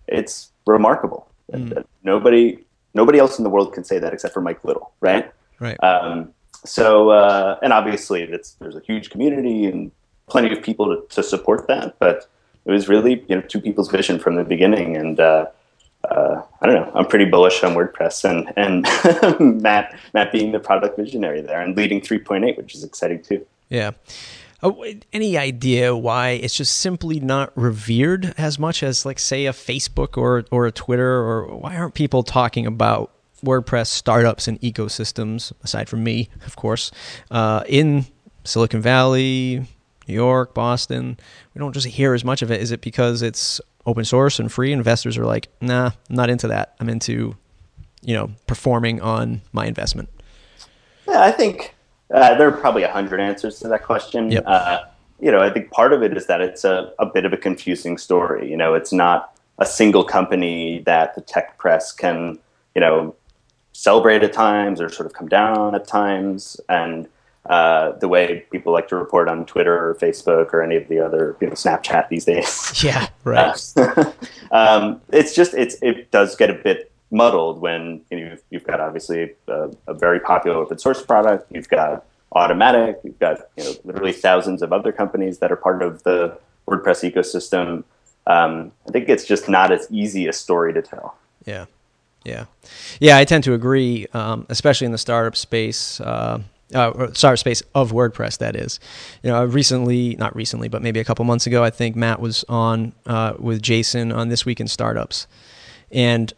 It's 0.07 0.51
remarkable. 0.65 1.27
Mm. 1.53 1.85
Nobody, 2.03 2.59
nobody 2.93 3.19
else 3.19 3.37
in 3.37 3.43
the 3.43 3.49
world 3.49 3.73
can 3.73 3.83
say 3.83 3.99
that 3.99 4.13
except 4.13 4.33
for 4.33 4.41
Mike 4.41 4.63
Little, 4.63 4.91
right? 4.99 5.31
Right. 5.59 5.81
Um, 5.83 6.33
so, 6.65 7.09
uh, 7.09 7.57
and 7.61 7.71
obviously, 7.71 8.25
there's 8.25 8.75
a 8.75 8.81
huge 8.81 9.09
community 9.09 9.65
and 9.65 9.91
plenty 10.27 10.51
of 10.51 10.63
people 10.63 10.95
to, 10.95 11.15
to, 11.15 11.23
support 11.23 11.67
that. 11.67 11.97
But 11.99 12.29
it 12.65 12.71
was 12.71 12.89
really, 12.89 13.23
you 13.27 13.35
know, 13.35 13.41
two 13.41 13.61
people's 13.61 13.89
vision 13.89 14.19
from 14.19 14.35
the 14.35 14.43
beginning, 14.43 14.95
and 14.95 15.19
uh, 15.19 15.47
uh, 16.09 16.41
I 16.61 16.65
don't 16.65 16.75
know. 16.75 16.91
I'm 16.95 17.05
pretty 17.05 17.25
bullish 17.25 17.63
on 17.63 17.73
WordPress, 17.73 18.23
and 18.29 18.51
and 18.57 19.61
Matt 19.61 19.97
Matt 20.13 20.31
being 20.31 20.51
the 20.51 20.59
product 20.59 20.97
visionary 20.97 21.41
there 21.41 21.61
and 21.61 21.75
leading 21.75 22.01
3.8, 22.01 22.57
which 22.57 22.75
is 22.75 22.83
exciting 22.83 23.21
too. 23.21 23.45
Yeah. 23.69 23.91
Oh, 24.61 24.85
any 25.13 25.37
idea 25.37 25.95
why 25.95 26.31
it's 26.31 26.53
just 26.53 26.79
simply 26.79 27.21
not 27.21 27.55
revered 27.55 28.33
as 28.37 28.59
much 28.59 28.83
as, 28.83 29.05
like, 29.05 29.17
say, 29.17 29.45
a 29.45 29.53
Facebook 29.53 30.17
or 30.17 30.43
or 30.51 30.65
a 30.65 30.71
Twitter, 30.71 31.09
or 31.09 31.45
why 31.55 31.77
aren't 31.77 31.93
people 31.93 32.23
talking 32.23 32.65
about 32.65 33.11
WordPress 33.43 33.87
startups 33.87 34.49
and 34.49 34.59
ecosystems, 34.59 35.53
aside 35.63 35.87
from 35.87 36.03
me, 36.03 36.27
of 36.45 36.57
course, 36.57 36.91
uh, 37.31 37.63
in 37.67 38.05
Silicon 38.43 38.81
Valley, 38.81 39.65
New 40.07 40.13
York, 40.13 40.53
Boston? 40.53 41.17
We 41.53 41.59
don't 41.59 41.71
just 41.71 41.87
hear 41.87 42.13
as 42.13 42.25
much 42.25 42.41
of 42.41 42.51
it. 42.51 42.59
Is 42.59 42.71
it 42.71 42.81
because 42.81 43.21
it's 43.21 43.61
open 43.85 44.03
source 44.03 44.39
and 44.39 44.51
free? 44.51 44.73
Investors 44.73 45.17
are 45.17 45.25
like, 45.25 45.47
nah, 45.61 45.91
I'm 46.09 46.15
not 46.15 46.29
into 46.29 46.49
that. 46.49 46.75
I'm 46.81 46.89
into, 46.89 47.37
you 48.01 48.13
know, 48.13 48.31
performing 48.45 48.99
on 49.01 49.41
my 49.53 49.67
investment. 49.67 50.09
Yeah, 51.07 51.23
I 51.23 51.31
think 51.31 51.75
uh, 52.13 52.35
there 52.35 52.47
are 52.47 52.51
probably 52.51 52.83
a 52.83 52.91
hundred 52.91 53.19
answers 53.19 53.59
to 53.59 53.67
that 53.67 53.83
question. 53.83 54.31
Yep. 54.31 54.43
Uh, 54.45 54.79
you 55.19 55.31
know, 55.31 55.41
I 55.41 55.49
think 55.49 55.71
part 55.71 55.93
of 55.93 56.01
it 56.01 56.15
is 56.15 56.27
that 56.27 56.41
it's 56.41 56.63
a, 56.63 56.93
a 56.97 57.05
bit 57.05 57.25
of 57.25 57.33
a 57.33 57.37
confusing 57.37 57.97
story. 57.97 58.49
You 58.49 58.57
know, 58.57 58.73
it's 58.73 58.93
not 58.93 59.37
a 59.57 59.65
single 59.65 60.03
company 60.03 60.79
that 60.85 61.15
the 61.15 61.21
tech 61.21 61.57
press 61.57 61.91
can, 61.91 62.39
you 62.73 62.81
know, 62.81 63.15
celebrate 63.73 64.23
at 64.23 64.33
times 64.33 64.81
or 64.81 64.89
sort 64.89 65.05
of 65.05 65.13
come 65.13 65.27
down 65.27 65.75
at 65.75 65.87
times. 65.87 66.59
And 66.69 67.07
uh, 67.45 67.93
the 67.93 68.07
way 68.07 68.45
people 68.51 68.71
like 68.71 68.87
to 68.87 68.95
report 68.95 69.27
on 69.27 69.45
Twitter 69.45 69.73
or 69.73 69.95
Facebook 69.95 70.53
or 70.53 70.61
any 70.61 70.75
of 70.75 70.87
the 70.87 70.99
other, 70.99 71.35
you 71.41 71.47
know, 71.47 71.53
Snapchat 71.53 72.07
these 72.09 72.25
days. 72.25 72.83
Yeah, 72.83 73.07
right. 73.23 73.61
Uh, 73.75 74.11
um, 74.51 75.01
it's 75.09 75.35
just 75.35 75.53
it's 75.53 75.75
it 75.81 76.11
does 76.11 76.35
get 76.35 76.49
a 76.49 76.53
bit 76.53 76.88
muddled 77.11 77.59
when 77.59 78.01
you 78.11 78.19
know, 78.19 78.31
you've, 78.31 78.43
you've 78.49 78.63
got 78.63 78.79
obviously 78.79 79.35
a, 79.47 79.69
a, 79.87 79.93
very 79.93 80.19
popular 80.19 80.57
open 80.57 80.77
source 80.77 81.01
product. 81.01 81.51
You've 81.51 81.69
got 81.69 82.05
Automattic. 82.35 82.97
You've 83.03 83.17
got 83.17 83.39
you 83.57 83.63
know 83.63 83.73
literally 83.83 84.11
thousands 84.11 84.61
of 84.61 84.71
other 84.71 84.91
companies 84.91 85.39
that 85.39 85.51
are 85.51 85.55
part 85.55 85.81
of 85.81 86.03
the 86.03 86.37
WordPress 86.67 87.11
ecosystem. 87.11 87.83
Um, 88.27 88.71
I 88.87 88.91
think 88.91 89.09
it's 89.09 89.25
just 89.25 89.49
not 89.49 89.71
as 89.71 89.87
easy 89.89 90.27
a 90.27 90.33
story 90.33 90.71
to 90.73 90.81
tell. 90.83 91.17
Yeah, 91.45 91.65
yeah, 92.23 92.45
yeah. 92.99 93.17
I 93.17 93.25
tend 93.25 93.45
to 93.45 93.55
agree, 93.55 94.05
um, 94.13 94.45
especially 94.49 94.85
in 94.85 94.91
the 94.91 94.99
startup 94.99 95.35
space. 95.35 95.99
Uh, 95.99 96.41
uh, 96.71 97.11
startup 97.13 97.39
space 97.39 97.63
of 97.73 97.91
WordPress, 97.93 98.37
that 98.37 98.55
is. 98.55 98.79
You 99.23 99.31
know, 99.31 99.43
recently, 99.43 100.15
not 100.17 100.35
recently, 100.35 100.67
but 100.67 100.83
maybe 100.83 100.99
a 100.99 101.03
couple 101.03 101.25
months 101.25 101.47
ago, 101.47 101.63
I 101.63 101.71
think 101.71 101.95
Matt 101.95 102.19
was 102.19 102.45
on 102.47 102.93
uh, 103.07 103.33
with 103.39 103.63
Jason 103.63 104.11
on 104.11 104.29
This 104.29 104.45
Week 104.45 104.59
in 104.59 104.67
Startups. 104.67 105.25
And 105.91 106.31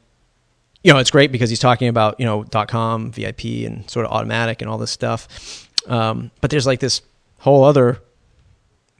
you 0.83 0.91
know, 0.91 0.99
it's 0.99 1.11
great 1.11 1.31
because 1.31 1.49
he's 1.49 1.59
talking 1.59 1.87
about, 1.87 2.19
you 2.19 2.25
know, 2.25 2.43
dot 2.43 2.67
.com, 2.67 3.11
VIP 3.11 3.65
and 3.65 3.89
sort 3.89 4.05
of 4.05 4.11
Automattic 4.11 4.61
and 4.61 4.69
all 4.69 4.77
this 4.77 4.91
stuff. 4.91 5.67
Um, 5.87 6.31
but 6.41 6.49
there's 6.49 6.65
like 6.65 6.79
this 6.79 7.01
whole 7.39 7.63
other 7.63 8.01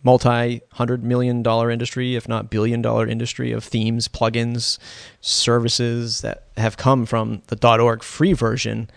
multi 0.04 0.62
hundred 0.74 1.04
million 1.04 1.44
dollar 1.44 1.70
industry, 1.70 2.15
if 2.15 2.28
not 2.28 2.50
billion 2.50 2.82
dollar 2.82 3.08
industry 3.08 3.52
of 3.52 3.63
themes, 3.63 4.08
plugins, 4.08 4.78
services 5.22 6.22
that 6.22 6.46
have 6.58 6.78
come 6.78 7.06
from 7.06 7.41
the 7.48 7.80
.org 7.80 8.04
free 8.04 8.34
version 8.34 8.89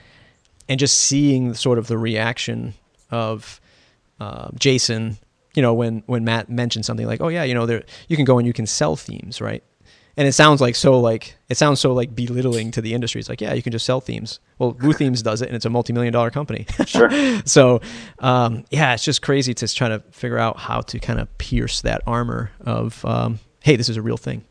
and 0.68 0.81
just 0.81 0.97
seeing 0.97 1.55
sort 1.55 1.79
of 1.79 1.88
the 1.88 1.99
reaction 1.99 2.75
of 3.11 3.61
uh, 4.20 4.49
Jason, 4.59 5.18
you 5.55 5.62
know, 5.62 5.75
when, 5.75 6.03
when 6.07 6.25
Matt 6.25 6.49
mentioned 6.49 6.87
something 6.87 7.07
like, 7.07 7.20
oh 7.20 7.29
yeah, 7.29 7.44
you 7.44 7.55
know, 7.55 7.66
there, 7.66 7.85
you 8.09 8.16
can 8.16 8.25
go 8.25 8.38
and 8.38 8.47
you 8.47 8.53
can 8.53 8.66
sell 8.66 8.97
themes, 8.97 9.40
right? 9.40 9.62
And 10.16 10.29
it 10.29 10.33
sounds 10.33 10.61
like 10.61 10.77
so 10.77 10.98
like 11.00 11.37
it 11.48 11.57
sounds 11.57 11.81
so 11.81 11.92
like 11.92 12.14
belittling 12.14 12.70
to 12.72 12.81
the 12.81 12.94
industry. 12.94 13.18
It's 13.18 13.29
like, 13.29 13.40
yeah, 13.40 13.53
you 13.53 13.62
can 13.62 13.72
just 13.72 13.85
sell 13.85 14.00
themes. 14.00 14.40
Well, 14.59 14.74
WooThemes 14.74 15.22
does 15.22 15.42
it, 15.42 15.48
and 15.48 15.57
it's 15.57 15.64
a 15.64 15.70
multi-million 15.70 16.12
dollar 16.12 16.31
company. 16.31 16.66
Sure. 16.87 17.11
so, 17.44 17.81
um, 18.20 18.64
yeah, 18.70 18.94
it's 18.94 19.05
just 19.05 19.22
crazy 19.22 19.55
to 19.55 19.68
try 19.68 19.88
to 19.88 20.00
figure 20.11 20.38
out 20.38 20.59
how 20.59 20.81
to 20.83 20.98
kind 20.98 21.20
of 21.20 21.37
pierce 21.38 21.81
that 21.83 22.03
armor 22.07 22.50
of, 22.61 23.05
um, 23.05 23.40
hey, 23.61 23.77
this 23.77 23.88
is 23.88 23.96
a 23.96 24.03
real 24.03 24.16
thing. 24.16 24.44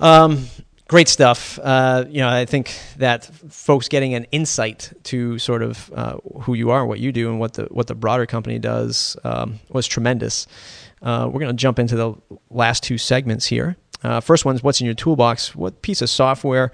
Um, 0.00 0.46
great 0.88 1.08
stuff. 1.08 1.58
Uh, 1.62 2.04
you 2.08 2.20
know, 2.20 2.28
I 2.28 2.44
think 2.44 2.74
that 2.96 3.24
folks 3.50 3.88
getting 3.88 4.14
an 4.14 4.24
insight 4.32 4.92
to 5.04 5.38
sort 5.38 5.62
of 5.62 5.90
uh, 5.94 6.16
who 6.40 6.54
you 6.54 6.70
are, 6.70 6.86
what 6.86 7.00
you 7.00 7.12
do, 7.12 7.30
and 7.30 7.38
what 7.38 7.54
the 7.54 7.64
what 7.64 7.86
the 7.86 7.94
broader 7.94 8.26
company 8.26 8.58
does 8.58 9.16
um, 9.24 9.58
was 9.68 9.86
tremendous. 9.86 10.46
Uh, 11.02 11.28
we're 11.30 11.40
going 11.40 11.54
to 11.54 11.60
jump 11.60 11.78
into 11.78 11.94
the 11.94 12.14
last 12.50 12.82
two 12.82 12.98
segments 12.98 13.46
here. 13.46 13.76
Uh, 14.06 14.20
first 14.20 14.44
one 14.44 14.54
is 14.54 14.62
what's 14.62 14.80
in 14.80 14.84
your 14.84 14.94
toolbox? 14.94 15.56
What 15.56 15.82
piece 15.82 16.00
of 16.00 16.08
software 16.08 16.70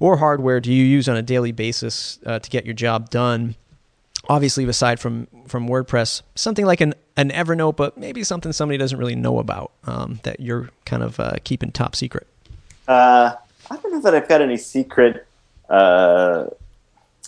or 0.00 0.16
hardware 0.16 0.60
do 0.60 0.72
you 0.72 0.84
use 0.84 1.08
on 1.08 1.16
a 1.16 1.22
daily 1.22 1.52
basis 1.52 2.18
uh, 2.26 2.40
to 2.40 2.50
get 2.50 2.64
your 2.64 2.74
job 2.74 3.08
done? 3.08 3.54
Obviously, 4.28 4.64
aside 4.64 4.98
from 4.98 5.28
from 5.46 5.68
WordPress, 5.68 6.22
something 6.34 6.66
like 6.66 6.80
an 6.80 6.94
an 7.16 7.30
Evernote, 7.30 7.76
but 7.76 7.96
maybe 7.96 8.24
something 8.24 8.52
somebody 8.52 8.78
doesn't 8.78 8.98
really 8.98 9.14
know 9.14 9.38
about 9.38 9.70
um, 9.84 10.18
that 10.24 10.40
you're 10.40 10.70
kind 10.84 11.04
of 11.04 11.20
uh, 11.20 11.34
keeping 11.44 11.70
top 11.70 11.94
secret. 11.94 12.26
Uh, 12.88 13.34
I 13.70 13.76
don't 13.76 13.92
know 13.92 14.00
that 14.00 14.14
I've 14.14 14.28
got 14.28 14.40
any 14.40 14.56
secret 14.56 15.26
uh, 15.68 16.46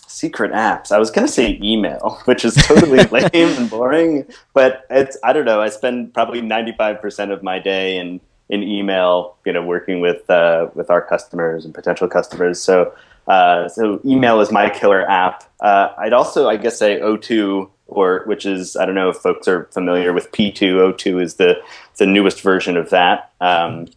secret 0.07 0.51
apps. 0.51 0.91
I 0.91 0.97
was 0.97 1.11
going 1.11 1.25
to 1.25 1.31
say 1.31 1.57
email, 1.61 2.21
which 2.25 2.43
is 2.43 2.55
totally 2.55 3.03
lame 3.11 3.29
and 3.33 3.69
boring, 3.69 4.25
but 4.53 4.85
it's 4.89 5.17
I 5.23 5.31
don't 5.31 5.45
know. 5.45 5.61
I 5.61 5.69
spend 5.69 6.13
probably 6.13 6.41
ninety 6.41 6.73
five 6.73 6.99
percent 6.99 7.31
of 7.31 7.41
my 7.41 7.59
day 7.59 7.97
in 7.97 8.19
in 8.49 8.63
email, 8.63 9.35
you 9.45 9.53
know, 9.53 9.63
working 9.63 9.99
with 10.01 10.29
uh, 10.29 10.69
with 10.75 10.89
our 10.89 11.01
customers 11.01 11.65
and 11.65 11.73
potential 11.73 12.07
customers. 12.07 12.61
So 12.61 12.93
uh, 13.27 13.67
so 13.69 13.99
email 14.05 14.39
is 14.41 14.51
my 14.51 14.69
killer 14.69 15.09
app. 15.09 15.43
Uh, 15.59 15.89
I'd 15.97 16.13
also, 16.13 16.47
I 16.47 16.57
guess, 16.57 16.77
say 16.77 16.99
O2, 16.99 17.69
or 17.87 18.23
which 18.25 18.45
is 18.45 18.75
I 18.75 18.85
don't 18.85 18.95
know 18.95 19.09
if 19.09 19.17
folks 19.17 19.47
are 19.47 19.65
familiar 19.65 20.13
with 20.13 20.31
P2. 20.31 20.93
O2 20.93 21.21
is 21.21 21.35
the 21.35 21.61
the 21.97 22.05
newest 22.05 22.41
version 22.41 22.77
of 22.77 22.91
that, 22.91 23.31
um, 23.41 23.87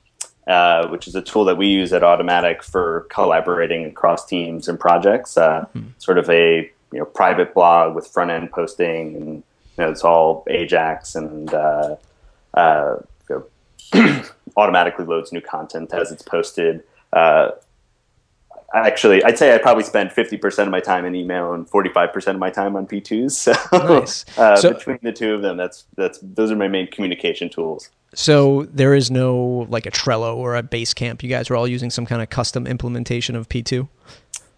uh, 0.47 0.89
which 0.89 1.07
is 1.07 1.15
a 1.15 1.23
tool 1.23 1.45
that 1.45 1.57
we 1.57 1.67
use 1.69 1.93
at 1.93 2.03
Automattic 2.03 2.63
for 2.63 3.07
collaborating 3.11 3.85
across 3.85 4.25
teams 4.25 4.69
and 4.69 4.81
projects. 4.81 5.35
Mm-hmm. 5.35 5.89
Sort 5.99 6.19
of 6.19 6.29
a 6.31 6.71
you 6.93 6.99
know 6.99 7.05
private 7.05 7.53
blog 7.53 7.95
with 7.95 8.07
front 8.07 8.31
end 8.31 8.51
posting, 8.51 9.15
and 9.15 9.27
you 9.27 9.85
know, 9.85 9.91
it's 9.91 10.05
all 10.05 10.45
Ajax 10.49 11.15
and 11.15 11.53
uh, 11.53 11.96
uh, 12.55 12.96
automatically 14.59 15.06
loads 15.06 15.33
new 15.33 15.40
content 15.40 15.94
as 15.94 16.13
it's 16.13 16.23
posted. 16.23 16.83
Uh, 17.13 17.52
actually, 18.75 19.25
I'd 19.25 19.38
say 19.38 19.54
I 19.54 19.59
probably 19.59 19.85
spend 19.85 20.11
50% 20.11 20.65
of 20.65 20.69
my 20.69 20.81
time 20.81 21.04
in 21.04 21.15
email 21.15 21.54
and 21.54 21.67
45% 21.67 22.29
of 22.29 22.38
my 22.38 22.50
time 22.50 22.77
on 22.77 22.87
P2s. 22.87 23.29
So, 23.71 23.79
nice. 23.79 24.25
uh, 24.37 24.56
so, 24.56 24.75
between 24.75 24.98
the 25.02 25.13
two 25.13 25.33
of 25.35 25.42
them, 25.42 25.56
that's 25.56 25.85
that's 25.96 26.19
those 26.23 26.50
are 26.50 26.56
my 26.56 26.69
main 26.69 26.88
communication 26.88 27.48
tools. 27.48 27.90
So 28.15 28.65
there 28.73 28.94
is 28.94 29.11
no 29.11 29.67
like 29.69 29.87
a 29.87 29.90
Trello 29.90 30.37
or 30.37 30.56
a 30.56 30.63
Basecamp. 30.63 31.23
You 31.23 31.29
guys 31.29 31.50
are 31.50 31.56
all 31.56 31.69
using 31.69 31.90
some 31.90 32.06
kind 32.06 32.23
of 32.23 32.31
custom 32.31 32.67
implementation 32.67 33.37
of 33.37 33.48
P2. 33.48 33.88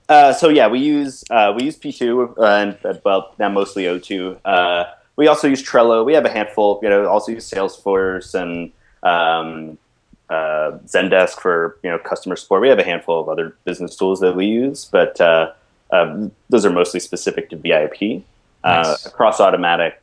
Uh, 0.09 0.33
so 0.33 0.49
yeah, 0.49 0.67
we 0.67 0.81
use 0.81 1.25
uh, 1.31 1.53
we 1.57 1.65
use 1.65 1.77
P2 1.77 2.39
uh, 2.39 2.43
and 2.43 2.79
uh, 2.85 2.99
well 3.05 3.35
now 3.39 3.49
mostly 3.49 3.85
O2. 3.85 4.39
Uh, 4.45 4.85
we 5.17 5.27
also 5.27 5.49
use 5.49 5.63
Trello. 5.63 6.05
We 6.05 6.15
have 6.15 6.25
a 6.25 6.31
handful. 6.31 6.81
You 6.83 6.89
know, 6.89 7.07
also 7.07 7.33
use 7.33 7.49
Salesforce 7.49 8.35
and 8.35 8.73
um, 9.03 9.79
uh, 10.31 10.79
Zendesk 10.87 11.41
for 11.41 11.79
you 11.83 11.91
know 11.91 11.99
customer 11.99 12.37
support. 12.37 12.63
We 12.63 12.69
have 12.69 12.79
a 12.79 12.85
handful 12.85 13.21
of 13.21 13.29
other 13.29 13.57
business 13.65 13.97
tools 13.97 14.21
that 14.21 14.37
we 14.37 14.47
use, 14.47 14.85
but 14.85 15.21
uh, 15.21 15.53
uh, 15.91 16.29
those 16.49 16.65
are 16.65 16.71
mostly 16.71 17.01
specific 17.01 17.51
to 17.51 17.57
VIP. 17.57 18.25
Uh, 18.63 18.83
nice. 18.83 19.07
across 19.07 19.39
Automattic, 19.39 19.95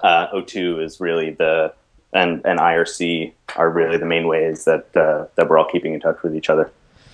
uh, 0.00 0.28
O2 0.28 0.82
is 0.82 1.00
really 1.00 1.30
the 1.30 1.72
and 2.12 2.40
and 2.44 2.58
IRC 2.58 3.32
are 3.56 3.70
really 3.70 3.98
the 3.98 4.06
main 4.06 4.26
ways 4.26 4.64
that 4.64 4.96
uh, 4.96 5.26
that 5.36 5.48
we're 5.48 5.58
all 5.58 5.70
keeping 5.70 5.94
in 5.94 6.00
touch 6.00 6.22
with 6.22 6.34
each 6.34 6.50
other. 6.50 6.70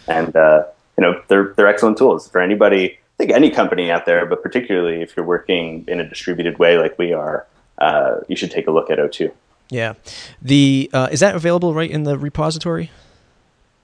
And 0.09 0.35
uh, 0.35 0.64
you 0.97 1.03
know, 1.03 1.20
they're 1.28 1.53
they're 1.57 1.68
excellent 1.68 1.99
tools 1.99 2.28
for 2.28 2.41
anybody. 2.41 2.93
I 2.93 3.24
think 3.24 3.30
any 3.30 3.51
company 3.51 3.91
out 3.91 4.07
there, 4.07 4.24
but 4.26 4.43
particularly 4.43 5.03
if 5.03 5.16
you're 5.16 5.26
working 5.26 5.85
in 5.87 6.01
a 6.01 6.09
distributed 6.09 6.59
way 6.59 6.78
like 6.78 6.99
we 6.99 7.12
are, 7.12 7.47
uh, 7.78 8.16
you 8.28 8.37
should 8.37 8.51
take 8.51 8.66
a 8.66 8.70
look 8.70 8.91
at 8.91 8.99
O2. 8.99 9.30
Yeah, 9.72 9.94
the 10.42 10.90
uh, 10.92 11.08
is 11.10 11.20
that 11.20 11.34
available 11.34 11.72
right 11.72 11.90
in 11.90 12.02
the 12.02 12.18
repository? 12.18 12.90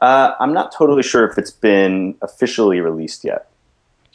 Uh, 0.02 0.34
I'm 0.38 0.52
not 0.52 0.70
totally 0.70 1.02
sure 1.02 1.26
if 1.28 1.38
it's 1.38 1.50
been 1.50 2.14
officially 2.20 2.80
released 2.80 3.24
yet. 3.24 3.48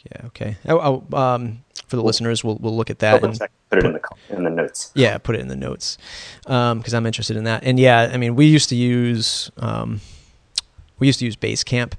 Yeah. 0.04 0.26
Okay. 0.26 0.56
Oh, 0.68 1.04
oh 1.10 1.16
um, 1.18 1.64
for 1.88 1.96
the 1.96 2.02
listeners, 2.02 2.44
we'll 2.44 2.56
we'll 2.56 2.76
look 2.76 2.90
at 2.90 3.00
that. 3.00 3.24
And, 3.24 3.36
put 3.70 3.78
it 3.80 3.84
in 3.84 3.92
the 3.92 4.00
in 4.30 4.44
the 4.44 4.50
notes. 4.50 4.92
Yeah, 4.94 5.18
put 5.18 5.34
it 5.34 5.40
in 5.40 5.48
the 5.48 5.56
notes 5.56 5.98
because 6.42 6.94
um, 6.94 6.94
I'm 6.94 7.06
interested 7.06 7.36
in 7.36 7.42
that. 7.44 7.64
And 7.64 7.80
yeah, 7.80 8.08
I 8.12 8.18
mean, 8.18 8.36
we 8.36 8.46
used 8.46 8.68
to 8.68 8.76
use 8.76 9.50
um, 9.56 10.00
we 11.00 11.08
used 11.08 11.18
to 11.18 11.24
use 11.24 11.34
Basecamp, 11.34 11.94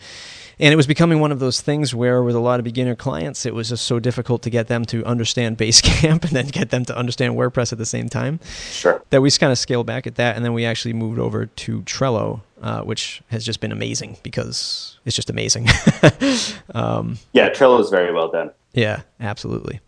and 0.60 0.72
it 0.74 0.76
was 0.76 0.88
becoming 0.88 1.20
one 1.20 1.32
of 1.32 1.39
those 1.39 1.62
things 1.62 1.93
where 1.93 2.24
with 2.24 2.36
a 2.36 2.39
lot 2.39 2.60
of 2.60 2.64
beginner 2.64 2.95
clients, 2.95 3.45
it 3.45 3.53
was 3.53 3.70
just 3.70 3.86
so 3.86 3.99
difficult 3.99 4.41
to 4.43 4.49
get 4.49 4.68
them 4.68 4.86
to 4.86 5.03
understand 5.06 5.58
Basecamp 5.58 6.24
and 6.24 6.32
then 6.32 6.47
get 6.47 6.70
them 6.70 6.86
to 6.86 6.97
understand 6.97 7.36
WordPress 7.36 7.72
at 7.72 7.78
the 7.78 7.86
same 7.86 8.10
time. 8.10 8.39
Sure. 8.70 9.03
That 9.10 9.22
we 9.22 9.28
just 9.28 9.39
kind 9.39 9.51
of 9.51 9.58
scaled 9.58 9.86
back 9.86 10.08
at 10.08 10.16
that, 10.16 10.36
and 10.36 10.45
then 10.45 10.53
we 10.53 10.66
actually 10.66 10.93
moved 10.93 11.20
over 11.20 11.45
to 11.45 11.82
Trello, 11.82 12.41
uh, 12.62 12.82
which 12.82 13.22
has 13.30 13.45
just 13.45 13.60
been 13.60 13.72
amazing 13.72 14.18
because 14.24 14.97
it's 15.06 15.16
just 15.16 15.30
amazing. 15.30 15.68
um, 16.74 17.18
yeah, 17.34 17.49
Trello 17.49 17.80
is 17.80 17.89
very 17.89 18.14
well 18.14 18.30
done. 18.30 18.51
Yeah, 18.74 19.01
absolutely. 19.20 19.80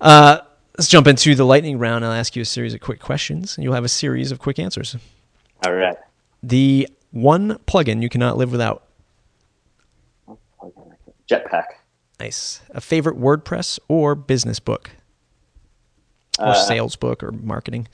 Uh, 0.00 0.38
let's 0.76 0.88
jump 0.88 1.06
into 1.06 1.34
the 1.34 1.44
lightning 1.44 1.78
round. 1.78 2.04
I'll 2.04 2.12
ask 2.12 2.36
you 2.36 2.42
a 2.42 2.46
series 2.46 2.74
of 2.74 2.80
quick 2.80 3.00
questions, 3.00 3.56
and 3.56 3.64
you'll 3.64 3.74
have 3.74 3.84
a 3.84 3.88
series 3.88 4.32
of 4.32 4.38
quick 4.38 4.58
answers. 4.58 4.96
All 5.64 5.72
right. 5.72 5.96
The 6.42 6.88
one 7.10 7.58
plugin 7.66 8.02
you 8.02 8.08
cannot 8.08 8.36
live 8.36 8.52
without. 8.52 8.84
Jetpack. 11.28 11.64
Nice. 12.20 12.60
A 12.70 12.80
favorite 12.80 13.18
WordPress 13.18 13.78
or 13.88 14.14
business 14.14 14.58
book, 14.58 14.90
or 16.38 16.48
uh, 16.48 16.54
sales 16.54 16.96
book, 16.96 17.22
or 17.22 17.30
marketing. 17.32 17.86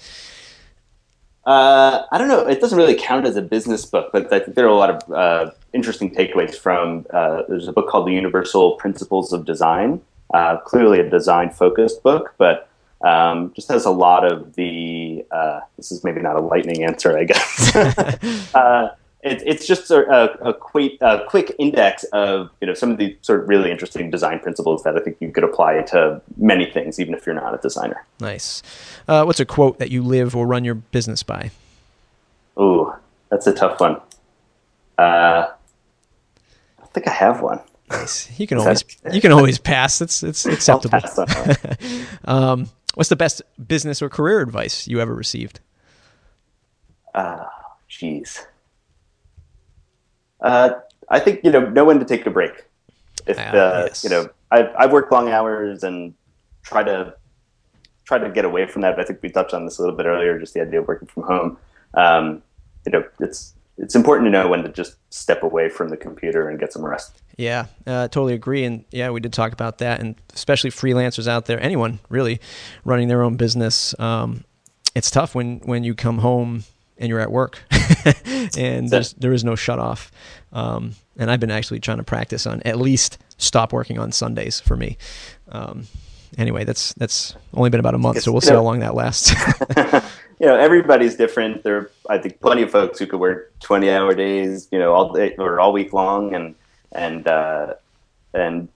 Uh, 1.47 2.05
I 2.11 2.17
don't 2.17 2.29
know. 2.29 2.47
It 2.47 2.61
doesn't 2.61 2.79
really 2.79 2.95
count 2.95 3.27
as 3.27 3.37
a 3.37 3.43
business 3.43 3.85
book, 3.85 4.11
but 4.13 4.33
I 4.33 4.39
think 4.39 4.57
there 4.57 4.65
are 4.65 4.71
a 4.71 4.77
lot 4.77 4.91
of 4.91 5.13
uh, 5.13 5.51
interesting 5.75 6.15
takeaways 6.15 6.55
from. 6.55 7.05
Uh, 7.13 7.43
there's 7.49 7.69
a 7.69 7.73
book 7.73 7.89
called 7.89 8.07
The 8.07 8.13
Universal 8.13 8.77
Principles 8.77 9.33
of 9.33 9.45
Design. 9.45 10.01
Uh, 10.33 10.57
clearly, 10.59 11.01
a 11.01 11.09
design-focused 11.09 12.03
book, 12.03 12.35
but 12.39 12.69
um, 13.07 13.53
just 13.55 13.71
has 13.71 13.85
a 13.85 13.91
lot 13.91 14.25
of 14.25 14.55
the. 14.55 15.25
Uh, 15.31 15.61
this 15.77 15.93
is 15.93 16.03
maybe 16.03 16.23
not 16.23 16.37
a 16.37 16.41
lightning 16.41 16.83
answer, 16.83 17.19
I 17.19 17.25
guess. 17.25 17.77
it, 19.25 19.43
it's 19.47 19.67
just 19.67 19.91
a, 19.91 20.07
a, 20.09 20.51
a, 20.51 20.55
quick, 20.55 20.99
a 21.01 21.25
quick 21.27 21.55
index 21.59 22.05
of 22.13 22.51
you 22.61 22.67
know 22.67 22.75
some 22.75 22.91
of 22.91 22.99
the 22.99 23.17
sort 23.23 23.41
of 23.41 23.49
really 23.49 23.71
interesting 23.71 24.11
design 24.11 24.39
principles 24.39 24.83
that 24.83 24.97
I 24.97 25.01
think 25.01 25.17
you 25.21 25.33
could 25.33 25.45
apply 25.45 25.81
to 25.83 26.21
many 26.37 26.71
things, 26.71 27.01
even 27.01 27.15
if 27.15 27.25
you're 27.25 27.35
not 27.35 27.55
a 27.55 27.59
designer. 27.59 28.05
Nice. 28.21 28.63
Uh, 29.09 29.25
what's 29.25 29.41
a 29.41 29.47
quote 29.47 29.79
that 29.79 29.91
you 29.91 30.03
live 30.03 30.37
or 30.37 30.47
run 30.47 30.63
your 30.63 30.75
business 30.75 31.23
by? 31.23 31.51
Ooh, 32.61 32.93
that's 33.31 33.47
a 33.47 33.55
tough 33.55 33.81
one. 33.81 33.97
Uh, 34.99 35.49
I 36.83 36.87
think 36.93 37.09
I 37.09 37.13
have 37.13 37.41
one. 37.41 37.61
Nice. 37.91 38.39
You 38.39 38.47
can 38.47 38.59
always 38.59 38.85
you 39.11 39.23
can 39.23 39.33
always 39.33 39.59
pass. 39.59 40.03
It's 40.03 40.23
it's 40.23 40.45
acceptable. 40.47 41.01
um, 42.27 42.69
what's 42.95 43.09
the 43.09 43.17
best 43.17 43.41
business 43.67 44.03
or 44.03 44.11
career 44.11 44.41
advice 44.41 44.87
you 44.87 45.01
ever 45.01 45.15
received? 45.15 45.61
Ah, 47.15 47.21
uh, 47.21 47.49
jeez. 47.89 48.45
Uh, 50.45 50.75
I 51.09 51.19
think 51.19 51.41
you 51.43 51.51
know 51.51 51.69
know 51.71 51.85
when 51.85 51.99
to 51.99 52.05
take 52.05 52.27
a 52.27 52.31
break. 52.31 52.67
If 53.27 53.39
uh, 53.39 53.87
yes. 53.89 54.05
you 54.05 54.11
know, 54.11 54.29
I've 54.51 54.69
I've 54.79 54.93
worked 54.93 55.11
long 55.11 55.31
hours 55.31 55.83
and 55.83 56.15
try 56.63 56.83
to 56.83 57.15
try 58.05 58.19
to 58.19 58.29
get 58.29 58.45
away 58.45 58.67
from 58.67 58.83
that. 58.83 58.95
But 58.95 59.05
I 59.05 59.07
think 59.07 59.23
we 59.23 59.31
touched 59.31 59.55
on 59.55 59.65
this 59.65 59.79
a 59.79 59.83
little 59.83 59.97
bit 59.97 60.07
earlier, 60.07 60.39
just 60.39 60.53
the 60.53 60.61
idea 60.61 60.81
of 60.81 60.87
working 60.87 61.09
from 61.09 61.23
home. 61.25 61.59
Um, 61.95 62.43
you 62.85 62.93
know, 62.93 63.05
it's 63.21 63.55
it's 63.79 63.95
important 63.95 64.27
to 64.27 64.31
know 64.31 64.47
when 64.49 64.63
to 64.63 64.69
just 64.69 64.97
step 65.09 65.43
away 65.43 65.71
from 65.71 65.89
the 65.89 65.97
computer 65.97 66.49
and 66.49 66.61
get 66.61 66.75
some 66.75 66.85
rest. 66.85 67.23
Yeah, 67.39 67.67
uh, 67.87 68.09
totally 68.09 68.35
agree. 68.35 68.65
And 68.65 68.85
yeah, 68.91 69.11
we 69.11 69.21
did 69.21 69.33
talk 69.33 69.53
about 69.53 69.79
that, 69.79 70.01
and 70.01 70.15
especially 70.35 70.71
freelancers 70.71 71.27
out 71.27 71.47
there, 71.47 71.59
anyone 71.59 72.01
really 72.11 72.39
running 72.85 73.09
their 73.09 73.23
own 73.23 73.37
business. 73.37 73.99
Um, 73.99 74.45
it's 74.95 75.11
tough 75.11 75.35
when 75.35 75.61
when 75.61 75.85
you 75.85 75.95
come 75.95 76.19
home 76.19 76.65
and 76.99 77.09
you're 77.09 77.21
at 77.21 77.31
work 77.31 77.63
and 78.57 78.89
there 78.89 79.33
is 79.33 79.45
no 79.45 79.55
shut 79.55 79.79
off. 79.79 80.11
Um, 80.53 80.93
and 81.17 81.31
I've 81.31 81.41
been 81.41 81.51
actually 81.51 81.81
trying 81.81 81.99
to 81.99 82.05
practice 82.05 82.47
on 82.47 82.63
at 82.65 82.79
least 82.79 83.19
stop 83.39 83.73
working 83.73 83.99
on 83.99 84.13
Sundays 84.13 84.61
for 84.61 84.77
me. 84.77 84.97
Um, 85.49 85.87
anyway, 86.39 86.65
that's 86.65 86.93
that's 86.95 87.35
only 87.55 87.71
been 87.71 87.81
about 87.81 87.95
a 87.95 87.99
month, 87.99 88.23
so 88.23 88.33
we'll 88.33 88.41
see 88.41 88.51
know, 88.51 88.57
how 88.57 88.63
long 88.63 88.81
that 88.81 88.95
lasts. 88.95 89.33
you 90.41 90.47
know, 90.47 90.57
everybody's 90.57 91.17
different. 91.17 91.63
There, 91.63 91.77
are, 91.77 91.91
I 92.09 92.19
think, 92.19 92.41
plenty 92.41 92.63
of 92.63 92.71
folks 92.71 92.99
who 92.99 93.07
could 93.07 93.21
work 93.21 93.53
twenty-hour 93.61 94.15
days, 94.15 94.69
you 94.71 94.79
know, 94.79 94.93
all 94.93 95.13
day 95.13 95.35
or 95.39 95.61
all 95.61 95.73
week 95.73 95.93
long, 95.93 96.35
and 96.35 96.55
and 96.93 97.27
uh, 97.27 97.75
and 98.33 98.69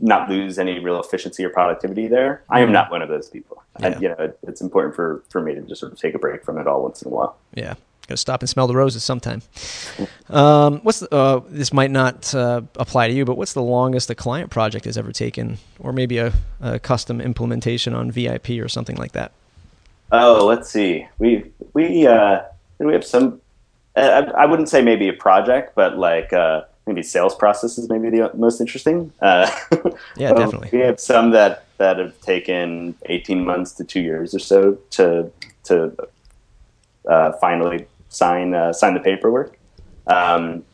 not 0.00 0.28
lose 0.28 0.58
any 0.58 0.78
real 0.78 1.00
efficiency 1.00 1.44
or 1.44 1.50
productivity 1.50 2.06
there. 2.08 2.42
I 2.48 2.60
am 2.60 2.66
mm-hmm. 2.66 2.72
not 2.74 2.90
one 2.90 3.02
of 3.02 3.08
those 3.08 3.28
people. 3.28 3.62
Yeah. 3.80 3.86
And, 3.86 4.02
you 4.02 4.08
know, 4.08 4.16
it, 4.18 4.38
it's 4.44 4.60
important 4.60 4.94
for, 4.94 5.22
for 5.28 5.40
me 5.40 5.54
to 5.54 5.60
just 5.62 5.80
sort 5.80 5.92
of 5.92 5.98
take 5.98 6.14
a 6.14 6.18
break 6.18 6.44
from 6.44 6.58
it 6.58 6.66
all 6.66 6.82
once 6.82 7.02
in 7.02 7.08
a 7.08 7.14
while. 7.14 7.36
Yeah. 7.54 7.74
Gotta 8.06 8.18
stop 8.18 8.42
and 8.42 8.50
smell 8.50 8.66
the 8.66 8.74
roses 8.74 9.02
sometime. 9.02 9.40
Um, 10.28 10.80
what's 10.80 11.00
the, 11.00 11.14
uh, 11.14 11.40
this 11.48 11.72
might 11.72 11.90
not 11.90 12.34
uh, 12.34 12.60
apply 12.76 13.08
to 13.08 13.14
you, 13.14 13.24
but 13.24 13.38
what's 13.38 13.54
the 13.54 13.62
longest 13.62 14.10
a 14.10 14.14
client 14.14 14.50
project 14.50 14.84
has 14.84 14.98
ever 14.98 15.10
taken, 15.10 15.56
or 15.78 15.90
maybe 15.90 16.18
a, 16.18 16.34
a 16.60 16.78
custom 16.78 17.22
implementation 17.22 17.94
on 17.94 18.10
VIP 18.10 18.50
or 18.60 18.68
something 18.68 18.96
like 18.96 19.12
that? 19.12 19.32
Oh, 20.12 20.44
let's 20.44 20.70
see. 20.70 21.06
We 21.18 21.50
we 21.72 22.06
uh, 22.06 22.42
we 22.78 22.92
have 22.92 23.06
some. 23.06 23.40
Uh, 23.96 24.32
I, 24.36 24.42
I 24.42 24.46
wouldn't 24.46 24.68
say 24.68 24.82
maybe 24.82 25.08
a 25.08 25.14
project, 25.14 25.74
but 25.74 25.96
like 25.96 26.32
uh, 26.34 26.64
maybe 26.86 27.02
sales 27.02 27.34
process 27.34 27.78
is 27.78 27.88
maybe 27.88 28.10
the 28.10 28.30
most 28.34 28.60
interesting. 28.60 29.12
Uh, 29.20 29.50
yeah, 30.16 30.32
definitely. 30.34 30.68
we 30.72 30.80
have 30.80 31.00
some 31.00 31.30
that 31.30 31.64
that 31.78 31.98
have 31.98 32.18
taken 32.20 32.94
eighteen 33.06 33.44
months 33.44 33.72
to 33.72 33.84
two 33.84 34.00
years 34.00 34.34
or 34.34 34.38
so 34.38 34.78
to 34.90 35.30
to 35.64 35.92
uh, 37.08 37.32
finally 37.40 37.86
sign 38.08 38.54
uh, 38.54 38.72
sign 38.72 38.94
the 38.94 39.00
paperwork. 39.00 39.58
Um, 40.06 40.64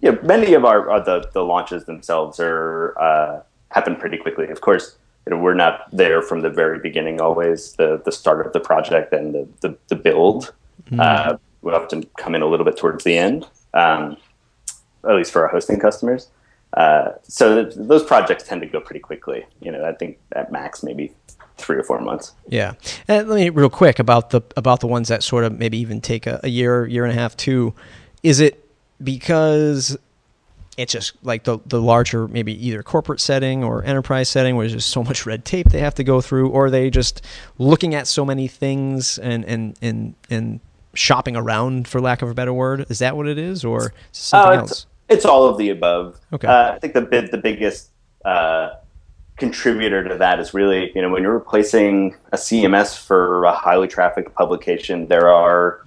yeah, 0.00 0.12
many 0.22 0.52
of 0.54 0.64
our, 0.64 0.90
our, 0.90 1.04
the 1.04 1.28
the 1.32 1.44
launches 1.44 1.84
themselves 1.84 2.38
are 2.38 2.98
uh, 2.98 3.42
happen 3.70 3.96
pretty 3.96 4.18
quickly. 4.18 4.48
Of 4.48 4.60
course, 4.60 4.96
you 5.26 5.34
know, 5.34 5.42
we're 5.42 5.54
not 5.54 5.88
there 5.92 6.20
from 6.22 6.40
the 6.40 6.50
very 6.50 6.78
beginning. 6.78 7.20
Always 7.20 7.72
the 7.72 8.02
the 8.04 8.12
start 8.12 8.46
of 8.46 8.52
the 8.52 8.60
project 8.60 9.12
and 9.12 9.34
the 9.34 9.48
the, 9.60 9.78
the 9.88 9.96
build. 9.96 10.52
Mm. 10.90 11.40
we 11.62 11.72
often 11.72 12.04
come 12.16 12.36
in 12.36 12.42
a 12.42 12.46
little 12.46 12.64
bit 12.64 12.76
towards 12.76 13.02
the 13.02 13.18
end. 13.18 13.44
Um, 13.74 14.16
at 15.04 15.14
least 15.14 15.32
for 15.32 15.42
our 15.42 15.48
hosting 15.48 15.78
customers. 15.80 16.28
Uh, 16.72 17.12
so 17.22 17.64
th- 17.64 17.74
those 17.76 18.04
projects 18.04 18.44
tend 18.44 18.60
to 18.60 18.66
go 18.66 18.80
pretty 18.80 19.00
quickly. 19.00 19.46
You 19.60 19.72
know, 19.72 19.84
I 19.84 19.92
think 19.92 20.18
at 20.32 20.52
max 20.52 20.82
maybe 20.82 21.12
three 21.56 21.76
or 21.76 21.82
four 21.82 22.00
months. 22.00 22.32
Yeah, 22.48 22.74
and 23.08 23.28
let 23.28 23.36
me 23.36 23.48
real 23.50 23.70
quick 23.70 23.98
about 23.98 24.30
the 24.30 24.42
about 24.56 24.80
the 24.80 24.86
ones 24.86 25.08
that 25.08 25.22
sort 25.22 25.44
of 25.44 25.58
maybe 25.58 25.78
even 25.78 26.00
take 26.00 26.26
a, 26.26 26.40
a 26.42 26.48
year, 26.48 26.86
year 26.86 27.04
and 27.04 27.12
a 27.12 27.20
half, 27.20 27.36
two. 27.36 27.74
Is 28.22 28.40
it 28.40 28.62
because 29.02 29.96
it's 30.76 30.92
just 30.92 31.12
like 31.22 31.44
the 31.44 31.58
the 31.66 31.80
larger 31.80 32.28
maybe 32.28 32.52
either 32.66 32.82
corporate 32.82 33.20
setting 33.20 33.64
or 33.64 33.82
enterprise 33.84 34.28
setting 34.28 34.56
where 34.56 34.64
there's 34.64 34.82
just 34.84 34.90
so 34.90 35.02
much 35.02 35.24
red 35.24 35.44
tape 35.44 35.70
they 35.70 35.80
have 35.80 35.94
to 35.94 36.04
go 36.04 36.20
through, 36.20 36.50
or 36.50 36.68
they 36.68 36.90
just 36.90 37.22
looking 37.58 37.94
at 37.94 38.06
so 38.06 38.24
many 38.24 38.48
things 38.48 39.18
and 39.18 39.44
and 39.44 39.78
and 39.80 40.14
and 40.28 40.60
shopping 40.96 41.36
around 41.36 41.88
for 41.88 42.00
lack 42.00 42.22
of 42.22 42.30
a 42.30 42.34
better 42.34 42.52
word? 42.52 42.86
Is 42.88 42.98
that 42.98 43.16
what 43.16 43.26
it 43.26 43.38
is, 43.38 43.64
or 43.64 43.92
something 44.12 44.58
uh, 44.58 44.62
else? 44.62 44.86
It's 45.08 45.24
all 45.24 45.44
of 45.44 45.58
the 45.58 45.70
above. 45.70 46.18
Okay. 46.32 46.48
Uh, 46.48 46.74
I 46.74 46.78
think 46.78 46.94
the 46.94 47.28
the 47.30 47.38
biggest 47.38 47.90
uh, 48.24 48.70
contributor 49.36 50.02
to 50.08 50.16
that 50.16 50.40
is 50.40 50.54
really 50.54 50.90
you 50.94 51.02
know 51.02 51.10
when 51.10 51.22
you're 51.22 51.34
replacing 51.34 52.16
a 52.32 52.36
CMS 52.36 52.98
for 52.98 53.44
a 53.44 53.52
highly 53.52 53.88
trafficked 53.88 54.34
publication, 54.34 55.06
there 55.08 55.30
are 55.30 55.86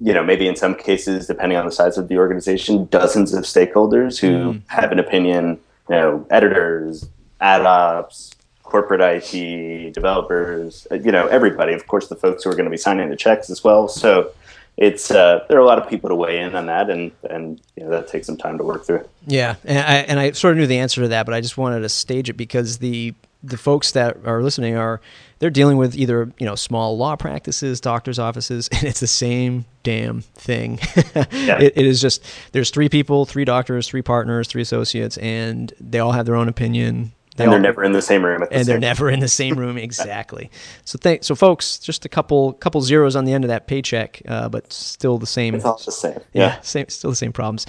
you 0.00 0.12
know 0.12 0.22
maybe 0.22 0.46
in 0.46 0.56
some 0.56 0.74
cases, 0.74 1.26
depending 1.26 1.56
on 1.56 1.64
the 1.64 1.72
size 1.72 1.96
of 1.96 2.08
the 2.08 2.18
organization, 2.18 2.86
dozens 2.86 3.32
of 3.32 3.44
stakeholders 3.44 4.18
who 4.18 4.54
mm. 4.54 4.62
have 4.68 4.92
an 4.92 4.98
opinion. 4.98 5.60
You 5.88 5.94
know, 5.94 6.26
editors, 6.30 7.08
ad 7.40 7.62
ops, 7.62 8.32
corporate 8.66 9.00
IT, 9.00 9.94
developers, 9.94 10.86
you 10.90 11.12
know, 11.12 11.26
everybody. 11.28 11.72
Of 11.72 11.86
course, 11.86 12.08
the 12.08 12.16
folks 12.16 12.44
who 12.44 12.50
are 12.50 12.54
going 12.54 12.64
to 12.66 12.70
be 12.70 12.76
signing 12.76 13.08
the 13.08 13.16
checks 13.16 13.48
as 13.48 13.64
well. 13.64 13.88
So 13.88 14.32
it's 14.76 15.10
uh, 15.10 15.44
there 15.48 15.56
are 15.56 15.62
a 15.62 15.66
lot 15.66 15.78
of 15.78 15.88
people 15.88 16.10
to 16.10 16.14
weigh 16.14 16.40
in 16.40 16.54
on 16.54 16.66
that, 16.66 16.90
and 16.90 17.10
and 17.30 17.60
you 17.76 17.84
know, 17.84 17.90
that 17.90 18.08
takes 18.08 18.26
some 18.26 18.36
time 18.36 18.58
to 18.58 18.64
work 18.64 18.84
through. 18.84 19.08
Yeah, 19.26 19.54
and 19.64 19.78
I 19.78 19.94
and 19.94 20.20
I 20.20 20.32
sort 20.32 20.52
of 20.52 20.58
knew 20.58 20.66
the 20.66 20.78
answer 20.78 21.00
to 21.02 21.08
that, 21.08 21.24
but 21.24 21.34
I 21.34 21.40
just 21.40 21.56
wanted 21.56 21.80
to 21.80 21.88
stage 21.88 22.28
it 22.28 22.34
because 22.34 22.78
the 22.78 23.14
the 23.42 23.56
folks 23.56 23.92
that 23.92 24.18
are 24.26 24.42
listening 24.42 24.76
are 24.76 25.00
they're 25.38 25.50
dealing 25.50 25.76
with 25.76 25.96
either 25.96 26.30
you 26.38 26.44
know 26.44 26.54
small 26.54 26.98
law 26.98 27.16
practices, 27.16 27.80
doctors' 27.80 28.18
offices, 28.18 28.68
and 28.72 28.84
it's 28.84 29.00
the 29.00 29.06
same 29.06 29.64
damn 29.82 30.20
thing. 30.20 30.78
yeah. 31.14 31.22
it, 31.60 31.72
it 31.76 31.86
is 31.86 32.00
just 32.00 32.22
there's 32.52 32.70
three 32.70 32.88
people, 32.88 33.24
three 33.24 33.44
doctors, 33.44 33.88
three 33.88 34.02
partners, 34.02 34.46
three 34.48 34.62
associates, 34.62 35.16
and 35.18 35.72
they 35.80 36.00
all 36.00 36.12
have 36.12 36.26
their 36.26 36.36
own 36.36 36.48
opinion. 36.48 37.12
They 37.36 37.44
and 37.44 37.52
they're 37.52 37.60
never 37.60 37.84
in 37.84 37.92
the 37.92 38.02
same 38.02 38.24
room. 38.24 38.40
The 38.40 38.52
and 38.52 38.66
they're 38.66 38.78
never 38.78 39.10
in 39.10 39.20
the 39.20 39.28
same 39.28 39.54
room 39.58 39.76
exactly. 39.76 40.50
so, 40.84 40.98
th- 40.98 41.22
so 41.22 41.34
folks, 41.34 41.78
just 41.78 42.04
a 42.04 42.08
couple 42.08 42.54
couple 42.54 42.80
zeros 42.80 43.14
on 43.14 43.24
the 43.24 43.32
end 43.32 43.44
of 43.44 43.48
that 43.48 43.66
paycheck, 43.66 44.22
uh, 44.26 44.48
but 44.48 44.72
still 44.72 45.18
the 45.18 45.26
same. 45.26 45.54
It's 45.54 45.64
all 45.64 45.80
the 45.84 45.92
same. 45.92 46.20
Yeah, 46.32 46.46
yeah 46.46 46.60
same, 46.60 46.88
still 46.88 47.10
the 47.10 47.16
same 47.16 47.32
problems. 47.32 47.66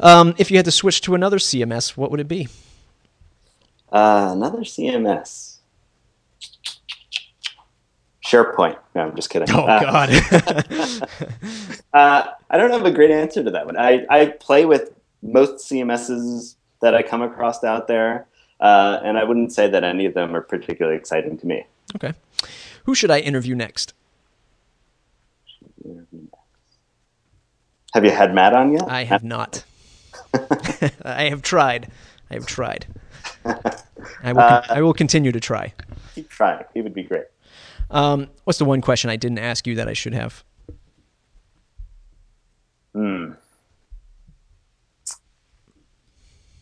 Um, 0.00 0.34
if 0.38 0.50
you 0.50 0.56
had 0.56 0.64
to 0.64 0.70
switch 0.70 1.00
to 1.02 1.14
another 1.14 1.38
CMS, 1.38 1.96
what 1.96 2.10
would 2.10 2.20
it 2.20 2.28
be? 2.28 2.48
Uh, 3.92 4.30
another 4.32 4.60
CMS. 4.60 5.58
SharePoint. 8.24 8.78
No, 8.94 9.02
I'm 9.02 9.16
just 9.16 9.30
kidding. 9.30 9.48
Oh 9.50 9.64
uh, 9.64 9.80
God. 9.80 10.10
uh, 11.92 12.24
I 12.50 12.56
don't 12.56 12.70
have 12.70 12.86
a 12.86 12.90
great 12.90 13.10
answer 13.10 13.44
to 13.44 13.50
that 13.50 13.66
one. 13.66 13.76
I, 13.76 14.06
I 14.08 14.26
play 14.26 14.64
with 14.64 14.92
most 15.22 15.70
CMSs 15.70 16.56
that 16.80 16.94
I 16.94 17.02
come 17.02 17.22
across 17.22 17.62
out 17.62 17.86
there, 17.86 18.26
uh, 18.60 19.00
and 19.02 19.18
I 19.18 19.24
wouldn't 19.24 19.52
say 19.52 19.68
that 19.68 19.84
any 19.84 20.06
of 20.06 20.14
them 20.14 20.34
are 20.34 20.40
particularly 20.40 20.96
exciting 20.96 21.38
to 21.38 21.46
me. 21.46 21.66
Okay. 21.96 22.12
Who 22.84 22.94
should 22.94 23.10
I 23.10 23.20
interview 23.20 23.54
next? 23.54 23.94
Have 27.94 28.04
you 28.04 28.10
had 28.10 28.34
Matt 28.34 28.54
on 28.54 28.72
yet? 28.72 28.82
I 28.88 29.04
have 29.04 29.22
not. 29.22 29.64
I 31.04 31.24
have 31.24 31.42
tried. 31.42 31.90
I 32.30 32.34
have 32.34 32.46
tried. 32.46 32.86
I 33.44 34.32
will. 34.32 34.40
Uh, 34.40 34.62
I 34.68 34.82
will 34.82 34.94
continue 34.94 35.32
to 35.32 35.40
try. 35.40 35.72
Keep 36.14 36.28
trying. 36.28 36.64
He 36.74 36.82
would 36.82 36.94
be 36.94 37.02
great. 37.04 37.26
Um, 37.90 38.28
what's 38.44 38.58
the 38.58 38.64
one 38.64 38.80
question 38.80 39.10
I 39.10 39.16
didn't 39.16 39.38
ask 39.38 39.66
you 39.66 39.74
that 39.76 39.88
I 39.88 39.92
should 39.92 40.14
have? 40.14 40.42
Hmm. 42.94 43.32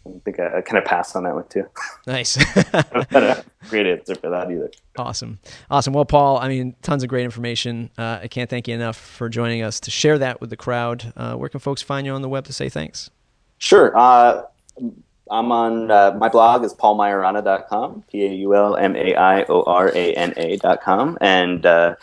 I 0.06 0.18
think 0.24 0.40
I, 0.40 0.58
I 0.58 0.60
kind 0.62 0.78
of 0.78 0.84
passed 0.84 1.14
on 1.16 1.24
that 1.24 1.34
one 1.34 1.46
too. 1.48 1.66
Nice. 2.06 2.36
great 3.68 3.86
answer 3.86 4.16
for 4.16 4.30
that 4.30 4.50
either. 4.50 4.70
Awesome. 4.96 5.38
Awesome. 5.70 5.92
Well, 5.92 6.04
Paul, 6.04 6.38
I 6.38 6.48
mean, 6.48 6.74
tons 6.82 7.04
of 7.04 7.08
great 7.08 7.24
information. 7.24 7.90
Uh, 7.96 8.18
I 8.22 8.28
can't 8.28 8.50
thank 8.50 8.66
you 8.66 8.74
enough 8.74 8.96
for 8.96 9.28
joining 9.28 9.62
us 9.62 9.78
to 9.80 9.90
share 9.92 10.18
that 10.18 10.40
with 10.40 10.50
the 10.50 10.56
crowd. 10.56 11.12
Uh, 11.16 11.34
where 11.34 11.48
can 11.48 11.60
folks 11.60 11.80
find 11.80 12.04
you 12.04 12.12
on 12.12 12.22
the 12.22 12.28
web 12.28 12.44
to 12.46 12.52
say 12.52 12.68
thanks? 12.68 13.10
Sure. 13.58 13.96
Uh, 13.96 14.42
I'm 15.30 15.52
on 15.52 15.90
uh, 15.90 16.16
my 16.18 16.28
blog 16.28 16.64
is 16.64 16.74
paulmaiorana.com, 16.74 18.04
P 18.10 18.24
A 18.24 18.34
U 18.34 18.54
L 18.54 18.76
M 18.76 18.96
A 18.96 19.14
I 19.14 19.44
O 19.44 19.62
R 19.62 19.88
A 19.94 20.14
N 20.14 20.34
A.com. 20.36 21.16
And 21.20 21.64
uh, 21.64 21.96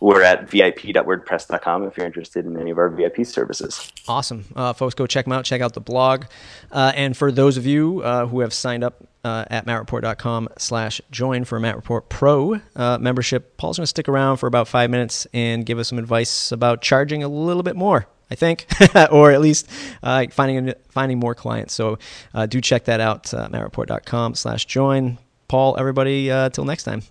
we're 0.00 0.22
at 0.22 0.48
vip.wordpress.com 0.50 1.84
if 1.84 1.96
you're 1.96 2.06
interested 2.06 2.44
in 2.46 2.58
any 2.58 2.70
of 2.70 2.78
our 2.78 2.88
VIP 2.88 3.24
services. 3.24 3.92
Awesome. 4.08 4.44
Uh, 4.56 4.72
folks, 4.72 4.94
go 4.94 5.06
check 5.06 5.24
them 5.24 5.32
out. 5.32 5.44
Check 5.44 5.60
out 5.60 5.74
the 5.74 5.80
blog. 5.80 6.24
Uh, 6.72 6.92
and 6.94 7.16
for 7.16 7.30
those 7.30 7.56
of 7.56 7.64
you 7.64 8.00
uh, 8.02 8.26
who 8.26 8.40
have 8.40 8.52
signed 8.52 8.82
up 8.82 9.06
uh, 9.24 9.44
at 9.50 9.66
mattreport.com 9.66 10.48
slash 10.58 11.00
join 11.10 11.44
for 11.44 11.58
Matt 11.60 11.76
Report 11.76 12.08
Pro 12.08 12.60
membership, 12.76 13.56
Paul's 13.56 13.78
going 13.78 13.84
to 13.84 13.88
stick 13.88 14.08
around 14.08 14.38
for 14.38 14.46
about 14.46 14.68
five 14.68 14.90
minutes 14.90 15.26
and 15.32 15.64
give 15.64 15.78
us 15.78 15.88
some 15.88 15.98
advice 15.98 16.52
about 16.52 16.82
charging 16.82 17.22
a 17.22 17.28
little 17.28 17.62
bit 17.62 17.76
more. 17.76 18.06
I 18.30 18.34
think, 18.34 18.66
or 19.12 19.30
at 19.30 19.40
least 19.40 19.68
uh, 20.02 20.26
finding 20.30 20.72
finding 20.88 21.18
more 21.18 21.34
clients. 21.34 21.74
So 21.74 21.98
uh, 22.32 22.46
do 22.46 22.60
check 22.60 22.84
that 22.84 23.00
out, 23.00 23.32
uh, 23.34 23.48
mattreport.com 23.48 24.34
slash 24.34 24.64
join. 24.66 25.18
Paul, 25.48 25.76
everybody, 25.78 26.30
uh, 26.30 26.48
till 26.48 26.64
next 26.64 26.84
time. 26.84 27.02